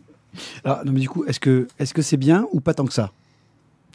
Alors, 0.65 0.81
non, 0.85 0.93
mais 0.93 1.01
du 1.01 1.09
coup, 1.09 1.25
est-ce 1.25 1.41
que 1.41 1.69
est-ce 1.79 1.95
que 1.95 2.03
c'est 2.03 2.17
bien 2.17 2.47
ou 2.53 2.61
pas 2.61 2.75
tant 2.75 2.85
que 2.85 2.93
ça? 2.93 3.13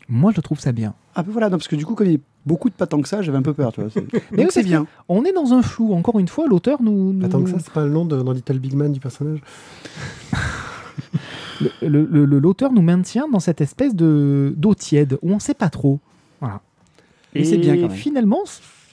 Moi, 0.08 0.32
je 0.36 0.42
trouve 0.42 0.60
ça 0.60 0.72
bien. 0.72 0.94
Ah, 1.16 1.24
ben 1.24 1.32
voilà, 1.32 1.50
non, 1.50 1.58
parce 1.58 1.68
que 1.68 1.76
du 1.76 1.86
coup, 1.86 1.96
comme 1.96 2.08
il 2.08 2.20
beaucoup 2.46 2.70
de 2.70 2.76
pas 2.76 2.88
tant 2.88 3.02
que 3.02 3.08
ça, 3.08 3.22
j'avais 3.22 3.38
un 3.38 3.42
peu 3.42 3.54
peur, 3.54 3.74
tu 3.74 3.82
vois. 3.82 3.90
Mais 4.32 4.48
c'est 4.50 4.64
bien. 4.64 4.88
On 5.10 5.24
est 5.26 5.34
dans 5.34 5.54
un 5.54 5.62
flou. 5.62 5.94
Encore 5.94 6.20
une 6.20 6.28
fois, 6.28 6.48
l'auteur 6.48 6.82
nous. 6.82 7.14
nous- 7.14 7.26
Attends 7.26 7.44
que 7.44 7.50
ça, 7.50 7.58
c'est 7.60 7.74
pas 7.74 7.84
le 7.86 7.92
nom 7.92 8.06
de, 8.06 8.22
dans 8.22 8.32
Little 8.32 8.60
Big 8.60 8.74
Man 8.76 8.92
du 8.92 9.00
personnage 9.00 9.40
L'auteur 11.82 12.74
nous 12.74 12.82
maintient 12.82 13.30
dans 13.30 13.40
cette 13.40 13.62
espèce 13.62 13.96
de 13.96 14.54
d'eau 14.58 14.76
tiède 14.76 15.18
où 15.22 15.32
on 15.32 15.40
sait 15.40 15.54
pas 15.54 15.70
trop. 15.70 16.00
Voilà. 16.42 16.60
Et 17.34 17.46
c'est 17.46 17.58
bien 17.58 17.76
quand 17.76 17.84
même. 17.84 17.92
finalement, 17.92 18.40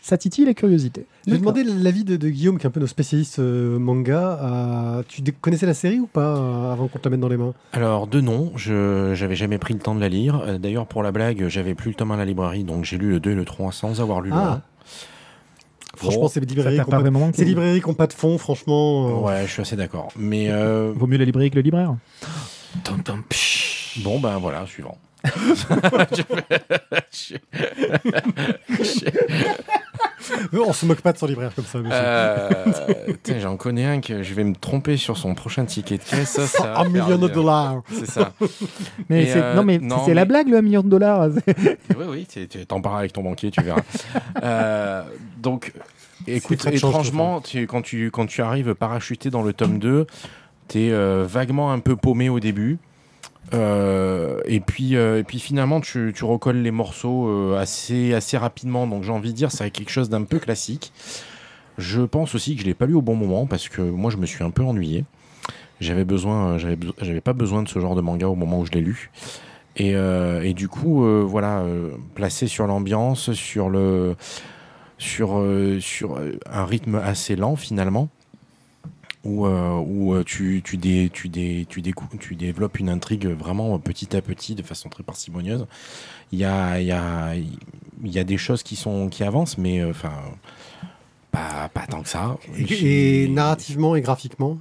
ça 0.05 0.19
titille 0.19 0.45
la 0.45 0.53
curiosité. 0.53 1.07
Je 1.27 1.33
vais 1.33 1.39
demander 1.39 1.63
l'avis 1.65 2.03
de, 2.03 2.17
de 2.17 2.29
Guillaume, 2.29 2.59
qui 2.59 2.65
est 2.65 2.67
un 2.67 2.71
peu 2.73 2.81
nos 2.81 2.89
spécialistes 2.89 3.39
euh, 3.39 3.79
manga. 3.79 4.39
Euh, 4.43 5.03
tu 5.07 5.23
connaissais 5.41 5.65
la 5.67 5.75
série 5.75 6.01
ou 6.01 6.07
pas 6.09 6.37
euh, 6.37 6.73
avant 6.73 6.89
qu'on 6.89 6.99
te 6.99 7.05
la 7.09 7.11
mette 7.13 7.21
dans 7.21 7.29
les 7.29 7.37
mains? 7.37 7.55
Alors, 7.73 8.09
de 8.09 8.21
nom, 8.21 8.51
je 8.57 9.13
j'avais 9.15 9.37
jamais 9.37 9.59
pris 9.59 9.75
le 9.75 9.81
temps 9.81 9.95
de 9.95 10.01
la 10.01 10.09
lire. 10.09 10.43
Euh, 10.45 10.59
D'ailleurs, 10.59 10.87
pour 10.87 11.03
la 11.05 11.13
blague, 11.13 11.47
j'avais 11.49 11.75
plus 11.77 11.91
le 11.91 11.95
tome 11.95 12.11
à 12.11 12.17
la 12.17 12.25
librairie, 12.25 12.65
donc 12.65 12.85
j'ai 12.85 12.99
lu 12.99 13.11
le 13.11 13.21
2 13.21 13.31
et 13.31 13.35
le 13.37 13.45
3 13.45 13.71
sans 13.73 14.01
avoir 14.01 14.21
lu 14.21 14.31
le 14.31 14.37
Ah. 14.37 14.53
1. 14.55 14.63
Franchement, 15.95 16.23
Bon, 16.23 16.29
c'est 16.29 16.41
librairies 16.47 16.75
qui 16.77 16.81
ont 16.81 16.85
pas 16.87 16.97
pas- 16.97 17.03
n'ont 17.03 17.11
de 18.09 18.13
fond, 18.13 18.39
franchement. 18.39 19.09
euh, 19.09 19.27
Ouais, 19.29 19.43
je 19.47 19.53
suis 19.53 19.63
assez 19.63 19.77
d'accord. 19.77 20.09
Mais 20.17 20.49
euh, 20.51 20.93
Vaut 20.97 21.07
mieux 21.07 21.19
la 21.19 21.25
librairie 21.25 21.51
que 21.51 21.57
le 21.57 21.61
libraire. 21.63 21.95
bon, 24.03 24.19
ben 24.19 24.39
voilà, 24.39 24.67
suivant. 24.67 24.99
On 30.67 30.73
se 30.73 30.87
moque 30.87 31.01
pas 31.01 31.13
de 31.13 31.19
son 31.19 31.27
libraire 31.27 31.53
comme 31.55 31.65
ça. 31.65 31.79
Euh, 31.79 32.65
J'en 33.41 33.57
connais 33.57 33.85
un 33.85 34.01
que 34.01 34.23
je 34.23 34.35
vais 34.35 34.45
me 34.45 34.55
tromper 34.55 34.97
sur 34.97 35.17
son 35.17 35.35
prochain 35.35 35.65
ticket 35.65 35.99
de 35.99 36.03
caisse. 36.03 36.31
Ça, 36.31 36.47
ça 36.47 36.79
un 36.81 36.89
million 36.89 37.19
de 37.19 37.29
dollars. 37.29 37.83
C'est 37.93 38.09
ça. 38.11 38.33
Mais 39.09 39.27
c'est- 39.27 39.41
euh, 39.43 39.55
non, 39.55 39.65
mais 39.65 39.79
non, 39.79 40.05
c'est 40.05 40.15
la 40.15 40.25
blague, 40.25 40.49
le 40.49 40.59
1 40.59 40.63
million 40.63 40.83
de 40.83 40.89
dollars. 40.89 41.29
oui, 41.47 42.07
oui, 42.09 42.27
t'en 42.67 42.81
parles 42.81 42.99
avec 43.01 43.13
ton 43.13 43.23
banquier, 43.23 43.51
tu 43.51 43.63
verras. 43.63 43.81
Euh, 44.43 45.03
donc, 45.39 45.73
écoute, 46.27 46.65
étrangement, 46.67 47.41
tu- 47.41 47.67
quand, 47.67 47.83
tu, 47.83 48.11
quand 48.11 48.27
tu 48.27 48.43
arrives 48.43 48.75
parachuté 48.75 49.31
dans 49.31 49.43
le 49.43 49.53
tome 49.53 49.79
2, 49.79 50.07
t'es 50.69 50.89
euh, 50.91 51.25
vaguement 51.29 51.73
un 51.73 51.79
peu 51.81 51.97
paumé 51.97 52.29
au 52.29 52.41
début. 52.41 52.79
Euh, 53.55 54.41
et, 54.45 54.61
puis, 54.61 54.97
euh, 54.97 55.19
et 55.19 55.25
puis 55.25 55.39
finalement, 55.39 55.81
tu, 55.81 56.13
recolles 56.23 56.63
les 56.63 56.71
morceaux 56.71 57.29
euh, 57.29 57.59
assez, 57.59 58.15
assez 58.15 58.37
rapidement. 58.37 58.87
Donc 58.87 59.03
j'ai 59.03 59.13
envie 59.13 59.31
de 59.31 59.37
dire, 59.37 59.51
c'est 59.51 59.71
quelque 59.71 59.91
chose 59.91 60.09
d'un 60.09 60.25
peu 60.25 60.39
classique. 60.39 60.93
Je 61.79 62.03
pense 62.03 62.35
aussi 62.35 62.55
que 62.55 62.63
je 62.63 62.67
l'ai 62.67 62.75
pas 62.75 62.87
lu 62.87 62.95
au 62.95 63.03
bon 63.03 63.17
moment 63.17 63.47
parce 63.47 63.69
que 63.69 63.83
moi, 63.83 64.11
je 64.11 64.17
me 64.17 64.27
suis 64.27 64.45
un 64.45 64.51
peu 64.51 64.63
ennuyé. 64.63 65.05
J'avais 65.81 66.05
besoin, 66.05 66.59
j'avais, 66.59 67.21
pas 67.21 67.33
besoin 67.33 67.63
de 67.63 67.69
ce 67.69 67.81
genre 67.81 67.97
de 67.97 68.01
manga 68.01 68.29
au 68.29 68.37
moment 68.37 68.61
où 68.61 68.67
je 68.67 68.71
l'ai 68.71 68.81
lu. 68.81 69.11
Et, 69.77 69.95
et 69.95 70.55
du 70.55 70.69
coup, 70.69 71.05
voilà, 71.27 71.65
placé 72.15 72.47
sur 72.47 72.69
l'ambiance, 72.69 73.33
sur 73.33 73.69
le, 73.69 74.15
sur, 74.99 75.45
sur 75.81 76.21
un 76.49 76.65
rythme 76.67 76.95
assez 76.95 77.35
lent 77.35 77.57
finalement, 77.57 78.11
où, 79.25 79.47
euh, 79.47 79.79
où 79.79 80.15
euh, 80.15 80.25
tu, 80.25 80.63
tu, 80.65 80.77
dé- 80.77 81.11
tu, 81.13 81.29
dé- 81.29 81.67
tu, 81.69 81.81
décou- 81.81 82.19
tu 82.19 82.35
développes 82.35 82.79
une 82.79 82.89
intrigue 82.89 83.27
vraiment 83.27 83.79
petit 83.79 84.17
à 84.17 84.23
petit, 84.23 84.55
de 84.55 84.63
façon 84.63 84.89
très 84.89 85.03
parcimonieuse. 85.03 85.67
Il 86.33 86.39
y 86.39 86.45
a, 86.45 86.81
y 86.81 86.93
a, 86.93 87.35
y 88.05 88.19
a 88.19 88.25
des 88.25 88.39
choses 88.39 88.63
qui 88.63 88.77
sont 88.77 89.09
qui 89.09 89.23
avancent, 89.25 89.59
mais 89.59 89.81
euh, 89.81 89.91
enfin. 89.91 90.13
pas, 91.31 91.69
pas 91.73 91.87
tant 91.87 92.03
que 92.03 92.09
ça. 92.09 92.37
Et, 92.57 93.27
narrativement 93.29 93.97
et 93.97 94.01
graphiquement? 94.01 94.59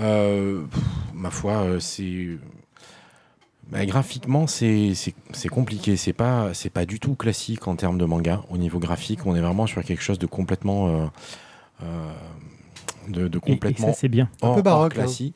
Euh, 0.00 0.62
pff, 0.70 0.82
ma 1.12 1.30
foi, 1.30 1.52
euh, 1.54 1.80
c'est 1.80 2.38
bah, 3.70 3.84
graphiquement 3.84 4.46
c'est 4.46 4.94
compliqué. 5.50 5.96
C'est 5.96 6.12
pas 6.12 6.52
pas 6.72 6.86
du 6.86 7.00
tout 7.00 7.16
classique 7.16 7.66
en 7.66 7.76
termes 7.76 7.98
de 7.98 8.04
manga. 8.04 8.42
Au 8.48 8.56
niveau 8.56 8.78
graphique, 8.78 9.26
on 9.26 9.34
est 9.34 9.40
vraiment 9.40 9.66
sur 9.66 9.82
quelque 9.82 10.02
chose 10.02 10.18
de 10.20 10.26
complètement 10.26 10.88
euh, 10.88 11.06
euh, 11.82 12.12
de, 13.08 13.28
de 13.28 13.38
Et- 13.46 13.50
et 13.50 13.54
complètement 13.54 13.88
ça, 13.88 13.92
c'est 13.94 14.08
bien. 14.08 14.28
Un 14.42 14.54
peu 14.54 14.62
baroque, 14.62 14.94
classique. 14.94 15.34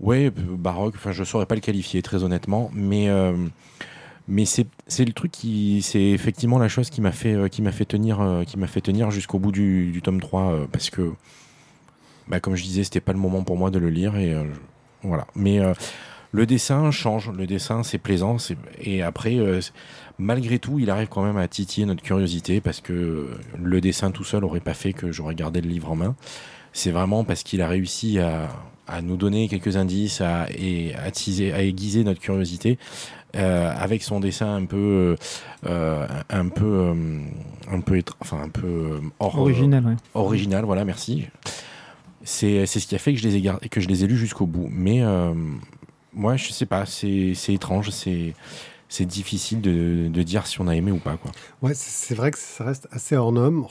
Ouais, 0.00 0.30
p- 0.30 0.40
baroque. 0.42 0.94
Enfin, 0.96 1.12
je 1.12 1.22
saurais 1.24 1.46
pas 1.46 1.54
le 1.54 1.60
qualifier 1.60 2.02
très 2.02 2.24
honnêtement, 2.24 2.70
mais 2.74 3.08
euh, 3.08 3.32
mais 4.26 4.44
c'est 4.44 4.66
c'est 4.88 5.04
le 5.04 5.12
truc 5.12 5.30
qui 5.30 5.82
c'est 5.82 6.02
effectivement 6.10 6.58
la 6.58 6.68
chose 6.68 6.90
qui 6.90 7.00
m'a 7.00 7.12
fait 7.12 7.34
euh, 7.34 7.48
qui 7.48 7.62
m'a 7.62 7.72
fait 7.72 7.84
tenir 7.84 8.20
euh, 8.20 8.44
qui 8.44 8.58
m'a 8.58 8.66
fait 8.66 8.80
tenir 8.80 9.10
jusqu'au 9.10 9.38
bout 9.38 9.52
du, 9.52 9.92
du 9.92 10.02
tome 10.02 10.20
3 10.20 10.42
euh, 10.52 10.66
parce 10.70 10.90
que 10.90 11.12
bah, 12.28 12.40
comme 12.40 12.56
je 12.56 12.62
disais, 12.64 12.84
c'était 12.84 13.00
pas 13.00 13.12
le 13.12 13.18
moment 13.18 13.42
pour 13.44 13.56
moi 13.56 13.70
de 13.70 13.78
le 13.78 13.90
lire 13.90 14.16
et 14.16 14.32
euh, 14.34 14.44
je- 14.44 15.08
voilà. 15.08 15.26
Mais 15.36 15.60
euh, 15.60 15.74
le 16.32 16.46
dessin 16.46 16.90
change, 16.90 17.30
le 17.30 17.46
dessin 17.46 17.82
c'est 17.82 17.98
plaisant 17.98 18.38
c'est- 18.38 18.56
et 18.80 19.02
après 19.02 19.36
euh, 19.36 19.60
malgré 20.18 20.58
tout, 20.58 20.78
il 20.78 20.90
arrive 20.90 21.08
quand 21.08 21.22
même 21.24 21.36
à 21.36 21.46
titiller 21.46 21.86
notre 21.86 22.02
curiosité 22.02 22.60
parce 22.60 22.80
que 22.80 22.92
euh, 22.92 23.38
le 23.62 23.80
dessin 23.80 24.10
tout 24.10 24.24
seul 24.24 24.44
aurait 24.44 24.60
pas 24.60 24.74
fait 24.74 24.92
que 24.92 25.12
j'aurais 25.12 25.34
gardé 25.34 25.60
le 25.60 25.68
livre 25.68 25.90
en 25.92 25.96
main. 25.96 26.16
C'est 26.74 26.90
vraiment 26.90 27.24
parce 27.24 27.42
qu'il 27.44 27.62
a 27.62 27.68
réussi 27.68 28.18
à, 28.18 28.48
à 28.86 29.00
nous 29.00 29.16
donner 29.16 29.48
quelques 29.48 29.76
indices 29.76 30.20
à, 30.20 30.46
et 30.50 30.94
à 30.94 31.62
aiguiser 31.62 32.04
notre 32.04 32.20
curiosité 32.20 32.78
euh, 33.36 33.72
avec 33.76 34.02
son 34.02 34.20
dessin 34.20 34.54
un 34.54 34.64
peu, 34.66 35.16
euh, 35.66 36.06
un 36.28 36.48
peu, 36.48 36.64
euh, 36.64 36.94
un 37.70 37.80
peu, 37.80 38.02
enfin 38.20 38.42
un 38.42 38.48
peu 38.48 38.66
euh, 38.66 39.00
hors, 39.18 39.38
Original, 39.38 39.84
ouais. 39.86 39.96
original, 40.14 40.64
voilà, 40.64 40.84
merci. 40.84 41.26
C'est 42.22 42.66
c'est 42.66 42.80
ce 42.80 42.86
qui 42.86 42.94
a 42.94 42.98
fait 42.98 43.12
que 43.14 43.20
je 43.20 43.28
les 43.28 43.36
ai, 43.36 43.68
que 43.70 43.80
je 43.80 43.88
les 43.88 44.04
ai 44.04 44.06
lus 44.06 44.16
jusqu'au 44.16 44.46
bout. 44.46 44.68
Mais 44.70 45.02
euh, 45.02 45.32
moi, 46.12 46.36
je 46.36 46.50
sais 46.52 46.66
pas, 46.66 46.86
c'est 46.86 47.32
c'est 47.34 47.54
étrange, 47.54 47.90
c'est 47.90 48.34
c'est 48.96 49.06
difficile 49.06 49.60
de, 49.60 50.08
de 50.08 50.22
dire 50.22 50.46
si 50.46 50.60
on 50.60 50.68
a 50.68 50.74
aimé 50.76 50.92
ou 50.92 50.98
pas. 50.98 51.16
Quoi. 51.16 51.32
Ouais, 51.62 51.72
c'est 51.74 52.14
vrai 52.14 52.30
que 52.30 52.38
ça 52.38 52.62
reste 52.64 52.86
assez 52.92 53.16
hors 53.16 53.32
norme. 53.32 53.66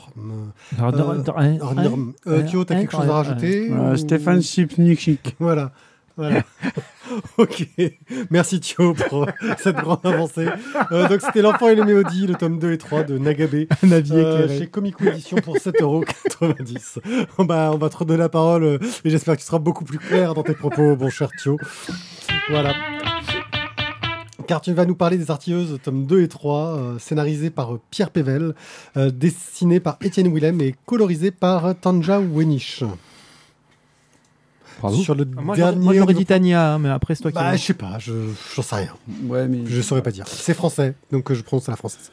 Alors, 0.78 0.92
dans- 0.92 1.12
Euh, 1.12 1.18
dans- 1.20 1.38
hein, 1.38 1.58
Hors 1.62 1.72
hein, 1.78 1.84
norme. 1.84 2.14
Euh, 2.28 2.44
Thio, 2.44 2.66
t'as 2.66 2.76
ouais, 2.76 2.82
quelque 2.82 2.92
chose 2.92 3.10
à 3.10 3.14
rajouter 3.14 3.70
ou- 3.72 3.96
Stéphane 3.96 4.42
Sipnik. 4.42 5.36
Voilà. 5.40 5.72
Voilà. 6.18 6.44
ok. 7.38 7.68
Merci 8.30 8.60
Thio 8.60 8.94
pour 8.94 9.26
cette 9.58 9.78
grande 9.78 10.06
avancée. 10.06 10.48
Euh, 10.92 11.08
donc 11.08 11.22
c'était 11.22 11.42
L'enfant 11.42 11.70
et 11.70 11.76
le 11.76 11.86
mélodie, 11.86 12.28
le 12.28 12.36
tome 12.36 12.60
2 12.60 12.74
et 12.74 12.78
3 12.78 13.04
de 13.04 13.18
Nagabe. 13.18 13.66
Un 13.84 13.92
avis 13.94 14.12
euh, 14.14 14.48
chez 14.48 14.68
Comico 14.68 15.06
Édition 15.06 15.38
pour 15.38 15.56
7,90€. 15.58 17.00
on, 17.38 17.46
va, 17.46 17.72
on 17.74 17.78
va 17.78 17.90
te 17.90 17.98
redonner 17.98 18.20
la 18.20 18.30
parole 18.30 18.64
euh, 18.64 18.78
et 19.06 19.10
j'espère 19.10 19.36
que 19.36 19.40
tu 19.42 19.46
seras 19.48 19.60
beaucoup 19.60 19.86
plus 19.86 19.98
clair 20.00 20.34
dans 20.34 20.44
tes 20.44 20.54
propos, 20.54 20.96
bon 20.96 21.10
cher 21.10 21.30
Thio. 21.42 21.58
Voilà. 22.50 22.74
Car 24.48 24.62
tu 24.62 24.74
vas 24.74 24.86
nous 24.86 24.96
parler 24.96 25.18
des 25.18 25.32
Artilleuses, 25.32 25.80
tome 25.84 26.06
2 26.06 26.22
et 26.24 26.28
3, 26.28 26.58
euh, 26.78 27.00
scénarisé 27.00 27.50
par 27.50 27.76
euh, 27.76 27.82
Pierre 27.92 28.10
Pével, 28.10 28.54
euh, 28.98 29.10
dessiné 29.12 29.80
par 29.80 29.98
Étienne 30.02 30.34
Willem 30.34 30.60
et 30.62 30.76
colorisé 30.86 31.32
par 31.32 31.66
euh, 31.66 31.74
Tanja 31.80 32.20
Wenich. 32.20 32.84
Bravo. 34.82 34.98
Sur 34.98 35.16
le 35.16 35.26
Ah, 35.38 35.42
Moi, 35.42 35.56
j'aurais- 35.56 35.72
dernier. 35.72 35.86
moi, 35.86 35.94
j'aurais 35.94 36.14
dit 36.14 36.26
Tania, 36.26 36.74
hein, 36.74 36.80
mais 36.80 36.90
après, 36.90 37.16
c'est 37.16 37.22
toi 37.22 37.32
qui. 37.32 37.38
Bah, 37.38 37.56
je 37.56 37.62
sais 37.62 37.74
pas, 37.74 38.00
je 38.00 38.12
j'en 38.56 38.62
sais 38.62 38.76
rien. 38.76 38.94
Ouais, 39.28 39.48
mais. 39.48 39.60
Je 39.66 39.82
saurais 39.82 40.02
pas 40.04 40.12
dire. 40.12 40.28
C'est 40.28 40.54
français, 40.54 40.96
donc 41.12 41.32
euh, 41.32 41.36
je 41.36 41.42
prononce 41.44 41.70
à 41.70 41.72
la 41.72 41.78
française. 41.78 42.12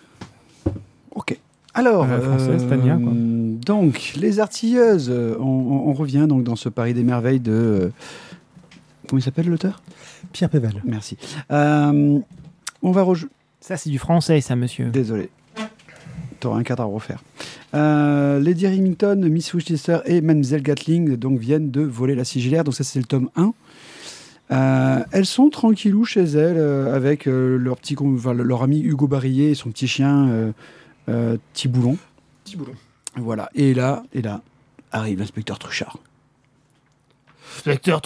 Ok. 1.15 1.37
Alors, 1.75 2.05
Euh, 2.05 2.21
française, 2.21 2.67
Tania, 2.69 2.97
quoi. 2.97 3.13
donc, 3.15 4.13
les 4.17 4.41
artilleuses, 4.41 5.11
on, 5.11 5.43
on- 5.45 5.89
on 5.89 5.93
revient 5.95 6.27
donc 6.29 6.45
dans 6.45 6.57
ce 6.57 6.69
Paris 6.69 6.95
des 6.95 7.03
merveilles 7.05 7.41
de. 7.41 7.91
Comment 9.11 9.19
il 9.19 9.25
s'appelle 9.25 9.49
l'auteur? 9.49 9.83
Pierre 10.33 10.49
Pével. 10.49 10.81
Merci. 10.85 11.19
Euh, 11.51 12.21
on 12.83 12.93
va 12.93 13.03
rejoindre. 13.03 13.35
Ça, 13.61 13.77
c'est 13.77 13.91
du 13.91 13.99
français, 13.99 14.41
ça, 14.41 14.57
monsieur. 14.57 14.87
Désolé. 14.87 15.29
T'auras 16.39 16.59
un 16.59 16.63
cadre 16.63 16.85
à 16.85 16.87
refaire. 16.87 17.23
Euh, 17.75 18.41
Lady 18.41 18.67
Remington, 18.67 19.21
Miss 19.29 19.53
Winchester 19.53 19.99
et 20.07 20.21
Mademoiselle 20.23 20.63
Gatling 20.63 21.17
donc, 21.17 21.39
viennent 21.39 21.71
de 21.71 21.83
voler 21.83 22.15
la 22.15 22.25
sigilière. 22.25 22.65
Donc 22.65 22.75
ça, 22.75 22.85
c'est 22.85 22.99
le 22.99 23.05
tome 23.05 23.29
1. 23.37 23.53
Euh, 24.53 25.05
elles 25.13 25.27
sont 25.27 25.51
tranquillou 25.51 26.05
chez 26.05 26.25
elles 26.25 26.57
euh, 26.57 26.95
avec 26.95 27.29
euh, 27.29 27.57
leur, 27.57 27.77
petit, 27.77 27.97
enfin, 28.01 28.33
leur 28.33 28.63
ami 28.63 28.81
Hugo 28.81 29.07
Barillet 29.07 29.51
et 29.51 29.55
son 29.55 29.71
petit 29.71 29.87
chien 29.87 30.29
euh, 30.29 30.53
euh, 31.09 31.37
Tiboulon. 31.53 31.99
Tiboulon. 32.45 32.73
Voilà. 33.17 33.51
Et 33.55 33.75
là, 33.75 34.03
et 34.13 34.23
là 34.23 34.41
arrive 34.93 35.19
l'inspecteur 35.19 35.59
Truchard. 35.59 35.99
Inspecteur 37.57 38.01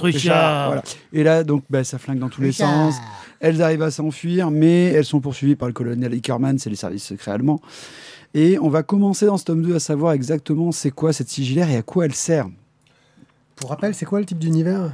Voilà. 0.66 0.82
Et 1.12 1.22
là, 1.22 1.44
donc, 1.44 1.64
bah, 1.70 1.84
ça 1.84 1.98
flingue 1.98 2.18
dans 2.18 2.28
tous 2.28 2.40
les 2.42 2.52
sens. 2.52 2.94
Elles 3.40 3.60
arrivent 3.62 3.82
à 3.82 3.90
s'enfuir, 3.90 4.50
mais 4.50 4.84
elles 4.86 5.04
sont 5.04 5.20
poursuivies 5.20 5.56
par 5.56 5.68
le 5.68 5.74
colonel 5.74 6.14
Ickerman, 6.14 6.58
c'est 6.58 6.70
les 6.70 6.76
services 6.76 7.04
secrets 7.04 7.30
allemands. 7.32 7.60
Et 8.32 8.58
on 8.58 8.68
va 8.68 8.82
commencer 8.82 9.26
dans 9.26 9.36
ce 9.36 9.44
tome 9.44 9.62
2 9.62 9.76
à 9.76 9.80
savoir 9.80 10.12
exactement 10.12 10.72
c'est 10.72 10.90
quoi 10.90 11.12
cette 11.12 11.28
sigillaire 11.28 11.70
et 11.70 11.76
à 11.76 11.82
quoi 11.82 12.06
elle 12.06 12.14
sert. 12.14 12.46
Pour 13.54 13.70
rappel, 13.70 13.94
c'est 13.94 14.06
quoi 14.06 14.18
le 14.18 14.26
type 14.26 14.38
d'univers? 14.38 14.92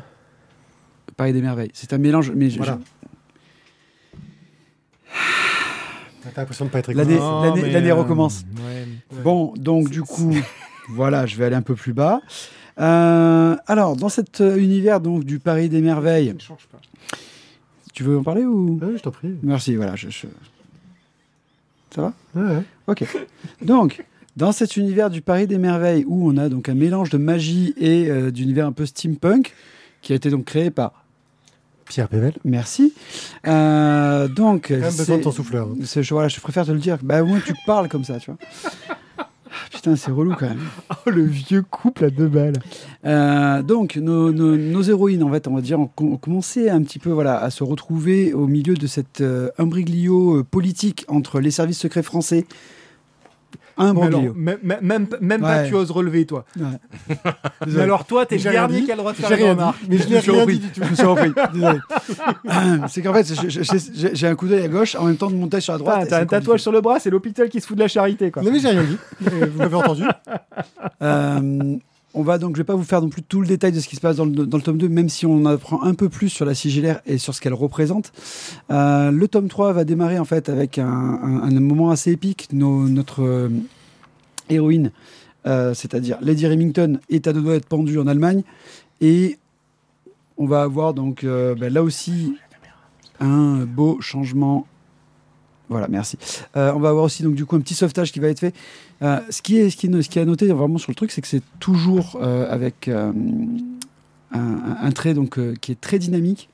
Paris 1.16 1.32
des 1.32 1.40
merveilles. 1.42 1.70
C'est 1.72 1.92
un 1.92 1.98
mélange. 1.98 2.32
Mais 2.34 2.48
Voilà. 2.48 2.78
T'as 6.22 6.40
l'impression 6.42 6.66
de 6.66 6.70
pas 6.70 6.78
être 6.80 6.92
L'année- 6.92 7.18
euh, 7.18 7.94
recommence. 7.94 8.44
ouais. 8.56 8.86
Ouais. 9.16 9.22
Bon, 9.22 9.52
donc 9.56 9.88
du 9.90 10.02
coup, 10.02 10.34
voilà, 10.90 11.24
je 11.26 11.36
vais 11.36 11.46
aller 11.46 11.56
un 11.56 11.62
peu 11.62 11.74
plus 11.74 11.92
bas. 11.92 12.20
Euh, 12.80 13.56
alors, 13.66 13.96
dans 13.96 14.08
cet 14.08 14.40
euh, 14.40 14.56
univers 14.56 15.00
donc 15.00 15.24
du 15.24 15.38
Paris 15.38 15.68
des 15.68 15.80
merveilles, 15.80 16.32
ne 16.32 16.38
change 16.40 16.66
pas. 16.72 16.78
tu 17.92 18.02
veux 18.04 18.18
en 18.18 18.22
parler 18.22 18.44
ou? 18.44 18.78
Ouais, 18.80 18.96
je 18.96 19.02
t'en 19.02 19.10
prie. 19.10 19.34
Merci, 19.42 19.76
voilà. 19.76 19.96
Je, 19.96 20.08
je- 20.10 20.26
Ça 21.94 22.00
va? 22.02 22.12
Ouais, 22.34 22.56
ouais. 22.56 22.62
Ok. 22.86 23.04
Donc, 23.62 24.04
dans 24.36 24.52
cet 24.52 24.76
univers 24.76 25.10
du 25.10 25.20
Paris 25.22 25.46
des 25.46 25.58
merveilles, 25.58 26.04
où 26.06 26.30
on 26.30 26.36
a 26.36 26.48
donc 26.48 26.68
un 26.68 26.74
mélange 26.74 27.10
de 27.10 27.18
magie 27.18 27.74
et 27.76 28.08
euh, 28.10 28.30
d'univers 28.30 28.66
un 28.66 28.72
peu 28.72 28.86
steampunk, 28.86 29.54
qui 30.02 30.12
a 30.12 30.16
été 30.16 30.30
donc 30.30 30.44
créé 30.46 30.70
par. 30.70 30.92
Pierre 31.86 32.08
Pével. 32.08 32.34
Merci. 32.44 32.94
Euh, 33.48 34.28
donc, 34.28 34.70
même 34.70 34.80
besoin 34.82 35.04
c'est- 35.04 35.18
de 35.18 35.22
ton 35.24 35.32
souffleur. 35.32 35.66
hein. 35.66 35.76
c'est- 35.84 36.04
je, 36.04 36.14
voilà, 36.14 36.28
je 36.28 36.38
préfère 36.38 36.64
te 36.64 36.70
le 36.70 36.78
dire. 36.78 36.98
Bah, 37.02 37.20
au 37.22 37.26
moins, 37.26 37.40
tu 37.44 37.52
parles 37.66 37.88
comme 37.88 38.04
ça, 38.04 38.18
tu 38.20 38.30
vois. 38.30 38.38
Putain, 39.70 39.94
c'est 39.96 40.10
relou 40.10 40.34
quand 40.38 40.48
même. 40.48 40.58
Oh, 41.06 41.10
le 41.10 41.22
vieux 41.24 41.62
couple 41.62 42.04
à 42.06 42.10
deux 42.10 42.26
balles. 42.26 42.56
Euh, 43.06 43.62
donc, 43.62 43.96
nos, 43.96 44.32
nos- 44.32 44.56
nos 44.56 44.82
héroïnes, 44.82 45.22
en 45.22 45.30
fait, 45.30 45.46
on 45.48 45.54
va 45.54 45.60
dire, 45.60 45.78
ont, 45.80 45.88
ont 46.00 46.16
commencé 46.16 46.68
un 46.68 46.82
petit 46.82 46.98
peu 46.98 47.10
voilà, 47.10 47.38
à 47.40 47.50
se 47.50 47.62
retrouver 47.62 48.34
au 48.34 48.46
milieu 48.46 48.74
de 48.74 48.86
cet 48.86 49.20
euh, 49.20 49.48
imbroglio 49.58 50.38
euh, 50.38 50.42
politique 50.44 51.04
entre 51.08 51.40
les 51.40 51.50
services 51.52 51.78
secrets 51.78 52.02
français 52.02 52.44
Un 53.76 53.94
broglio. 53.94 54.34
même 54.34 54.58
même, 55.20 55.40
pas 55.40 55.64
tu 55.64 55.74
oses 55.74 55.90
relever, 55.90 56.26
toi. 56.26 56.44
Ouais. 56.58 56.66
Mais 57.08 57.16
Désolé. 57.66 57.84
alors, 57.84 58.04
toi, 58.04 58.26
t'es 58.26 58.36
le 58.36 58.42
dernier 58.42 58.80
dit. 58.80 58.84
qui 58.84 58.92
a 58.92 58.94
le 58.94 59.00
droit 59.00 59.12
de 59.12 59.16
faire 59.16 59.30
rien 59.30 59.50
remarque. 59.50 59.78
mais 59.88 59.98
je 59.98 60.08
n'ai 60.08 60.18
rien 60.18 60.46
dit 60.46 60.58
du 60.58 60.68
tout. 60.68 60.80
Je 60.84 60.90
me 60.90 60.94
suis 60.94 61.04
repris. 61.06 61.32
Désolé. 61.54 61.78
c'est 62.88 63.02
qu'en 63.02 63.14
fait, 63.14 63.26
j'ai 64.14 64.26
un 64.26 64.34
coup 64.34 64.48
d'œil 64.48 64.64
à 64.64 64.68
gauche 64.68 64.94
en 64.96 65.04
même 65.04 65.16
temps 65.16 65.30
de 65.30 65.36
monter 65.36 65.60
sur 65.60 65.72
la 65.72 65.78
droite. 65.78 65.98
Ah, 66.02 66.06
T'as 66.06 66.20
un 66.20 66.26
tatouage 66.26 66.60
sur 66.60 66.72
le 66.72 66.80
bras, 66.80 66.98
c'est 67.00 67.10
l'hôpital 67.10 67.48
qui 67.48 67.60
se 67.60 67.66
fout 67.66 67.76
de 67.76 67.82
la 67.82 67.88
charité, 67.88 68.30
quoi. 68.30 68.42
Non, 68.42 68.50
mais 68.52 68.58
j'ai 68.60 68.68
rien 68.68 68.82
dit. 68.84 68.98
Euh, 69.32 69.46
Vous 69.52 69.58
m'avez 69.58 69.76
entendu. 69.76 70.02
Euh, 71.02 71.76
on 72.14 72.22
va 72.22 72.38
donc, 72.38 72.56
je 72.56 72.60
vais 72.60 72.66
pas 72.66 72.74
vous 72.74 72.84
faire 72.84 73.00
non 73.00 73.08
plus 73.08 73.22
tout 73.22 73.40
le 73.40 73.46
détail 73.46 73.72
de 73.72 73.78
ce 73.78 73.86
qui 73.86 73.96
se 73.96 74.00
passe 74.00 74.16
dans 74.16 74.24
le, 74.24 74.32
dans 74.32 74.56
le 74.56 74.62
tome 74.62 74.78
2, 74.78 74.88
même 74.88 75.08
si 75.08 75.26
on 75.26 75.44
apprend 75.46 75.82
un 75.82 75.94
peu 75.94 76.08
plus 76.08 76.28
sur 76.28 76.44
la 76.44 76.54
sigillaire 76.54 77.00
et 77.06 77.18
sur 77.18 77.34
ce 77.34 77.40
qu'elle 77.40 77.54
représente. 77.54 78.12
Euh, 78.70 79.10
le 79.10 79.28
tome 79.28 79.48
3 79.48 79.72
va 79.72 79.84
démarrer 79.84 80.18
en 80.18 80.24
fait 80.24 80.48
avec 80.48 80.78
un, 80.78 81.50
moment 81.60 81.90
assez 81.90 82.10
épique. 82.10 82.48
Notre 82.52 83.22
euh, 83.22 83.48
héroïne, 84.48 84.90
euh, 85.46 85.72
c'est-à-dire 85.72 86.18
Lady 86.20 86.46
Remington, 86.46 86.98
est 87.10 87.28
à 87.28 87.32
deux 87.32 87.42
doigts 87.42 87.60
pendue 87.60 87.98
en 87.98 88.08
Allemagne. 88.08 88.42
Et 89.00 89.38
on 90.36 90.46
va 90.46 90.62
avoir 90.62 90.94
donc 90.94 91.24
ben, 91.24 91.72
là 91.72 91.82
aussi 91.82 92.34
un 93.20 93.64
beau 93.66 94.00
changement. 94.00 94.66
Voilà, 95.68 95.86
merci. 95.88 96.18
On 96.54 96.80
va 96.80 96.88
avoir 96.88 97.04
aussi 97.04 97.22
donc 97.22 97.34
du 97.34 97.46
coup 97.46 97.56
un 97.56 97.60
petit 97.60 97.74
sauvetage 97.74 98.10
qui 98.10 98.18
va 98.18 98.28
être 98.28 98.40
fait. 98.40 98.54
Euh, 99.02 99.20
ce 99.30 99.40
qui 99.40 99.56
est 99.56 99.70
ce 99.70 99.76
qui 100.08 100.18
à 100.18 100.24
noter 100.24 100.46
vraiment 100.48 100.78
sur 100.78 100.90
le 100.90 100.94
truc, 100.94 101.10
c'est 101.10 101.22
que 101.22 101.28
c'est 101.28 101.42
toujours 101.58 102.18
euh, 102.20 102.50
avec 102.50 102.86
euh, 102.88 103.12
un, 104.32 104.92
trait 104.92 105.14
donc 105.14 105.38
qui 105.60 105.72
est 105.72 105.80
très 105.80 105.98
dynamique. 105.98 106.48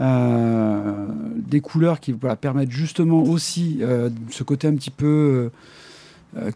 Des 0.00 1.60
couleurs 1.60 2.00
qui 2.00 2.12
voilà, 2.12 2.36
permettent 2.36 2.70
justement 2.70 3.22
aussi 3.22 3.80
ce 4.30 4.42
côté 4.42 4.68
un 4.68 4.74
petit 4.74 4.90
peu 4.90 5.50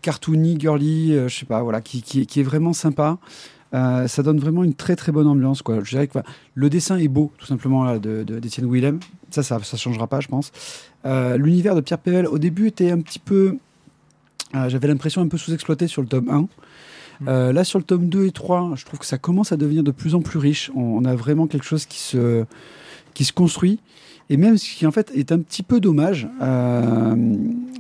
cartoony, 0.03 0.61
girly, 0.61 1.15
je 1.27 1.35
sais 1.35 1.47
pas, 1.47 1.63
voilà, 1.63 1.81
qui, 1.81 2.03
qui, 2.03 2.41
est 2.41 2.43
vraiment 2.43 2.75
sympa. 2.75 3.17
Ça 3.73 4.23
donne 4.23 4.39
vraiment 4.39 4.63
une 4.63 4.75
très 4.75 4.95
très 4.95 5.11
bonne 5.11 5.27
ambiance. 5.27 5.63
Quoi. 5.63 5.83
Je 5.83 5.91
dirais 5.91 6.07
que 6.07 6.19
le 6.55 6.69
dessin 6.69 6.99
est 6.99 7.09
beau, 7.09 7.33
tout 7.39 7.47
simplement, 7.47 7.97
de, 7.97 8.25
d'Étienne 8.25 8.71
Willem. 8.71 9.01
Ça, 9.31 9.43
ça 9.43 9.57
ne 9.57 9.79
changera 9.79 10.07
pas, 10.07 10.21
je 10.21 10.29
pense. 10.29 10.53
L'univers 11.07 11.75
de 11.75 11.81
Pierre 11.81 11.99
Pével, 11.99 12.27
au 12.27 12.39
début, 12.39 12.67
était 12.67 12.91
un 12.91 13.01
petit 13.01 13.21
peu. 13.21 13.57
Euh, 14.55 14.69
J'avais 14.69 14.89
l'impression 14.89 15.23
un 15.23 15.29
peu 15.29 15.39
sous-exploité 15.39 15.87
sur 15.87 16.03
le 16.03 16.09
tome 16.09 16.29
1. 16.29 16.49
Euh, 17.29 17.53
là, 17.53 17.65
sur 17.65 17.79
le 17.79 17.85
tome 17.85 18.09
2 18.09 18.27
et 18.27 18.33
3, 18.33 18.73
je 18.77 18.85
trouve 18.85 18.99
que 18.99 19.07
ça 19.07 19.19
commence 19.19 19.53
à 19.53 19.57
devenir 19.57 19.83
de 19.83 19.91
plus 19.91 20.15
en 20.15 20.23
plus 20.23 20.39
riche. 20.39 20.71
On, 20.75 20.81
on 20.81 21.05
a 21.05 21.15
vraiment 21.15 21.47
quelque 21.47 21.67
chose 21.67 21.87
qui 21.87 21.99
se, 21.99 22.45
qui 23.15 23.25
se 23.25 23.33
construit. 23.33 23.79
Et 24.31 24.37
même 24.37 24.57
ce 24.59 24.73
qui, 24.75 24.87
en 24.87 24.93
fait, 24.93 25.11
est 25.15 25.33
un 25.33 25.41
petit 25.41 25.63
peu 25.63 25.81
dommage, 25.81 26.29
euh, 26.41 27.15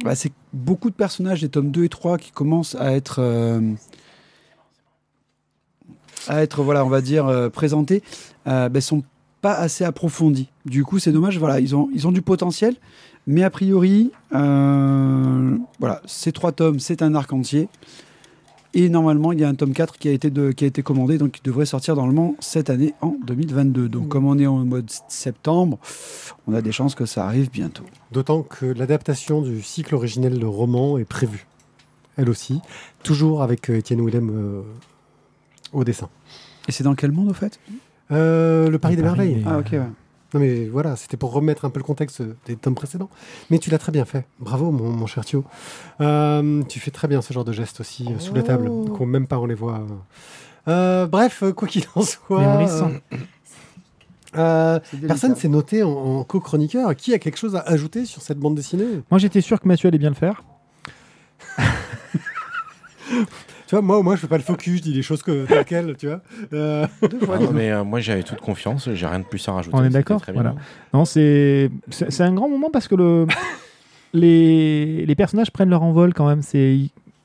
bah, 0.04 0.14
c'est 0.14 0.30
que 0.30 0.34
beaucoup 0.52 0.90
de 0.90 0.94
personnages 0.94 1.40
des 1.40 1.48
tomes 1.48 1.70
2 1.70 1.84
et 1.84 1.88
3 1.88 2.18
qui 2.18 2.32
commencent 2.32 2.74
à 2.74 2.92
être. 2.92 3.20
euh, 3.20 3.60
à 6.28 6.42
être, 6.42 6.62
voilà, 6.62 6.84
on 6.84 6.90
va 6.90 7.00
dire, 7.00 7.50
présentés, 7.50 8.02
ben, 8.44 8.80
sont 8.80 9.02
pas 9.40 9.54
assez 9.54 9.84
approfondis. 9.84 10.48
Du 10.66 10.84
coup, 10.84 10.98
c'est 10.98 11.12
dommage. 11.12 11.38
Voilà, 11.38 11.60
ils 11.60 11.74
ont, 11.74 11.88
ils 11.94 12.06
ont 12.06 12.12
du 12.12 12.22
potentiel, 12.22 12.76
mais 13.26 13.42
a 13.42 13.50
priori, 13.50 14.12
euh, 14.34 15.56
voilà, 15.78 16.02
ces 16.06 16.32
trois 16.32 16.52
tomes, 16.52 16.80
c'est 16.80 17.02
un 17.02 17.14
arc 17.14 17.32
entier. 17.32 17.68
Et 18.72 18.88
normalement, 18.88 19.32
il 19.32 19.40
y 19.40 19.44
a 19.44 19.48
un 19.48 19.54
tome 19.54 19.72
4 19.72 19.98
qui 19.98 20.08
a 20.08 20.12
été, 20.12 20.30
de, 20.30 20.52
qui 20.52 20.64
a 20.64 20.68
été 20.68 20.82
commandé, 20.82 21.18
donc 21.18 21.32
qui 21.32 21.42
devrait 21.42 21.66
sortir 21.66 21.96
normalement 21.96 22.36
cette 22.38 22.70
année 22.70 22.94
en 23.00 23.16
2022. 23.26 23.88
Donc, 23.88 24.08
comme 24.08 24.26
on 24.26 24.38
est 24.38 24.46
en 24.46 24.64
mode 24.64 24.88
septembre, 25.08 25.78
on 26.46 26.54
a 26.54 26.62
des 26.62 26.70
chances 26.70 26.94
que 26.94 27.04
ça 27.04 27.26
arrive 27.26 27.50
bientôt. 27.50 27.82
D'autant 28.12 28.42
que 28.42 28.66
l'adaptation 28.66 29.42
du 29.42 29.60
cycle 29.60 29.96
originel 29.96 30.38
de 30.38 30.46
roman 30.46 30.98
est 30.98 31.04
prévue. 31.04 31.46
Elle 32.16 32.30
aussi. 32.30 32.60
Toujours 33.02 33.42
avec 33.42 33.70
euh, 33.70 33.78
Étienne 33.78 34.04
Willem 34.04 34.30
euh, 34.30 34.62
au 35.72 35.82
dessin. 35.82 36.08
Et 36.68 36.72
c'est 36.72 36.84
dans 36.84 36.94
quel 36.94 37.10
monde, 37.10 37.30
au 37.30 37.34
fait? 37.34 37.58
Euh, 38.12 38.70
le 38.70 38.78
Paris 38.78 38.94
Le 38.94 39.02
des 39.02 39.08
Paris 39.08 39.18
Merveilles. 39.18 39.44
Ah, 39.46 39.58
ok, 39.58 39.72
ouais. 39.72 39.80
Non 40.32 40.40
mais 40.40 40.66
voilà, 40.66 40.94
c'était 40.96 41.16
pour 41.16 41.32
remettre 41.32 41.64
un 41.64 41.70
peu 41.70 41.78
le 41.80 41.84
contexte 41.84 42.22
des 42.46 42.56
tomes 42.56 42.74
précédents. 42.74 43.10
Mais 43.50 43.58
tu 43.58 43.70
l'as 43.70 43.78
très 43.78 43.90
bien 43.92 44.04
fait. 44.04 44.26
Bravo 44.38 44.70
mon, 44.70 44.90
mon 44.90 45.06
cher 45.06 45.24
Thio. 45.24 45.44
Euh, 46.00 46.62
tu 46.68 46.78
fais 46.80 46.90
très 46.92 47.08
bien 47.08 47.20
ce 47.22 47.32
genre 47.32 47.44
de 47.44 47.52
gestes 47.52 47.80
aussi 47.80 48.06
euh, 48.08 48.18
sous 48.18 48.32
la 48.34 48.42
table, 48.42 48.68
Oh. 48.70 48.84
qu'on 48.96 49.06
même 49.06 49.26
pas 49.26 49.38
on 49.38 49.46
les 49.46 49.54
voit. 49.54 49.84
Euh, 50.68 51.06
bref, 51.06 51.42
euh, 51.42 51.52
quoi 51.52 51.66
qu'il 51.66 51.84
en 51.94 52.02
soit. 52.02 52.42
Euh, 54.36 54.78
personne 55.08 55.34
s'est 55.34 55.48
noté 55.48 55.82
en, 55.82 55.90
en 55.90 56.22
co-chroniqueur. 56.24 56.94
Qui 56.94 57.12
a 57.14 57.18
quelque 57.18 57.36
chose 57.38 57.56
à 57.56 57.60
ajouter 57.62 58.04
sur 58.04 58.22
cette 58.22 58.38
bande 58.38 58.54
dessinée? 58.54 59.02
Moi, 59.10 59.18
j'étais 59.18 59.40
sûr 59.40 59.58
que 59.60 59.66
Mathieu 59.66 59.88
allait 59.88 59.98
bien 59.98 60.10
le 60.10 60.14
faire. 60.14 60.44
Tu 63.70 63.76
vois, 63.76 63.82
moi 63.82 63.98
au 63.98 64.02
moins 64.02 64.16
je 64.16 64.20
fais 64.22 64.26
pas 64.26 64.36
le 64.36 64.42
focus, 64.42 64.78
je 64.78 64.82
dis 64.82 64.92
les 64.92 65.02
choses 65.02 65.22
que 65.22 65.46
telles 65.46 65.64
quelles, 65.64 65.96
tu 65.96 66.08
vois. 66.08 66.20
Euh, 66.52 66.88
Ah 67.04 67.38
non, 67.38 67.52
mais 67.52 67.70
euh, 67.70 67.84
moi 67.84 68.00
j'avais 68.00 68.24
toute 68.24 68.40
confiance, 68.40 68.88
j'ai 68.92 69.06
rien 69.06 69.20
de 69.20 69.24
plus 69.24 69.48
à 69.48 69.52
rajouter. 69.52 69.76
On 69.78 69.84
est 69.84 69.90
d'accord. 69.90 70.20
Voilà. 70.34 70.56
Non, 70.92 71.04
c'est 71.04 71.70
c'est 71.88 72.10
c'est 72.10 72.24
un 72.24 72.32
grand 72.34 72.48
moment 72.48 72.70
parce 72.72 72.88
que 72.88 72.96
le 72.96 73.28
les, 74.12 75.06
les 75.06 75.14
personnages 75.14 75.52
prennent 75.52 75.70
leur 75.70 75.84
envol 75.84 76.14
quand 76.14 76.26
même. 76.26 76.42
C'est 76.42 76.78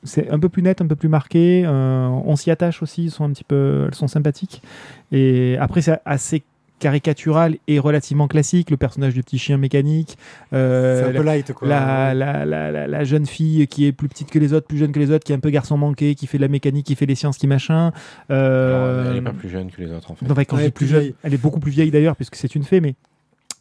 c'est 0.04 0.30
un 0.30 0.38
peu 0.38 0.48
plus 0.48 0.62
net, 0.62 0.80
un 0.80 0.86
peu 0.86 0.94
plus 0.94 1.08
marqué. 1.08 1.64
euh, 1.66 2.06
on 2.06 2.36
s'y 2.36 2.52
attache 2.52 2.80
aussi. 2.80 3.06
Ils 3.06 3.10
sont 3.10 3.24
un 3.24 3.30
petit 3.30 3.42
peu, 3.42 3.86
elles 3.88 3.94
sont 3.96 4.06
sympathiques. 4.06 4.62
Et 5.10 5.56
après, 5.58 5.80
c'est 5.80 5.98
assez 6.04 6.44
caricatural 6.78 7.56
et 7.68 7.78
relativement 7.78 8.28
classique. 8.28 8.70
Le 8.70 8.76
personnage 8.76 9.14
du 9.14 9.22
petit 9.22 9.38
chien 9.38 9.56
mécanique. 9.58 10.16
euh, 10.52 11.00
c'est 11.02 11.08
un 11.08 11.12
la- 11.12 11.20
peu 11.20 11.24
light 11.26 11.52
quoi. 11.52 11.68
la, 11.68 12.14
la, 12.14 12.44
la, 12.44 12.70
la, 12.70 12.86
la 12.86 13.04
jeune 13.04 13.26
fille 13.26 13.66
qui 13.66 13.86
est 13.86 13.92
plus 13.92 14.08
petite 14.08 14.30
que 14.30 14.38
les 14.38 14.52
autres, 14.52 14.66
plus 14.66 14.78
jeune 14.78 14.92
que 14.92 14.98
les 14.98 15.10
autres, 15.10 15.24
qui 15.24 15.32
est 15.32 15.36
un 15.36 15.40
peu 15.40 15.50
garçon 15.50 15.76
manqué, 15.76 16.14
qui 16.14 16.26
fait 16.26 16.38
de 16.38 16.42
la 16.42 16.48
mécanique, 16.48 16.86
qui 16.86 16.94
fait 16.94 17.06
les 17.06 17.14
sciences, 17.14 17.38
qui 17.38 17.46
machin. 17.46 17.92
Euh, 18.30 19.00
Alors, 19.00 19.10
elle 19.12 19.16
est 19.18 19.22
pas 19.22 19.32
plus 19.32 19.48
jeune 19.48 19.70
que 19.70 19.80
les 19.80 19.90
autres 19.92 20.10
en 20.10 20.14
fait. 20.14 20.26
non, 20.26 20.34
bah, 20.34 20.44
quand 20.44 20.56
Ouais, 20.56 20.62
je 20.62 20.66
dis 20.66 20.72
plus 20.72 20.86
plus 20.86 20.92
jeune, 20.92 21.00
vieille. 21.02 21.14
elle 21.22 21.34
est 21.34 21.42
beaucoup 21.42 21.60
plus 21.60 21.70
vieille 21.72 21.90
d'ailleurs, 21.90 22.16
puisque 22.16 22.36
c'est 22.36 22.54
une 22.54 22.64
fée, 22.64 22.80
mais 22.80 22.94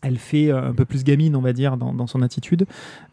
elle 0.05 0.17
fait 0.17 0.51
euh, 0.51 0.69
un 0.69 0.73
peu 0.73 0.85
plus 0.85 1.03
gamine, 1.03 1.35
on 1.35 1.41
va 1.41 1.51
dire, 1.53 1.77
dans, 1.77 1.93
dans 1.93 2.07
son 2.07 2.21
attitude. 2.21 2.65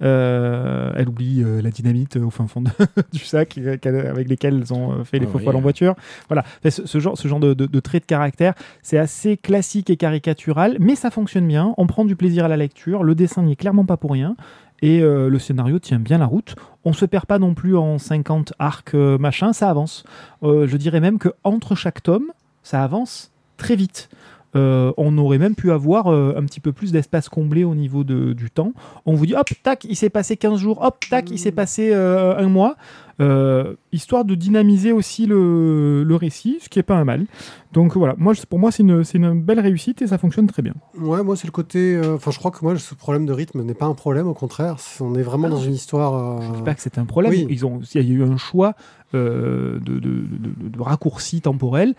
Euh, 0.02 0.92
elle 0.96 1.08
oublie 1.08 1.42
euh, 1.42 1.62
la 1.62 1.70
dynamite 1.70 2.16
au 2.16 2.30
fin 2.30 2.46
fond 2.46 2.60
de- 2.62 2.70
du 3.12 3.20
sac 3.20 3.58
avec 3.58 4.28
lesquels 4.28 4.56
elles 4.58 4.72
ont 4.74 5.04
fait 5.04 5.18
les 5.18 5.26
Ah 5.26 5.30
faux 5.30 5.38
oui. 5.38 5.44
folles 5.44 5.56
en 5.56 5.60
voiture. 5.60 5.94
Voilà, 6.28 6.42
Enfin, 6.58 6.70
ce, 6.70 6.86
ce 6.86 6.98
genre, 6.98 7.16
ce 7.16 7.28
genre 7.28 7.40
de, 7.40 7.54
de, 7.54 7.66
de 7.66 7.80
trait 7.80 8.00
de 8.00 8.04
caractère, 8.04 8.54
c'est 8.82 8.98
assez 8.98 9.36
classique 9.36 9.90
et 9.90 9.96
caricatural, 9.96 10.76
mais 10.80 10.94
ça 10.94 11.10
fonctionne 11.10 11.46
bien. 11.46 11.74
On 11.78 11.86
prend 11.86 12.04
du 12.04 12.16
plaisir 12.16 12.44
à 12.44 12.48
la 12.48 12.56
lecture. 12.56 13.02
Le 13.04 13.14
dessin 13.14 13.42
n'y 13.42 13.52
est 13.52 13.56
clairement 13.56 13.84
pas 13.84 13.96
pour 13.96 14.12
rien. 14.12 14.36
Et 14.84 15.00
euh, 15.00 15.28
le 15.28 15.38
scénario 15.38 15.78
tient 15.78 16.00
bien 16.00 16.18
la 16.18 16.26
route. 16.26 16.56
On 16.84 16.92
se 16.92 17.04
perd 17.04 17.26
pas 17.26 17.38
non 17.38 17.54
plus 17.54 17.76
en 17.76 17.98
50 17.98 18.54
arcs 18.58 18.94
euh, 18.94 19.16
machin, 19.16 19.52
ça 19.52 19.70
avance. 19.70 20.02
Euh, 20.42 20.66
je 20.66 20.76
dirais 20.76 20.98
même 21.00 21.18
que 21.18 21.28
entre 21.44 21.76
chaque 21.76 22.02
tome, 22.02 22.32
ça 22.64 22.82
avance 22.82 23.30
très 23.56 23.76
vite. 23.76 24.08
Euh, 24.54 24.92
on 24.98 25.16
aurait 25.18 25.38
même 25.38 25.54
pu 25.54 25.70
avoir 25.72 26.12
euh, 26.12 26.34
un 26.36 26.44
petit 26.44 26.60
peu 26.60 26.72
plus 26.72 26.92
d'espace 26.92 27.28
comblé 27.30 27.64
au 27.64 27.74
niveau 27.74 28.04
de- 28.04 28.32
du 28.34 28.50
temps. 28.50 28.72
On 29.06 29.14
vous 29.14 29.24
dit, 29.26 29.34
hop, 29.34 29.48
tac, 29.62 29.84
il 29.84 29.96
s'est 29.96 30.10
passé 30.10 30.36
15 30.36 30.58
jours, 30.58 30.82
hop, 30.82 30.96
tac, 31.08 31.30
il 31.30 31.38
s'est 31.38 31.52
passé 31.52 31.90
euh, 31.92 32.36
un 32.36 32.48
mois, 32.48 32.76
euh, 33.20 33.74
histoire 33.92 34.24
de 34.24 34.34
dynamiser 34.34 34.92
aussi 34.92 35.26
le, 35.26 36.02
le 36.04 36.16
récit, 36.16 36.58
ce 36.62 36.68
qui 36.68 36.78
est 36.78 36.82
pas 36.82 36.96
un 36.96 37.04
mal. 37.04 37.26
Donc 37.72 37.96
voilà, 37.96 38.14
moi, 38.18 38.34
pour 38.48 38.58
moi, 38.58 38.70
c'est 38.70 38.82
une, 38.82 39.02
une 39.14 39.42
belle 39.42 39.60
réussite 39.60 40.02
et 40.02 40.06
ça 40.06 40.18
fonctionne 40.18 40.46
très 40.46 40.62
bien. 40.62 40.74
Ouais, 40.98 41.22
moi 41.22 41.36
c'est 41.36 41.46
le 41.46 41.52
côté. 41.52 41.94
euh, 41.96 42.16
Enfin, 42.16 42.30
je 42.30 42.38
crois 42.38 42.50
que 42.50 42.58
moi 42.62 42.78
ce 42.78 42.94
problème 42.94 43.24
de 43.26 43.32
rythme 43.32 43.62
n'est 43.62 43.74
pas 43.74 43.86
un 43.86 43.94
problème, 43.94 44.26
au 44.28 44.34
contraire. 44.34 44.76
On 45.00 45.14
est 45.14 45.22
vraiment 45.22 45.48
dans 45.48 45.60
une 45.60 45.74
histoire. 45.74 46.14
euh, 46.40 46.42
Je 46.52 46.56
dis 46.58 46.62
pas 46.62 46.74
que 46.74 46.82
c'est 46.82 46.98
un 46.98 47.04
problème. 47.06 47.32
oui. 47.32 47.46
Ils 47.48 47.64
ont, 47.66 47.80
il 47.94 48.00
y 48.02 48.04
a 48.04 48.08
eu 48.16 48.22
un 48.22 48.36
choix 48.36 48.74
euh, 49.14 49.78
de, 49.80 49.94
de, 49.94 50.00
de- 50.00 50.68
de 50.68 50.80
raccourci 50.82 51.40
temporel 51.42 51.94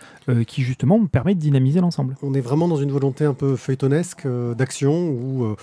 qui 0.46 0.62
justement 0.62 1.04
permet 1.06 1.34
de 1.34 1.40
dynamiser 1.40 1.80
l'ensemble. 1.80 2.16
On 2.22 2.34
est 2.34 2.40
vraiment 2.40 2.66
dans 2.68 2.76
une 2.76 2.90
volonté 2.90 3.24
un 3.24 3.34
peu 3.34 3.56
feuilletonesque 3.56 4.26
d'action 4.56 5.08
où 5.10 5.54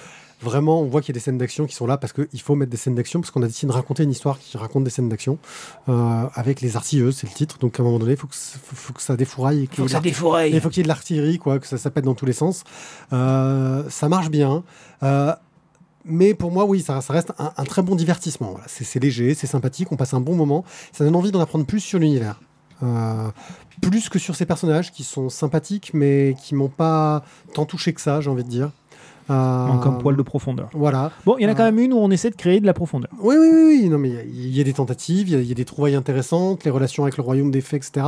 vraiment 0.41 0.81
on 0.81 0.85
voit 0.87 1.01
qu'il 1.01 1.09
y 1.09 1.13
a 1.13 1.19
des 1.19 1.23
scènes 1.23 1.37
d'action 1.37 1.65
qui 1.65 1.75
sont 1.75 1.85
là 1.85 1.97
parce 1.97 2.13
qu'il 2.13 2.41
faut 2.41 2.55
mettre 2.55 2.71
des 2.71 2.77
scènes 2.77 2.95
d'action 2.95 3.21
parce 3.21 3.31
qu'on 3.31 3.43
a 3.43 3.47
décidé 3.47 3.67
de 3.71 3.75
raconter 3.75 4.03
une 4.03 4.11
histoire 4.11 4.39
qui 4.39 4.57
raconte 4.57 4.83
des 4.83 4.89
scènes 4.89 5.09
d'action 5.09 5.37
euh, 5.89 6.25
avec 6.33 6.61
les 6.61 6.75
artilleuses, 6.75 7.17
c'est 7.17 7.27
le 7.27 7.33
titre. 7.33 7.57
Donc 7.59 7.79
à 7.79 7.83
un 7.83 7.85
moment 7.85 7.99
donné, 7.99 8.13
il 8.13 8.17
faut, 8.17 8.27
que 8.27 8.35
ça- 8.35 8.57
faut, 8.63 8.75
faut 8.75 8.93
que 8.93 9.01
ça 9.01 9.15
défouraille. 9.15 9.67
défouraille. 10.01 10.51
Il 10.53 10.61
faut 10.61 10.69
qu'il 10.69 10.77
y 10.77 10.81
ait 10.81 10.83
de 10.83 10.87
l'artillerie, 10.87 11.37
quoi, 11.37 11.59
que 11.59 11.67
ça, 11.67 11.89
pète 11.91 12.05
dans 12.05 12.15
tous 12.15 12.25
les 12.25 12.33
sens. 12.33 12.63
Euh, 13.13 13.83
ça 13.89 14.09
marche 14.09 14.29
bien. 14.29 14.63
Euh, 15.03 15.33
mais 16.05 16.33
pour 16.33 16.51
moi, 16.51 16.65
oui, 16.65 16.81
ça, 16.81 16.99
ça 17.01 17.13
reste 17.13 17.31
un, 17.37 17.53
un 17.55 17.63
très 17.63 17.81
bon 17.83 17.95
divertissement. 17.95 18.51
Voilà. 18.51 18.65
C'est 18.67 18.83
c'est 18.83 18.99
léger, 18.99 19.35
c'est 19.35 19.47
sympathique, 19.47 19.91
on 19.91 19.95
passe 19.97 20.13
un 20.13 20.19
bon 20.21 20.35
moment. 20.35 20.65
Ça 20.91 21.03
donne 21.03 21.15
envie 21.15 21.31
d'en 21.31 21.39
apprendre 21.39 21.65
plus 21.65 21.79
sur 21.79 21.99
l'univers. 21.99 22.39
Euh, 22.83 23.29
plus 23.81 24.09
que 24.09 24.17
sur 24.17 24.35
ces 24.35 24.47
personnages 24.47 24.91
qui 24.91 25.03
sont 25.03 25.29
sympathiques, 25.29 25.91
mais 25.93 26.35
qui 26.41 26.55
m'ont 26.55 26.69
pas 26.69 27.23
tant 27.53 27.65
touché 27.65 27.93
que 27.93 28.01
ça, 28.01 28.21
j'ai 28.21 28.29
envie 28.31 28.43
de 28.43 28.49
dire. 28.49 28.71
Euh, 29.29 29.65
manque 29.67 29.85
un 29.85 29.91
poil 29.93 30.15
de 30.17 30.21
profondeur. 30.21 30.69
Voilà. 30.73 31.11
Bon, 31.25 31.35
il 31.37 31.43
y 31.43 31.45
en 31.45 31.49
a 31.49 31.53
quand 31.55 31.63
Ah. 31.63 31.71
même 31.71 31.79
une 31.79 31.93
où 31.93 31.97
on 31.97 32.09
essaie 32.11 32.29
de 32.31 32.35
créer 32.35 32.59
de 32.59 32.65
la 32.65 32.73
profondeur. 32.73 33.09
Oui, 33.19 33.35
oui, 33.39 33.47
oui, 33.53 33.79
oui. 33.83 33.89
Non, 33.89 33.97
mais 33.97 34.09
il 34.09 34.15
y 34.15 34.17
a- 34.17 34.23
il 34.23 34.57
y, 34.57 34.61
a 34.61 34.63
des 34.63 34.73
tentatives, 34.73 35.29
il 35.29 35.33
y 35.33 35.35
a- 35.35 35.39
il 35.41 35.47
y, 35.47 35.51
a 35.51 35.55
des 35.55 35.63
trouvailles 35.65 35.95
intéressantes, 35.95 36.63
les 36.63 36.71
relations 36.71 37.03
avec 37.03 37.17
le 37.17 37.23
royaume 37.23 37.51
des 37.51 37.61
fées, 37.61 37.77
etc. 37.77 38.07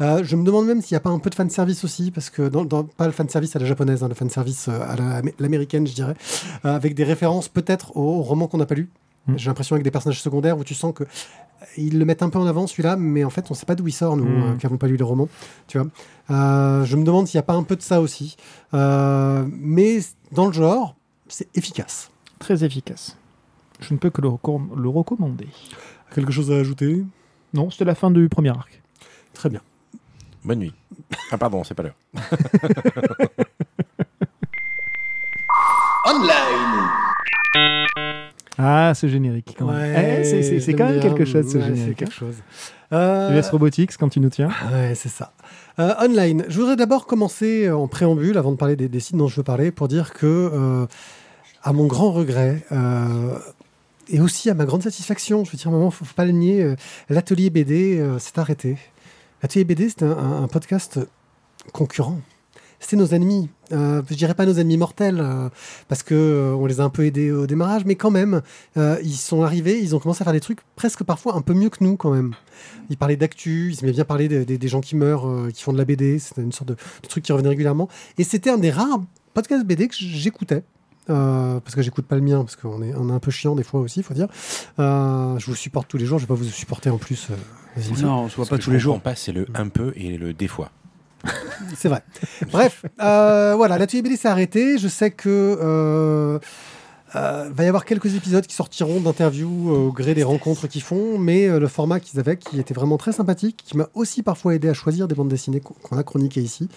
Euh, 0.00 0.20
je 0.22 0.36
me 0.36 0.44
demande 0.44 0.66
même 0.66 0.82
s'il 0.82 0.94
n'y 0.94 0.98
a 0.98 1.00
pas 1.00 1.10
un 1.10 1.18
peu 1.18 1.30
de 1.30 1.34
fanservice 1.34 1.82
aussi, 1.84 2.10
parce 2.10 2.30
que 2.30 2.48
dans, 2.48 2.64
dans- 2.64 2.84
pas 2.84 3.06
le 3.06 3.12
fanservice 3.12 3.56
à 3.56 3.58
la 3.58 3.64
japonaise, 3.66 4.02
hein, 4.02 4.08
le 4.08 4.14
fanservice 4.14 4.68
euh, 4.68 4.78
à 4.80 4.96
la- 4.96 5.22
l'américaine, 5.38 5.86
je 5.86 5.94
dirais, 5.94 6.14
euh, 6.64 6.74
avec 6.76 6.94
des 6.94 7.04
références 7.04 7.48
peut-être 7.48 7.96
au, 7.96 8.18
au 8.18 8.22
roman 8.22 8.46
qu'on 8.46 8.58
n'a 8.58 8.66
pas 8.66 8.74
lu. 8.74 8.88
Mm. 9.26 9.34
J'ai 9.36 9.48
l'impression 9.50 9.74
avec 9.74 9.84
des 9.84 9.90
personnages 9.90 10.20
secondaires 10.22 10.56
où 10.58 10.64
tu 10.64 10.74
sens 10.74 10.92
que 10.94 11.04
euh, 11.04 11.06
ils 11.76 11.98
le 11.98 12.04
mettent 12.04 12.22
un 12.22 12.30
peu 12.30 12.38
en 12.38 12.46
avant 12.46 12.66
celui-là, 12.66 12.96
mais 12.96 13.22
en 13.24 13.30
fait 13.30 13.44
on 13.50 13.54
sait 13.54 13.66
pas 13.66 13.74
d'où 13.74 13.86
il 13.88 13.92
sort 13.92 14.16
nous, 14.16 14.24
Mm. 14.24 14.42
euh, 14.42 14.56
qui 14.56 14.66
avons 14.66 14.76
pas 14.78 14.86
lu 14.88 14.96
les 14.96 15.04
romans. 15.04 15.28
Tu 15.68 15.78
vois. 15.78 15.88
Euh, 16.30 16.84
je 16.84 16.96
me 16.96 17.02
demande 17.04 17.26
s'il 17.26 17.36
n'y 17.38 17.40
a 17.40 17.44
pas 17.44 17.54
un 17.54 17.62
peu 17.64 17.76
de 17.76 17.82
ça 17.82 18.00
aussi. 18.00 18.36
Euh, 18.72 19.44
mais 19.50 19.98
dans 20.32 20.46
le 20.46 20.52
genre, 20.52 20.94
c'est 21.28 21.48
efficace. 21.56 22.10
Très 22.38 22.64
efficace. 22.64 23.16
Je 23.80 23.92
ne 23.94 23.98
peux 23.98 24.10
que 24.10 24.20
le, 24.20 24.28
recomm- 24.28 24.76
le 24.76 24.88
recommander. 24.88 25.48
Quelque 26.14 26.32
chose 26.32 26.50
à 26.50 26.56
ajouter? 26.56 27.04
Non, 27.54 27.70
c'était 27.70 27.84
la 27.84 27.94
fin 27.94 28.10
du 28.10 28.28
premier 28.28 28.50
arc. 28.50 28.80
Très 29.34 29.48
bien. 29.48 29.60
Bonne 30.44 30.58
nuit. 30.60 30.74
Ah 31.30 31.38
pardon, 31.38 31.64
c'est 31.64 31.74
pas 31.74 31.82
l'heure. 31.82 31.96
Ah, 38.58 38.92
ce 38.94 39.06
générique, 39.06 39.54
quand 39.58 39.66
même. 39.66 40.20
Eh, 40.20 40.24
c'est- 40.60 40.74
quand 40.74 40.86
même 40.88 41.00
quelque 41.00 41.24
chose, 41.24 41.50
ce 41.50 41.56
Ouais, 41.58 41.64
C'est 41.64 41.74
générique. 41.74 41.96
quelque 41.98 42.10
hein. 42.10 42.14
chose. 42.18 42.36
Euh, 42.92 43.38
US 43.38 43.48
Robotics, 43.50 43.96
quand 43.96 44.08
tu 44.10 44.20
nous 44.20 44.28
tiens. 44.28 44.50
Ouais, 44.70 44.94
c'est 44.94 45.08
ça. 45.08 45.32
Euh, 45.78 45.94
online, 46.00 46.44
je 46.48 46.58
voudrais 46.58 46.76
d'abord 46.76 47.06
commencer 47.06 47.66
euh, 47.66 47.76
en 47.76 47.88
préambule, 47.88 48.36
avant 48.38 48.52
de 48.52 48.56
parler 48.56 48.76
des, 48.76 49.00
sites 49.00 49.16
dont 49.16 49.28
je 49.28 49.36
veux 49.36 49.42
parler, 49.42 49.70
pour 49.70 49.88
dire 49.88 50.12
que, 50.12 50.26
euh, 50.26 50.86
à 51.62 51.72
mon 51.72 51.86
grand 51.86 52.10
regret, 52.12 52.64
et 54.08 54.18
aussi 54.20 54.50
à 54.50 54.54
ma 54.54 54.64
grande 54.64 54.82
satisfaction, 54.82 55.44
je 55.44 55.52
veux 55.52 55.58
dire, 55.58 55.68
à 55.68 55.70
un 55.70 55.72
moment, 55.72 55.90
faut, 55.90 56.04
pas 56.16 56.24
le 56.24 56.32
nier, 56.32 56.74
l'atelier 57.08 57.50
BD 57.50 58.02
s'est 58.18 58.38
arrêté. 58.38 58.78
L'atelier 59.42 59.64
BD, 59.64 59.88
un- 60.00 60.42
un 60.42 60.48
podcast 60.48 60.98
concurrent. 61.72 62.18
C'était 62.82 62.96
nos 62.96 63.06
ennemis. 63.08 63.48
Euh, 63.72 64.02
je 64.10 64.14
dirais 64.14 64.34
pas 64.34 64.46
nos 64.46 64.54
ennemis 64.54 64.78
mortels, 64.78 65.20
euh, 65.20 65.48
parce 65.86 66.02
que 66.02 66.14
euh, 66.14 66.54
on 66.54 66.64
les 66.66 66.80
a 66.80 66.84
un 66.84 66.88
peu 66.88 67.04
aidés 67.04 67.30
au 67.30 67.46
démarrage, 67.46 67.84
mais 67.84 67.94
quand 67.94 68.10
même, 68.10 68.40
euh, 68.78 68.96
ils 69.04 69.14
sont 69.14 69.42
arrivés, 69.42 69.78
ils 69.80 69.94
ont 69.94 69.98
commencé 70.00 70.22
à 70.22 70.24
faire 70.24 70.32
des 70.32 70.40
trucs 70.40 70.60
presque 70.76 71.04
parfois 71.04 71.36
un 71.36 71.42
peu 71.42 71.52
mieux 71.54 71.68
que 71.68 71.84
nous, 71.84 71.96
quand 71.96 72.10
même. 72.10 72.34
Ils 72.88 72.96
parlaient 72.96 73.16
d'actu, 73.16 73.70
ils 73.72 73.84
aimaient 73.84 73.92
bien 73.92 74.04
parler 74.04 74.28
des, 74.28 74.44
des- 74.46 74.58
des 74.58 74.68
gens 74.68 74.80
qui 74.80 74.96
meurent, 74.96 75.28
euh, 75.28 75.50
qui 75.54 75.62
font 75.62 75.72
de 75.74 75.78
la 75.78 75.84
BD. 75.84 76.18
C'était 76.18 76.40
une 76.42 76.52
sorte 76.52 76.68
de, 76.70 76.74
de 77.02 77.08
truc 77.08 77.22
qui 77.22 77.32
revenait 77.32 77.50
régulièrement. 77.50 77.88
Et 78.18 78.24
c'était 78.24 78.50
un 78.50 78.58
des 78.58 78.70
rares 78.70 79.00
podcasts 79.34 79.64
BD 79.64 79.86
que 79.88 79.94
j'écoutais. 79.96 80.62
Euh, 81.08 81.58
parce 81.60 81.74
que 81.74 81.82
j'écoute 81.82 82.06
pas 82.06 82.14
le 82.16 82.22
mien, 82.22 82.40
parce 82.44 82.56
qu'on 82.56 82.82
est, 82.82 82.94
on 82.94 83.08
est 83.08 83.12
un 83.12 83.18
peu 83.18 83.30
chiant 83.30 83.54
des 83.56 83.62
fois 83.64 83.80
aussi, 83.80 84.02
faut 84.02 84.14
dire. 84.14 84.28
Euh, 84.78 85.38
je 85.38 85.46
vous 85.46 85.54
supporte 85.56 85.88
tous 85.88 85.96
les 85.96 86.06
jours, 86.06 86.18
je 86.18 86.24
vais 86.24 86.28
pas 86.28 86.34
vous 86.34 86.44
supporter 86.44 86.88
en 86.90 86.98
plus. 86.98 87.28
euh. 87.30 87.34
Non, 88.02 88.20
on 88.24 88.28
se 88.28 88.36
voit 88.36 88.46
pas 88.46 88.58
tous 88.58 88.70
les 88.70 88.78
jours. 88.78 88.94
comprends 88.94 89.10
pas, 89.10 89.16
c'est 89.16 89.32
le 89.32 89.46
un 89.54 89.68
peu 89.68 89.92
et 89.96 90.16
le 90.18 90.32
des 90.32 90.48
fois. 90.48 90.70
C'est 91.76 91.88
vrai. 91.88 92.02
Bref, 92.50 92.84
euh, 93.00 93.54
voilà, 93.56 93.78
la 93.78 93.86
BD 93.86 94.16
s'est 94.16 94.28
arrêtée. 94.28 94.78
Je 94.78 94.88
sais 94.88 95.10
que 95.10 96.40
euh, 97.16 97.50
va 97.52 97.64
y 97.64 97.66
avoir 97.66 97.84
quelques 97.84 98.14
épisodes 98.14 98.46
qui 98.46 98.54
sortiront 98.54 99.00
d'interviews 99.00 99.70
euh, 99.70 99.88
au 99.88 99.92
gré 99.92 100.14
des 100.14 100.22
rencontres 100.22 100.66
qu'ils 100.68 100.82
font, 100.82 101.18
mais 101.18 101.48
euh, 101.48 101.58
le 101.58 101.68
format 101.68 101.98
qu'ils 102.00 102.20
avaient, 102.20 102.36
qui 102.36 102.60
était 102.60 102.74
vraiment 102.74 102.96
très 102.98 103.12
sympathique, 103.12 103.62
qui 103.64 103.76
m'a 103.76 103.88
aussi 103.94 104.22
parfois 104.22 104.54
aidé 104.54 104.68
à 104.68 104.74
choisir 104.74 105.08
des 105.08 105.14
bandes 105.14 105.28
dessinées 105.28 105.60
qu'on 105.60 105.96
a 105.98 106.02
chroniquées 106.02 106.40
ici, 106.42 106.68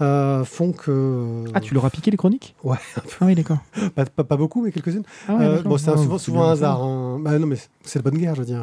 euh, 0.00 0.44
font 0.44 0.72
que 0.72 1.44
Ah, 1.54 1.60
tu 1.60 1.74
leur 1.74 1.84
as 1.84 1.90
piqué 1.90 2.10
les 2.10 2.16
chroniques? 2.16 2.54
Ouais. 2.64 2.76
Ah 3.20 3.26
oui, 3.26 3.34
d'accord. 3.34 3.58
pas, 3.94 4.04
pas- 4.04 4.24
pas 4.24 4.36
beaucoup, 4.36 4.62
mais 4.62 4.72
quelques-unes. 4.72 5.02
Ah 5.28 5.34
ouais, 5.34 5.44
Euh, 5.44 5.62
bon, 5.62 5.76
c'est 5.78 5.90
Ah, 5.90 5.96
souvent, 5.96 6.18
souvent 6.18 6.44
un 6.44 6.52
hasard. 6.52 6.82
hein. 6.82 7.18
Bah, 7.20 7.38
non, 7.38 7.46
mais 7.46 7.56
c'est 7.84 7.98
la 7.98 8.08
bonne 8.10 8.18
guerre, 8.18 8.34
je 8.34 8.40
veux 8.40 8.46
dire. 8.46 8.62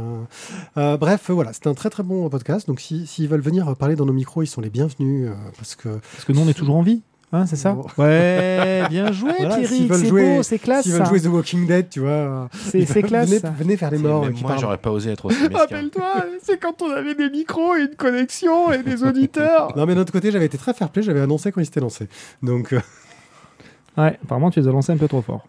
Euh, 0.77 0.97
bref, 0.97 1.29
voilà, 1.29 1.53
c'était 1.53 1.67
un 1.69 1.73
très 1.73 1.89
très 1.89 2.03
bon 2.03 2.29
podcast. 2.29 2.67
Donc, 2.67 2.79
si- 2.79 3.05
s'ils 3.07 3.27
veulent 3.27 3.41
venir 3.41 3.75
parler 3.75 3.95
dans 3.95 4.05
nos 4.05 4.13
micros, 4.13 4.43
ils 4.43 4.47
sont 4.47 4.61
les 4.61 4.69
bienvenus 4.69 5.29
euh, 5.29 5.33
parce 5.57 5.75
que 5.75 5.89
Parce 6.13 6.25
que 6.25 6.31
nous, 6.33 6.41
on 6.41 6.47
est 6.47 6.53
toujours 6.53 6.75
en 6.77 6.81
vie. 6.83 7.01
Hein, 7.33 7.45
c'est 7.45 7.57
ça 7.57 7.73
Bon. 7.73 7.85
Ouais, 7.97 8.83
bien 8.89 9.11
joué, 9.11 9.33
Voilà, 9.37 9.57
Pierrick. 9.57 9.93
C'est 9.93 10.05
jouer- 10.07 10.35
beau, 10.37 10.43
c'est 10.43 10.59
classe. 10.59 10.83
s'ils 10.83 10.93
veulent 10.93 11.05
jouer 11.07 11.19
The 11.19 11.25
Walking 11.25 11.67
Dead, 11.67 11.89
tu 11.89 11.99
vois, 11.99 12.47
C'est 12.53 12.85
c'est 12.85 13.01
classe. 13.03 13.29
venez, 13.57 13.75
faire 13.75 13.91
les 13.91 13.97
morts. 13.97 14.25
Moi, 14.41 14.55
j'aurais 14.59 14.77
pas 14.77 14.91
osé 14.91 15.11
être 15.11 15.25
aussi 15.25 15.37
mesquin. 15.43 15.57
Rappelle-toi, 15.57 16.25
c'est 16.41 16.57
quand 16.57 16.81
on 16.81 16.89
avait 16.89 17.15
des 17.15 17.29
micros 17.29 17.75
et 17.75 17.81
une 17.81 17.95
connexion 17.95 18.71
et 18.71 18.81
des 18.81 19.03
auditeurs. 19.03 19.75
Non, 19.75 19.85
mais 19.85 19.93
d'un 19.93 20.01
autre 20.01 20.13
côté, 20.13 20.31
j'avais 20.31 20.45
été 20.45 20.57
très 20.57 20.73
fair 20.73 20.89
play, 20.89 21.03
j'avais 21.03 21.19
annoncé 21.19 21.51
quand 21.51 21.59
ils 21.59 21.65
s'étaient 21.65 21.81
lancés. 21.81 22.07
Donc, 22.41 22.71
euh, 22.71 22.79
Ouais, 23.97 24.17
apparemment, 24.23 24.49
tu 24.51 24.61
les 24.61 24.67
as 24.67 24.71
lancés 24.71 24.93
un 24.93 24.97
peu 24.97 25.07
trop 25.09 25.21
fort. 25.23 25.45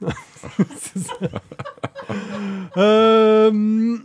c'est 0.80 0.98
ça. 0.98 1.12
Euh, 2.78 3.98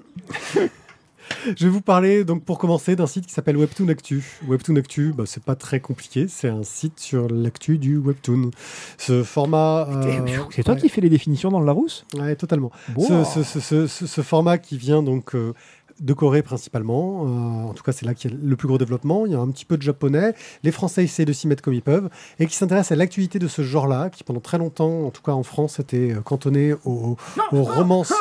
Je 1.57 1.65
vais 1.65 1.69
vous 1.69 1.81
parler, 1.81 2.23
donc 2.23 2.43
pour 2.43 2.57
commencer, 2.57 2.95
d'un 2.95 3.07
site 3.07 3.25
qui 3.27 3.33
s'appelle 3.33 3.57
Webtoon 3.57 3.87
Actu. 3.89 4.23
Webtoon 4.47 4.75
Actu, 4.77 5.13
bah, 5.15 5.23
c'est 5.25 5.43
pas 5.43 5.55
très 5.55 5.79
compliqué, 5.79 6.27
c'est 6.27 6.49
un 6.49 6.63
site 6.63 6.99
sur 6.99 7.27
l'actu 7.29 7.77
du 7.77 7.97
Webtoon. 7.97 8.51
Ce 8.97 9.23
format. 9.23 9.87
euh, 9.89 10.19
C'est 10.51 10.63
toi 10.63 10.73
ouais. 10.75 10.79
qui 10.81 10.89
fais 10.89 11.01
les 11.01 11.09
définitions 11.09 11.49
dans 11.49 11.59
le 11.59 11.65
Larousse? 11.65 12.05
Ouais, 12.17 12.35
totalement. 12.35 12.71
Wow. 12.95 13.23
Ce, 13.25 13.43
ce- 13.43 13.43
ce- 13.43 13.59
ce- 13.59 13.87
ce- 13.87 14.07
ce 14.07 14.21
format 14.21 14.57
qui 14.57 14.77
vient 14.77 15.03
donc 15.03 15.35
euh, 15.35 15.53
de 15.99 16.13
Corée 16.13 16.41
principalement, 16.41 17.23
euh, 17.25 17.69
en 17.69 17.73
tout 17.73 17.83
cas 17.83 17.91
c'est 17.91 18.05
là 18.05 18.13
qu'il 18.15 18.31
y 18.31 18.33
a 18.33 18.37
le 18.41 18.55
plus 18.55 18.67
gros 18.67 18.77
développement, 18.79 19.25
il 19.27 19.31
y 19.31 19.35
a 19.35 19.39
un 19.39 19.49
petit 19.51 19.63
peu 19.65 19.77
de 19.77 19.83
japonais, 19.83 20.33
les 20.63 20.71
Français 20.71 21.03
essaient 21.03 21.23
de 21.25 21.33
s'y 21.33 21.47
mettre 21.47 21.61
comme 21.61 21.75
ils 21.75 21.83
peuvent, 21.83 22.09
et 22.39 22.47
qui 22.47 22.55
s'intéresse 22.55 22.91
à 22.91 22.95
l'actualité 22.95 23.37
de 23.37 23.47
ce 23.47 23.61
genre-là, 23.61 24.09
qui 24.09 24.23
pendant 24.23 24.39
très 24.39 24.57
longtemps, 24.57 25.03
en 25.05 25.11
tout 25.11 25.21
cas 25.21 25.33
en 25.33 25.43
France, 25.43 25.79
était 25.79 26.15
cantonné 26.25 26.73
aux, 26.83 27.15
aux 27.51 27.63
romances. 27.63 28.13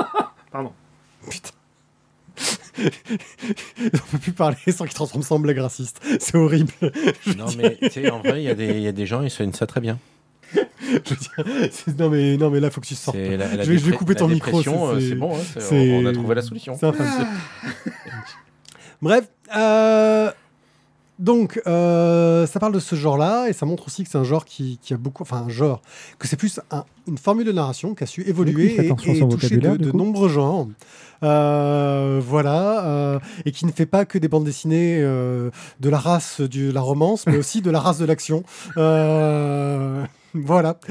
Pardon. 0.52 0.72
Putain. 1.28 1.50
On 3.94 3.98
peut 4.12 4.18
plus 4.18 4.32
parler 4.32 4.56
sans 4.74 4.84
qu'il 4.84 4.94
transforme 4.94 5.22
ça 5.22 5.34
en 5.34 5.38
blague 5.38 5.58
raciste. 5.58 6.00
C'est 6.18 6.36
horrible. 6.36 6.72
Non, 7.36 7.46
mais 7.58 7.76
tu 7.82 7.90
sais, 7.90 8.10
en 8.10 8.20
vrai, 8.20 8.42
il 8.42 8.44
y, 8.44 8.48
a 8.50 8.54
des- 8.54 8.68
il 8.70 8.80
y 8.82 8.88
a 8.88 8.92
des 8.92 9.06
gens, 9.06 9.22
ils 9.22 9.30
soignent 9.30 9.52
ça 9.52 9.66
très 9.66 9.80
bien. 9.80 9.98
je 10.54 10.58
veux 10.92 11.00
dire, 11.16 11.70
c'est- 11.72 11.98
non, 11.98 12.10
mais, 12.10 12.36
non, 12.36 12.50
mais 12.50 12.58
là, 12.60 12.70
faut 12.70 12.80
que 12.80 12.86
tu 12.86 12.94
sortes. 12.94 13.16
C'est 13.16 13.36
la- 13.36 13.54
la 13.56 13.62
Je 13.64 13.70
vais- 13.70 13.78
je 13.78 13.84
vais 13.84 13.90
dépré- 13.92 13.96
couper 13.98 14.14
ton 14.16 14.26
micro, 14.28 14.62
c'est- 14.62 14.68
euh, 14.70 15.00
c'est- 15.10 15.14
bon, 15.14 15.34
hein, 15.36 15.40
c'est- 15.54 15.60
c'est- 15.60 15.92
on 15.92 16.06
a 16.06 16.12
trouvé 16.12 16.34
la 16.34 16.42
solution. 16.42 16.74
Bref, 19.02 19.24
euh, 19.56 20.30
donc 21.20 21.60
euh, 21.66 22.46
ça 22.46 22.58
parle 22.58 22.72
de 22.72 22.78
ce 22.80 22.96
genre-là 22.96 23.48
et 23.48 23.52
ça 23.52 23.66
montre 23.66 23.86
aussi 23.86 24.02
que 24.02 24.10
c'est 24.10 24.18
un 24.18 24.24
genre 24.24 24.44
qui, 24.44 24.78
qui 24.82 24.94
a 24.94 24.96
beaucoup, 24.96 25.22
enfin 25.22 25.44
un 25.46 25.48
genre, 25.48 25.80
que 26.18 26.26
c'est 26.26 26.36
plus 26.36 26.58
un- 26.72 26.84
une 27.06 27.18
formule 27.18 27.46
de 27.46 27.52
narration 27.52 27.94
qui 27.94 28.02
a 28.04 28.06
su 28.06 28.22
évoluer 28.26 28.74
et, 28.84 28.88
et 29.16 29.18
toucher 29.28 29.56
de, 29.56 29.76
de 29.76 29.92
nombreux 29.92 30.28
genres. 30.28 30.66
Euh, 31.22 32.20
voilà, 32.26 32.84
euh, 32.86 33.18
et 33.44 33.52
qui 33.52 33.66
ne 33.66 33.72
fait 33.72 33.84
pas 33.86 34.04
que 34.06 34.16
des 34.18 34.28
bandes 34.28 34.44
dessinées 34.44 35.00
de 35.00 35.50
la 35.88 35.98
race 35.98 36.40
de 36.40 36.72
la 36.72 36.80
romance, 36.80 37.26
mais 37.26 37.36
aussi 37.36 37.60
de 37.60 37.70
la 37.70 37.78
race 37.80 37.98
de 37.98 38.06
l'action. 38.06 38.42
Voilà, 40.32 40.74
tu 40.84 40.90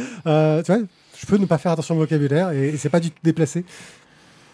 vois, 0.72 0.82
je 1.18 1.26
peux 1.26 1.38
ne 1.38 1.46
pas 1.46 1.58
faire 1.58 1.72
attention 1.72 1.96
au 1.96 2.00
vocabulaire 2.00 2.52
et, 2.52 2.70
et 2.70 2.78
c'est 2.78 2.90
pas 2.90 3.00
du 3.00 3.10
tout 3.12 3.18
déplacé. 3.24 3.66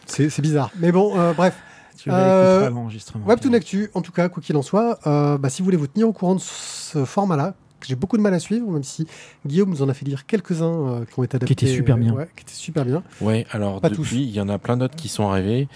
C'est 0.06 0.40
bizarre. 0.42 0.72
Mais 0.80 0.92
bon, 0.92 1.16
bref. 1.34 1.56
Tu 1.98 2.10
Euh, 2.12 2.70
l'enregistrement. 2.70 3.26
Webtoon 3.26 3.54
Actu, 3.54 3.90
en 3.94 4.02
tout 4.02 4.12
cas, 4.12 4.30
quoi 4.30 4.42
qu'il 4.44 4.56
en 4.58 4.62
soit, 4.62 5.00
euh, 5.08 5.38
bah, 5.38 5.50
si 5.50 5.62
vous 5.62 5.66
voulez 5.66 5.78
vous 5.78 5.88
tenir 5.88 6.08
au 6.08 6.14
courant 6.14 6.36
de 6.36 6.42
ce 6.42 7.06
format-là, 7.06 7.54
que 7.80 7.88
j'ai 7.88 7.96
beaucoup 7.96 8.18
de 8.18 8.22
mal 8.22 8.34
à 8.34 8.40
suivre, 8.40 8.70
même 8.72 8.84
si 8.84 9.08
Guillaume 9.46 9.70
nous 9.70 9.82
en 9.82 9.90
a 9.90 9.94
fait 9.94 10.06
lire 10.06 10.26
quelques-uns 10.26 10.66
euh, 10.66 11.06
qui 11.06 11.20
ont 11.20 11.24
été 11.24 11.36
adaptés. 11.38 11.54
étaient 11.54 11.68
super 11.68 11.98
bien. 11.98 12.14
ouais, 12.14 12.28
qui 12.36 12.42
étaient 12.44 12.52
super 12.54 12.86
bien. 12.86 13.04
Ouais, 13.22 13.46
alors 13.52 13.80
Pas 13.82 13.90
depuis, 13.90 14.24
il 14.24 14.32
y 14.32 14.42
en 14.42 14.50
a 14.50 14.58
plein 14.58 14.78
d'autres 14.78 14.96
qui 14.96 15.08
sont 15.08 15.28
arrivés. 15.30 15.68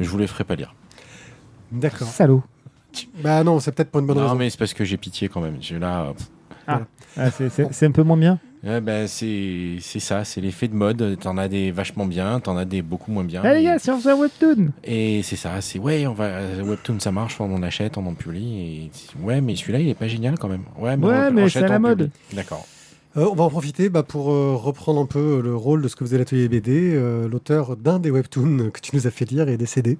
Je 0.00 0.08
vous 0.08 0.18
les 0.18 0.26
ferai 0.26 0.44
pas 0.44 0.54
lire. 0.56 0.74
D'accord. 1.70 2.08
Salaud. 2.08 2.42
Bah 3.22 3.42
non, 3.42 3.58
c'est 3.60 3.72
peut-être 3.72 3.90
pour 3.90 4.00
une 4.00 4.06
bonne 4.06 4.16
non, 4.18 4.24
raison. 4.24 4.34
mais 4.34 4.50
c'est 4.50 4.58
parce 4.58 4.74
que 4.74 4.84
j'ai 4.84 4.98
pitié 4.98 5.28
quand 5.28 5.40
même. 5.40 5.56
J'ai 5.60 5.78
là. 5.78 6.12
pff, 6.16 6.28
Ah, 7.16 7.30
c'est 7.30 7.48
c'est 7.72 7.86
un 7.86 7.90
peu 7.90 8.02
moins 8.02 8.16
bien? 8.18 8.38
Ouais, 8.64 8.80
ben, 8.80 9.06
c'est 9.06 9.78
ça, 9.80 10.24
c'est 10.24 10.40
l'effet 10.40 10.68
de 10.68 10.74
mode. 10.74 11.18
T'en 11.20 11.36
as 11.38 11.48
des 11.48 11.70
vachement 11.70 12.06
bien, 12.06 12.40
t'en 12.40 12.56
as 12.56 12.64
des 12.64 12.82
beaucoup 12.82 13.10
moins 13.12 13.24
bien. 13.24 13.42
Eh 13.44 13.54
les 13.54 13.64
gars, 13.64 13.78
si 13.78 13.90
on 13.90 13.98
faisait 13.98 14.10
un 14.10 14.16
Webtoon 14.16 14.68
Et 14.84 15.22
c'est 15.22 15.36
ça, 15.36 15.60
c'est 15.60 15.78
ouais, 15.78 16.06
on 16.06 16.14
va 16.14 16.24
euh, 16.24 16.62
Webtoon 16.62 17.00
ça 17.00 17.12
marche, 17.12 17.40
on 17.40 17.54
en 17.54 17.62
achète, 17.62 17.98
on 17.98 18.06
en 18.06 18.14
publie. 18.14 18.90
Et 18.90 18.90
ouais, 19.22 19.40
mais 19.40 19.56
celui-là 19.56 19.80
il 19.80 19.88
est 19.88 19.94
pas 19.94 20.08
génial 20.08 20.38
quand 20.38 20.48
même. 20.48 20.64
Ouais, 20.78 20.96
mais, 20.96 21.06
Ouais, 21.06 21.26
on 21.28 21.32
mais 21.32 21.48
c'est 21.48 21.62
à 21.62 21.68
la 21.68 21.78
mode. 21.78 22.10
D'accord. 22.32 22.66
Euh, 23.18 23.28
on 23.30 23.34
va 23.34 23.44
en 23.44 23.50
profiter 23.50 23.90
bah, 23.90 24.02
pour 24.02 24.30
euh, 24.32 24.54
reprendre 24.56 24.98
un 24.98 25.04
peu 25.04 25.42
le 25.42 25.54
rôle 25.54 25.82
de 25.82 25.88
ce 25.88 25.96
que 25.96 26.04
faisait 26.04 26.16
l'atelier 26.16 26.48
BD. 26.48 26.94
Euh, 26.94 27.28
L'auteur 27.28 27.76
d'un 27.76 27.98
des 27.98 28.10
webtoons 28.10 28.70
que 28.72 28.80
tu 28.80 28.96
nous 28.96 29.06
as 29.06 29.10
fait 29.10 29.26
lire 29.30 29.48
est 29.50 29.58
décédé, 29.58 29.98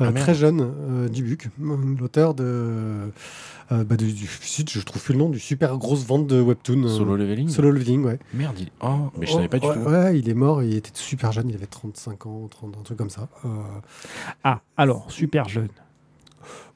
Euh, 0.00 0.06
Ah, 0.08 0.12
très 0.12 0.34
jeune, 0.34 0.60
euh, 0.60 1.08
Dubuc, 1.08 1.48
l'auteur 1.60 2.34
de, 2.34 2.44
euh, 2.44 3.84
bah, 3.84 3.96
du, 3.96 4.12
du 4.12 4.26
site, 4.26 4.70
je 4.70 4.80
trouve 4.80 5.02
plus 5.02 5.14
le 5.14 5.18
nom, 5.18 5.30
du 5.30 5.40
super 5.40 5.76
grosse 5.78 6.04
vente 6.06 6.28
de 6.28 6.40
webtoon. 6.40 6.84
euh, 6.84 6.88
Solo 6.88 7.16
leveling. 7.16 7.48
Solo 7.48 7.72
Leveling, 7.72 8.04
ouais. 8.04 8.18
Merde, 8.32 8.56
il... 8.60 8.68
oh, 8.82 9.10
mais 9.18 9.26
je 9.26 9.32
savais 9.32 9.48
pas 9.48 9.58
du 9.58 9.66
ouais, 9.66 9.74
tout. 9.74 9.88
Ouais, 9.88 10.18
il 10.18 10.28
est 10.28 10.34
mort, 10.34 10.62
il 10.62 10.76
était 10.76 10.90
super 10.94 11.32
jeune, 11.32 11.48
il 11.48 11.56
avait 11.56 11.66
35 11.66 12.26
ans, 12.26 12.46
30, 12.48 12.76
un 12.78 12.82
truc 12.82 12.98
comme 12.98 13.10
ça. 13.10 13.28
Euh, 13.44 13.48
Ah, 14.44 14.60
alors, 14.76 15.10
super 15.10 15.48
jeune. 15.48 15.68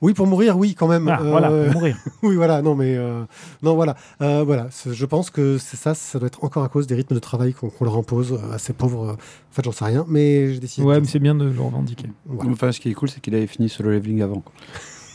Oui, 0.01 0.15
pour 0.15 0.27
mourir, 0.27 0.57
oui, 0.59 0.75
quand 0.75 0.89
même. 0.89 1.09
Ah, 1.09 1.21
Euh, 1.23 1.31
voilà, 1.31 1.49
pour 1.49 1.73
mourir. 1.75 1.97
Oui, 2.23 2.37
voilà, 2.37 2.63
non, 2.63 2.75
mais. 2.75 2.97
euh, 2.97 3.25
Non, 3.63 3.75
voilà. 3.75 3.97
Euh, 4.23 4.43
voilà, 4.45 4.69
je 4.91 5.05
pense 5.07 5.31
que 5.31 5.59
c'est 5.59 5.77
ça, 5.77 5.95
ça 5.95 6.19
doit 6.19 6.27
être 6.29 6.45
encore 6.45 6.65
à 6.65 6.69
cause 6.69 6.87
des 6.87 6.95
rythmes 6.95 7.15
de 7.15 7.21
travail 7.21 7.53
qu'on 7.55 7.71
leur 7.85 7.97
impose 7.97 8.39
à 8.53 8.59
ces 8.59 8.73
pauvres. 8.73 9.13
En 9.13 9.53
fait, 9.55 9.65
j'en 9.65 9.73
sais 9.73 9.85
rien, 9.85 10.05
mais 10.09 10.53
j'ai 10.55 10.61
décidé. 10.61 10.87
Ouais, 10.87 10.97
de- 10.97 11.01
mais 11.01 11.07
c'est 11.07 11.19
bien 11.19 11.35
de 11.35 11.45
le 11.45 11.61
revendiquer. 11.61 12.09
Voilà. 12.27 12.51
Enfin, 12.53 12.73
ce 12.73 12.81
qui 12.81 12.91
est 12.91 12.95
cool, 12.95 13.09
c'est 13.09 13.21
qu'il 13.21 13.35
avait 13.35 13.47
fini 13.47 13.69
solo 13.69 13.91
leveling 13.91 14.23
avant. 14.23 14.41
quoi. 14.41 14.53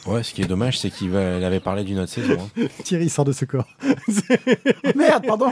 Ouais, 0.06 0.22
ce 0.22 0.34
qui 0.34 0.42
est 0.42 0.48
dommage, 0.48 0.78
c'est 0.80 0.90
qu'il 0.90 1.16
avait 1.16 1.62
parlé 1.62 1.84
d'une 1.86 2.00
autre 2.00 2.12
saison. 2.12 2.38
hein. 2.58 2.64
Thierry 2.84 3.08
sort 3.10 3.24
de 3.24 3.32
ce 3.32 3.46
corps. 3.46 3.68
Merde, 4.96 5.24
pardon. 5.26 5.48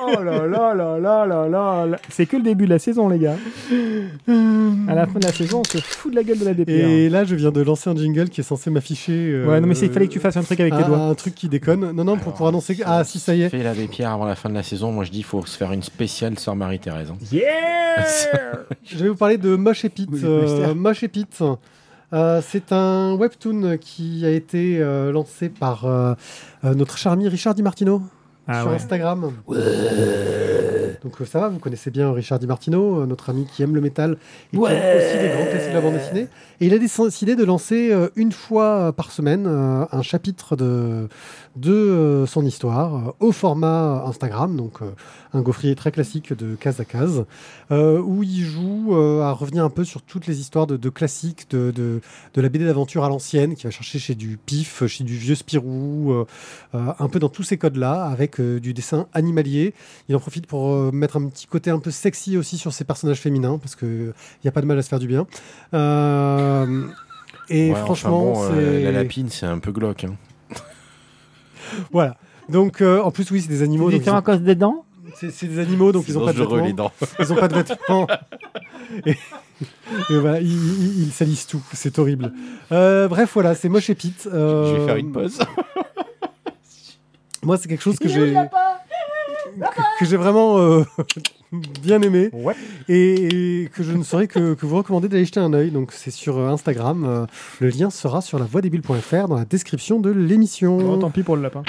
Oh 0.00 0.22
là 0.22 0.46
là 0.46 0.74
là 0.74 0.98
là 0.98 1.26
là 1.26 1.48
là 1.48 1.86
là. 1.86 1.98
C'est 2.08 2.24
que 2.26 2.36
le 2.38 2.42
début 2.42 2.64
de 2.64 2.70
la 2.70 2.78
saison, 2.78 3.08
les 3.08 3.18
gars. 3.18 3.36
À 4.88 4.94
la 4.94 5.06
fin 5.06 5.18
de 5.18 5.24
la 5.26 5.32
saison, 5.32 5.60
on 5.60 5.64
se 5.64 5.78
fout 5.78 6.10
de 6.10 6.16
la 6.16 6.22
gueule 6.22 6.38
de 6.38 6.44
la 6.44 6.54
DPR. 6.54 6.70
Et 6.72 7.08
là, 7.10 7.24
je 7.24 7.34
viens 7.34 7.50
de 7.50 7.60
lancer 7.60 7.90
un 7.90 7.96
jingle 7.96 8.28
qui 8.30 8.40
est 8.40 8.44
censé 8.44 8.70
m'afficher. 8.70 9.12
euh, 9.12 9.46
Ouais, 9.46 9.60
non, 9.60 9.66
mais 9.66 9.74
c'est- 9.74 9.86
il 9.86 9.92
fallait 9.92 10.06
que 10.08 10.12
tu 10.12 10.20
fasses 10.20 10.36
un 10.36 10.42
truc 10.42 10.60
avec 10.60 10.74
les 10.74 10.84
doigts. 10.84 10.96
un 10.98 11.14
truc 11.14 11.34
qui 11.34 11.48
déconne. 11.48 11.92
Non, 11.92 12.04
non, 12.04 12.16
pour, 12.16 12.28
Alors, 12.28 12.34
pour 12.34 12.48
annoncer. 12.48 12.76
que- 12.76 12.82
Ah, 12.86 13.04
si, 13.04 13.18
ça 13.18 13.34
y 13.34 13.42
est. 13.42 13.48
Fait 13.50 13.62
l'abbé 13.62 13.88
Pierre 13.88 14.12
avant 14.12 14.24
la 14.24 14.36
fin 14.36 14.48
de 14.48 14.54
la 14.54 14.62
saison. 14.62 14.90
Moi, 14.92 15.04
je 15.04 15.10
dis, 15.10 15.18
il 15.18 15.24
faut 15.24 15.44
se 15.44 15.56
faire 15.56 15.72
une 15.72 15.82
spéciale 15.82 16.38
Sœur 16.38 16.56
Marie-Thérèse. 16.56 17.10
hein. 17.10 17.18
Yeah 17.30 17.42
Je 18.84 18.96
vais 18.98 19.08
vous 19.10 19.16
parler 19.16 19.36
de 19.36 19.54
Moche 19.56 19.84
et 19.84 19.88
Pete. 19.90 20.08
Oui, 20.10 20.20
Euh. 20.24 20.74
Moche 20.74 21.02
et 21.02 21.08
Pete. 21.08 21.42
Euh, 22.12 22.42
c'est 22.46 22.72
un 22.72 23.14
webtoon 23.14 23.78
qui 23.78 24.26
a 24.26 24.30
été 24.30 24.78
euh, 24.80 25.12
lancé 25.12 25.48
par 25.48 25.86
euh, 25.86 26.14
notre 26.62 26.98
cher 26.98 27.12
ami 27.12 27.26
Richard 27.26 27.54
Di 27.54 27.62
Martino 27.62 28.02
Ah 28.48 28.62
sur 28.62 28.70
ouais. 28.70 28.76
Instagram. 28.76 29.32
Donc 31.02 31.20
euh, 31.20 31.24
ça 31.24 31.40
va, 31.40 31.48
vous 31.48 31.58
connaissez 31.58 31.90
bien 31.90 32.12
Richard 32.12 32.38
Di 32.38 32.46
Martino, 32.46 33.00
euh, 33.00 33.06
notre 33.06 33.30
ami 33.30 33.46
qui 33.46 33.62
aime 33.62 33.74
le 33.74 33.80
métal 33.80 34.16
et 34.52 34.56
qui 34.56 34.62
aime 34.64 34.96
aussi 34.98 35.18
les 35.20 35.28
grands 35.30 35.46
classiques 35.50 35.70
de 35.70 35.74
la 35.74 35.80
bande 35.80 35.94
dessinée. 35.94 36.28
Et 36.60 36.66
il 36.66 36.74
a 36.74 36.78
décidé 36.78 37.34
de 37.34 37.44
lancer 37.44 37.92
euh, 37.92 38.08
une 38.14 38.30
fois 38.30 38.92
par 38.92 39.10
semaine 39.10 39.46
euh, 39.48 39.84
un 39.90 40.02
chapitre 40.02 40.54
de, 40.54 41.08
de 41.56 41.72
euh, 41.72 42.26
son 42.26 42.44
histoire 42.46 42.94
euh, 42.94 43.26
au 43.26 43.32
format 43.32 44.04
Instagram, 44.06 44.56
donc 44.56 44.80
euh, 44.80 44.90
un 45.32 45.40
gaufrier 45.40 45.74
très 45.74 45.90
classique 45.90 46.32
de 46.32 46.54
case 46.54 46.78
à 46.78 46.84
case, 46.84 47.24
euh, 47.72 48.00
où 48.00 48.22
il 48.22 48.44
joue 48.44 48.94
euh, 48.96 49.22
à 49.22 49.32
revenir 49.32 49.64
un 49.64 49.70
peu 49.70 49.82
sur 49.82 50.02
toutes 50.02 50.28
les 50.28 50.38
histoires 50.38 50.68
de, 50.68 50.76
de 50.76 50.88
classiques 50.88 51.50
de, 51.50 51.72
de, 51.72 52.00
de 52.34 52.40
la 52.40 52.48
BD 52.48 52.64
d'aventure 52.64 53.04
à 53.04 53.08
l'ancienne, 53.08 53.56
qui 53.56 53.64
va 53.64 53.70
chercher 53.70 53.98
chez 53.98 54.14
du 54.14 54.36
pif, 54.36 54.86
chez 54.86 55.02
du 55.02 55.16
vieux 55.16 55.34
Spirou, 55.34 56.12
euh, 56.12 56.26
euh, 56.76 56.92
un 56.96 57.08
peu 57.08 57.18
dans 57.18 57.28
tous 57.28 57.42
ces 57.42 57.56
codes-là, 57.56 58.04
avec 58.04 58.31
euh, 58.40 58.60
du 58.60 58.72
dessin 58.74 59.06
animalier. 59.14 59.74
Il 60.08 60.16
en 60.16 60.20
profite 60.20 60.46
pour 60.46 60.70
euh, 60.72 60.90
mettre 60.92 61.16
un 61.16 61.28
petit 61.28 61.46
côté 61.46 61.70
un 61.70 61.78
peu 61.78 61.90
sexy 61.90 62.36
aussi 62.36 62.58
sur 62.58 62.72
ses 62.72 62.84
personnages 62.84 63.20
féminins, 63.20 63.58
parce 63.58 63.76
qu'il 63.76 64.12
n'y 64.44 64.48
a 64.48 64.52
pas 64.52 64.60
de 64.60 64.66
mal 64.66 64.78
à 64.78 64.82
se 64.82 64.88
faire 64.88 64.98
du 64.98 65.06
bien. 65.08 65.26
Euh, 65.74 66.86
et 67.48 67.66
Ouais, 67.66 67.72
enfin 67.72 67.84
franchement, 67.84 68.32
bon, 68.34 68.42
euh, 68.44 68.78
c'est... 68.78 68.84
la 68.84 68.92
lapine, 68.92 69.28
c'est 69.28 69.46
un 69.46 69.58
peu 69.58 69.72
glauque. 69.72 70.04
hein. 70.04 70.14
Voilà. 71.92 72.16
Donc, 72.48 72.80
euh, 72.80 73.00
en 73.00 73.10
plus, 73.10 73.30
oui, 73.30 73.40
c'est 73.40 73.48
des 73.48 73.62
animaux. 73.62 73.90
Tu 73.90 73.98
donc 73.98 74.08
à 74.08 74.20
cause 74.22 74.40
des 74.40 74.54
dents? 74.54 74.84
C'est 75.14 75.30
c'est 75.30 75.46
des 75.46 75.58
animaux, 75.58 75.92
donc 75.92 76.04
ils 76.08 76.14
n'ont 76.14 76.24
pas 76.24 76.32
de 76.32 76.38
vêtements. 76.38 76.64
les 76.64 76.72
dents. 76.72 76.92
Ils 77.18 77.28
n'ont 77.28 77.34
pas 77.34 77.48
de 77.48 77.54
vêtements. 77.54 78.06
et, 79.06 79.10
et 79.10 80.18
voilà, 80.18 80.40
ils, 80.40 80.46
ils- 80.48 81.02
ils 81.04 81.12
salissent 81.12 81.46
tout. 81.46 81.62
C'est 81.72 81.98
horrible. 81.98 82.32
Euh, 82.72 83.08
bref, 83.08 83.30
voilà, 83.34 83.54
c'est 83.54 83.68
moche 83.68 83.90
et 83.90 83.94
Pete. 83.94 84.26
Euh, 84.32 84.72
Je 84.74 84.80
vais 84.80 84.86
faire 84.86 84.96
une 84.96 85.12
pause. 85.12 85.38
Moi, 87.44 87.56
c'est 87.56 87.68
quelque 87.68 87.82
chose 87.82 87.98
que 87.98 88.08
j'ai 88.08 88.34
que, 89.98 90.04
j'ai 90.06 90.16
vraiment 90.16 90.58
euh, 90.58 90.84
bien 91.82 92.00
aimé 92.00 92.30
Ouais. 92.32 92.54
et, 92.88 93.62
et 93.64 93.68
que 93.68 93.82
je 93.82 93.92
ne 93.92 94.02
saurais 94.02 94.26
que, 94.28 94.54
que 94.54 94.64
vous 94.64 94.76
recommander 94.76 95.08
d'aller 95.08 95.24
jeter 95.24 95.40
un 95.40 95.52
œil. 95.52 95.70
Donc, 95.70 95.92
c'est 95.92 96.10
sur 96.10 96.38
euh, 96.38 96.48
Instagram. 96.48 97.04
Euh, 97.04 97.26
le 97.60 97.68
lien 97.68 97.90
sera 97.90 98.20
sur 98.22 98.38
la 98.38 98.44
voixdesbilles.fr 98.44 99.28
dans 99.28 99.36
la 99.36 99.44
description 99.44 99.98
de 100.00 100.10
l'émission. 100.10 100.78
Bon, 100.78 100.98
tant 100.98 101.10
pis 101.10 101.22
pour 101.22 101.36
le 101.36 101.42
lapin. 101.42 101.62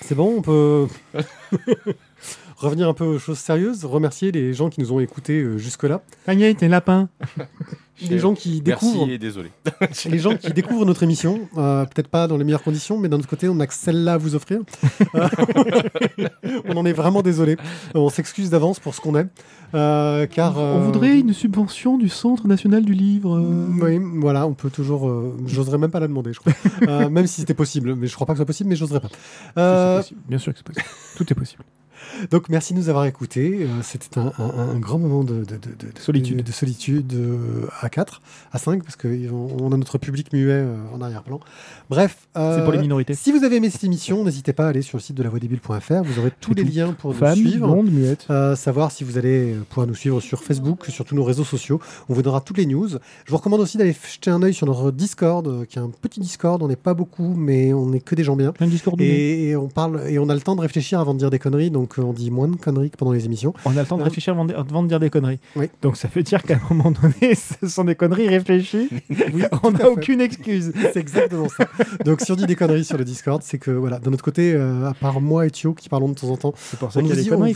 C'est 0.00 0.14
bon, 0.14 0.34
on 0.38 0.42
peut 0.42 0.86
revenir 2.56 2.88
un 2.88 2.94
peu 2.94 3.04
aux 3.04 3.18
choses 3.18 3.38
sérieuses, 3.38 3.84
remercier 3.84 4.32
les 4.32 4.54
gens 4.54 4.68
qui 4.70 4.80
nous 4.80 4.92
ont 4.92 5.00
écoutés 5.00 5.40
euh, 5.42 5.58
jusque-là, 5.58 6.02
Agnès, 6.26 6.56
t'es 6.56 6.68
lapin. 6.68 7.08
les 8.10 8.18
gens 8.18 8.34
qui 8.34 8.60
découvrent, 8.60 8.98
Merci 9.06 9.12
et 9.12 9.18
désolé. 9.18 9.50
les 10.06 10.18
gens 10.18 10.36
qui 10.36 10.52
découvrent 10.52 10.84
notre 10.84 11.02
émission, 11.02 11.48
euh, 11.56 11.84
peut-être 11.84 12.08
pas 12.08 12.26
dans 12.26 12.36
les 12.36 12.44
meilleures 12.44 12.62
conditions, 12.62 12.98
mais 12.98 13.08
d'un 13.08 13.18
autre 13.18 13.28
côté, 13.28 13.48
on 13.48 13.58
a 13.60 13.66
que 13.66 13.74
celle-là 13.74 14.14
à 14.14 14.18
vous 14.18 14.34
offrir. 14.34 14.60
Euh, 15.14 15.28
on 16.68 16.76
en 16.76 16.84
est 16.86 16.92
vraiment 16.92 17.22
désolé. 17.22 17.56
On 17.94 18.08
s'excuse 18.08 18.50
d'avance 18.50 18.80
pour 18.80 18.94
ce 18.94 19.00
qu'on 19.00 19.16
est, 19.16 19.26
euh, 19.74 20.26
car 20.26 20.56
On 20.58 20.80
voudrait 20.80 21.18
une 21.18 21.32
subvention 21.32 21.96
du 21.98 22.08
Centre 22.08 22.46
national 22.48 22.84
du 22.84 22.94
livre. 22.94 23.36
euh. 23.36 23.66
Oui, 23.80 23.98
voilà, 24.20 24.46
on 24.46 24.54
peut 24.54 24.70
toujours. 24.70 25.08
euh, 25.08 25.36
j'oserais 25.46 25.78
même 25.78 25.90
pas 25.90 26.00
la 26.00 26.08
demander, 26.08 26.32
je 26.32 26.40
crois. 26.40 26.52
Euh, 26.88 27.08
même 27.08 27.26
si 27.26 27.40
c'était 27.40 27.54
possible, 27.54 27.94
mais 27.94 28.06
je 28.06 28.14
crois 28.14 28.26
pas 28.26 28.32
que 28.32 28.36
ce 28.38 28.40
soit 28.40 28.46
possible, 28.46 28.68
mais 28.70 28.76
j'oserais 28.76 29.00
pas. 29.00 29.08
Euh, 29.58 29.98
possible. 29.98 30.20
Bien 30.28 30.38
sûr 30.38 30.52
que 30.52 30.58
c'est 30.58 30.66
possible. 30.66 30.86
Tout 31.16 31.32
est 31.32 31.34
possible. 31.36 31.62
Donc 32.30 32.48
merci 32.48 32.74
de 32.74 32.78
nous 32.78 32.88
avoir 32.88 33.04
écoutés. 33.06 33.60
Euh, 33.62 33.66
C'était 33.82 34.18
un, 34.18 34.32
un- 34.38 34.68
un 34.74 34.78
grand 34.78 34.98
moment 34.98 35.24
de, 35.24 35.34
de- 35.34 35.40
de- 35.40 35.44
de- 35.56 35.92
de- 35.92 35.98
Solitude. 35.98 36.36
de, 36.38 36.42
de 36.42 36.52
solitude 36.52 37.12
euh, 37.14 37.66
à 37.80 37.88
4, 37.88 38.20
à 38.52 38.58
5, 38.58 38.82
parce 38.82 38.96
qu'on 38.96 39.48
on 39.60 39.72
a 39.72 39.76
notre 39.76 39.98
public 39.98 40.32
muet 40.32 40.50
euh, 40.52 40.76
en 40.94 41.00
arrière-plan. 41.00 41.40
Bref. 41.90 42.26
euh, 42.36 42.56
C'est 42.58 42.64
pour 42.64 42.72
les 42.72 42.78
minorités. 42.78 43.14
Si 43.14 43.32
vous 43.32 43.44
avez 43.44 43.56
aimé 43.56 43.70
cette 43.70 43.84
émission, 43.84 44.24
n'hésitez 44.24 44.52
pas 44.52 44.66
à 44.66 44.68
aller 44.68 44.82
sur 44.82 44.98
le 44.98 45.02
site 45.02 45.16
de 45.16 45.22
lavoidébile.fr. 45.22 46.02
Vous 46.04 46.18
aurez 46.18 46.32
tous 46.40 46.54
les 46.54 46.64
tout. 46.64 46.72
liens 46.72 46.92
pour 46.92 47.14
Femme, 47.14 47.38
nous 47.38 47.48
suivre. 47.50 47.84
Euh, 48.30 48.56
savoir 48.56 48.90
si 48.92 49.04
vous 49.04 49.18
allez 49.18 49.54
pouvoir 49.68 49.86
nous 49.86 49.94
suivre 49.94 50.20
sur 50.20 50.42
Facebook, 50.42 50.86
sur 50.88 51.04
tous 51.04 51.14
nos 51.14 51.24
réseaux 51.24 51.44
sociaux. 51.44 51.80
On 52.08 52.14
vous 52.14 52.22
donnera 52.22 52.40
toutes 52.40 52.58
les 52.58 52.66
news. 52.66 52.88
Je 52.88 53.30
vous 53.30 53.36
recommande 53.36 53.60
aussi 53.60 53.76
d'aller 53.78 53.94
jeter 54.10 54.30
un 54.30 54.42
œil 54.42 54.54
sur 54.54 54.66
notre 54.66 54.90
Discord, 54.90 55.66
qui 55.66 55.78
est 55.78 55.82
un 55.82 55.90
petit 55.90 56.20
Discord. 56.20 56.62
On 56.62 56.68
n'est 56.68 56.76
pas 56.76 56.94
beaucoup, 56.94 57.34
mais 57.34 57.72
on 57.72 57.86
n'est 57.90 58.00
que 58.00 58.14
des 58.14 58.24
gens 58.24 58.36
bien. 58.36 58.52
Un 58.60 58.66
Discord 58.66 59.00
Et, 59.00 59.48
et 59.50 59.56
on 59.56 59.68
parle 59.68 60.02
et 60.08 60.18
on 60.18 60.28
a 60.28 60.34
le 60.34 60.40
temps 60.40 60.56
de 60.56 60.60
réfléchir 60.60 61.00
avant 61.00 61.14
de 61.14 61.18
dire 61.18 61.30
des 61.30 61.38
conneries, 61.38 61.70
donc 61.70 61.83
euh, 61.98 62.02
on 62.02 62.12
dit 62.12 62.30
moins 62.30 62.48
de 62.48 62.56
conneries 62.56 62.90
que 62.90 62.96
pendant 62.96 63.12
les 63.12 63.24
émissions. 63.26 63.54
On 63.64 63.76
a 63.76 63.80
le 63.82 63.86
temps 63.86 63.96
de 63.96 64.00
Non. 64.00 64.04
réfléchir 64.06 64.32
avant 64.34 64.44
de, 64.44 64.54
avant 64.54 64.82
de 64.82 64.88
dire 64.88 65.00
des 65.00 65.10
conneries. 65.10 65.38
Oui. 65.56 65.68
Donc 65.82 65.96
ça 65.96 66.08
veut 66.14 66.22
dire 66.22 66.42
qu'à 66.42 66.54
un 66.56 66.74
moment 66.74 66.90
donné, 66.90 67.34
ce 67.60 67.68
sont 67.68 67.84
des 67.84 67.94
conneries 67.94 68.28
réfléchies. 68.28 68.88
on 69.62 69.70
n'a 69.72 69.88
aucune 69.88 70.20
excuse. 70.20 70.72
C'est 70.92 70.96
exactement 70.96 71.48
ça. 71.48 71.64
Donc 72.04 72.20
si 72.20 72.32
on 72.32 72.36
dit 72.36 72.46
des 72.46 72.56
conneries 72.56 72.84
sur 72.84 72.96
le 72.98 73.04
Discord, 73.04 73.42
c'est 73.42 73.58
que 73.58 73.70
voilà, 73.70 73.98
d'un 73.98 74.12
autre 74.12 74.24
côté, 74.24 74.52
euh, 74.54 74.88
à 74.88 74.94
part 74.94 75.20
moi 75.20 75.46
et 75.46 75.50
Thio 75.50 75.74
qui 75.74 75.88
parlons 75.88 76.08
de 76.08 76.14
temps 76.14 76.28
en 76.30 76.36
temps, 76.36 76.54
C'est 76.56 76.78
pour 76.78 76.88
on 76.88 76.90
ça 76.90 77.00
qu'il 77.00 77.08
y 77.10 77.12
a 77.12 77.16
des 77.16 77.32
on 77.32 77.36
conneries. 77.38 77.54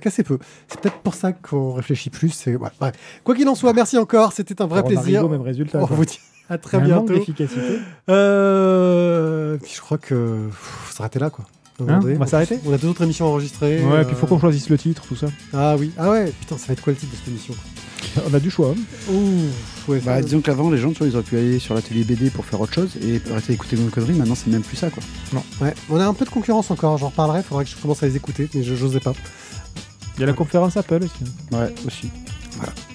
qu'assez 0.00 0.22
peu. 0.22 0.38
C'est 0.68 0.80
peut-être 0.80 0.98
pour 0.98 1.14
ça 1.14 1.32
qu'on 1.32 1.72
réfléchit 1.72 2.10
plus. 2.10 2.46
Et 2.46 2.56
voilà, 2.56 2.74
bref. 2.80 2.94
Quoi 3.24 3.34
qu'il 3.34 3.48
en 3.48 3.54
soit, 3.54 3.72
merci 3.72 3.98
encore. 3.98 4.32
C'était 4.32 4.60
un 4.62 4.66
vrai 4.66 4.80
Alors, 4.80 4.90
on 4.92 4.94
plaisir. 5.02 5.24
au 5.24 5.28
même 5.28 5.40
résultat. 5.42 5.78
On 5.80 5.86
vous 5.86 6.04
dit 6.04 6.20
à 6.48 6.58
très 6.58 6.80
bientôt. 6.80 7.14
Euh, 8.08 9.56
puis 9.62 9.72
je 9.74 9.80
crois 9.80 9.98
que 9.98 10.38
faut 10.50 10.92
s'arrêter 10.92 11.18
là, 11.18 11.30
quoi. 11.30 11.44
Hein, 11.88 12.00
on 12.04 12.14
va 12.18 12.26
s'arrêter 12.26 12.58
On 12.66 12.72
a 12.72 12.78
deux 12.78 12.88
autres 12.88 13.02
émissions 13.02 13.26
enregistrées. 13.26 13.82
Ouais, 13.82 14.04
puis 14.04 14.12
il 14.14 14.16
faut 14.16 14.26
euh, 14.26 14.28
qu'on 14.28 14.38
choisisse 14.40 14.68
le 14.68 14.78
titre, 14.78 15.02
tout 15.08 15.16
ça. 15.16 15.26
Ah 15.52 15.76
oui, 15.78 15.90
ah 15.98 16.10
ouais, 16.10 16.32
putain, 16.40 16.58
ça 16.58 16.66
va 16.68 16.72
être 16.74 16.82
quoi 16.82 16.92
le 16.92 16.98
titre 16.98 17.12
de 17.12 17.16
cette 17.16 17.28
émission? 17.28 17.54
On 18.30 18.34
a 18.34 18.40
du 18.40 18.50
choix. 18.50 18.74
hein. 18.76 19.12
Ouh, 19.12 19.90
ouais, 19.92 20.00
Bah, 20.04 20.20
disons 20.20 20.40
qu'avant, 20.40 20.70
les 20.70 20.76
gens, 20.78 20.90
tu 20.92 20.98
vois, 20.98 21.06
ils 21.06 21.14
auraient 21.14 21.22
pu 21.24 21.36
aller 21.38 21.58
sur 21.58 21.74
la 21.74 21.80
télé 21.82 22.04
BD 22.04 22.30
pour 22.30 22.44
faire 22.44 22.60
autre 22.60 22.74
chose 22.74 22.90
et 23.02 23.20
arrêter 23.30 23.52
d'écouter 23.52 23.76
nos 23.76 23.88
conneries. 23.90 24.12
Maintenant, 24.14 24.34
c'est 24.34 24.50
même 24.50 24.62
plus 24.62 24.76
ça, 24.76 24.90
quoi. 24.90 25.02
ouais, 25.60 25.72
on 25.88 25.98
a 25.98 26.04
un 26.06 26.12
peu 26.14 26.24
de 26.24 26.30
concurrence 26.30 26.70
encore. 26.70 26.98
J'en 26.98 27.08
reparlerai. 27.08 27.38
Il 27.40 27.44
faudra 27.44 27.64
que 27.64 27.70
je 27.70 27.76
commence 27.76 28.02
à 28.02 28.06
les 28.06 28.16
écouter, 28.16 28.48
mais 28.54 28.62
je 28.62 28.74
n'osais 28.74 29.00
pas. 29.00 29.12
Il 30.16 30.20
y 30.20 30.24
a 30.24 30.26
la 30.26 30.32
conférence 30.34 30.76
Apple 30.76 31.00
aussi. 31.04 31.32
Ouais, 31.52 31.72
aussi. 31.86 32.10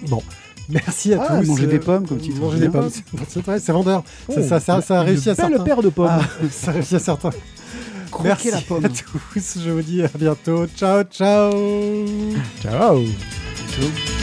Bon, 0.08 0.22
merci 0.70 1.14
à 1.14 1.26
Ah, 1.28 1.40
tous. 1.40 1.48
manger 1.48 1.64
Euh, 1.66 1.68
des 1.68 1.80
pommes, 1.80 2.06
comme 2.08 2.20
titre, 2.20 2.40
Manger 2.40 2.58
c'est 2.60 2.66
des 2.66 2.70
pommes, 2.70 2.90
c'est- 2.92 3.04
c'est 3.30 3.44
vrai, 3.44 3.60
c'est 3.60 3.72
vendeur. 3.72 4.04
Ça, 4.30 4.44
ça, 4.44 4.60
ça, 4.60 4.82
ça 4.86 5.00
a 5.00 5.04
réussi 5.04 5.30
à 5.32 5.36
certains. 5.36 5.64
paire 5.64 5.82
de 5.82 5.90
pommes. 5.90 6.08
Ah, 6.12 6.22
ça 6.52 6.70
a 6.72 6.74
réussi 6.76 6.96
à 6.96 7.00
certains. 7.00 7.32
Merci 8.24 8.52
la 8.52 8.62
pomme. 8.62 8.86
à 8.86 8.90
tous. 8.90 9.60
Je 9.60 9.70
vous 9.70 9.82
dis 9.82 10.04
à 10.04 10.10
bientôt. 10.16 10.68
Ciao, 10.68 11.04
ciao. 11.04 11.52
Ciao. 12.62 13.02
Ciao. 13.02 14.17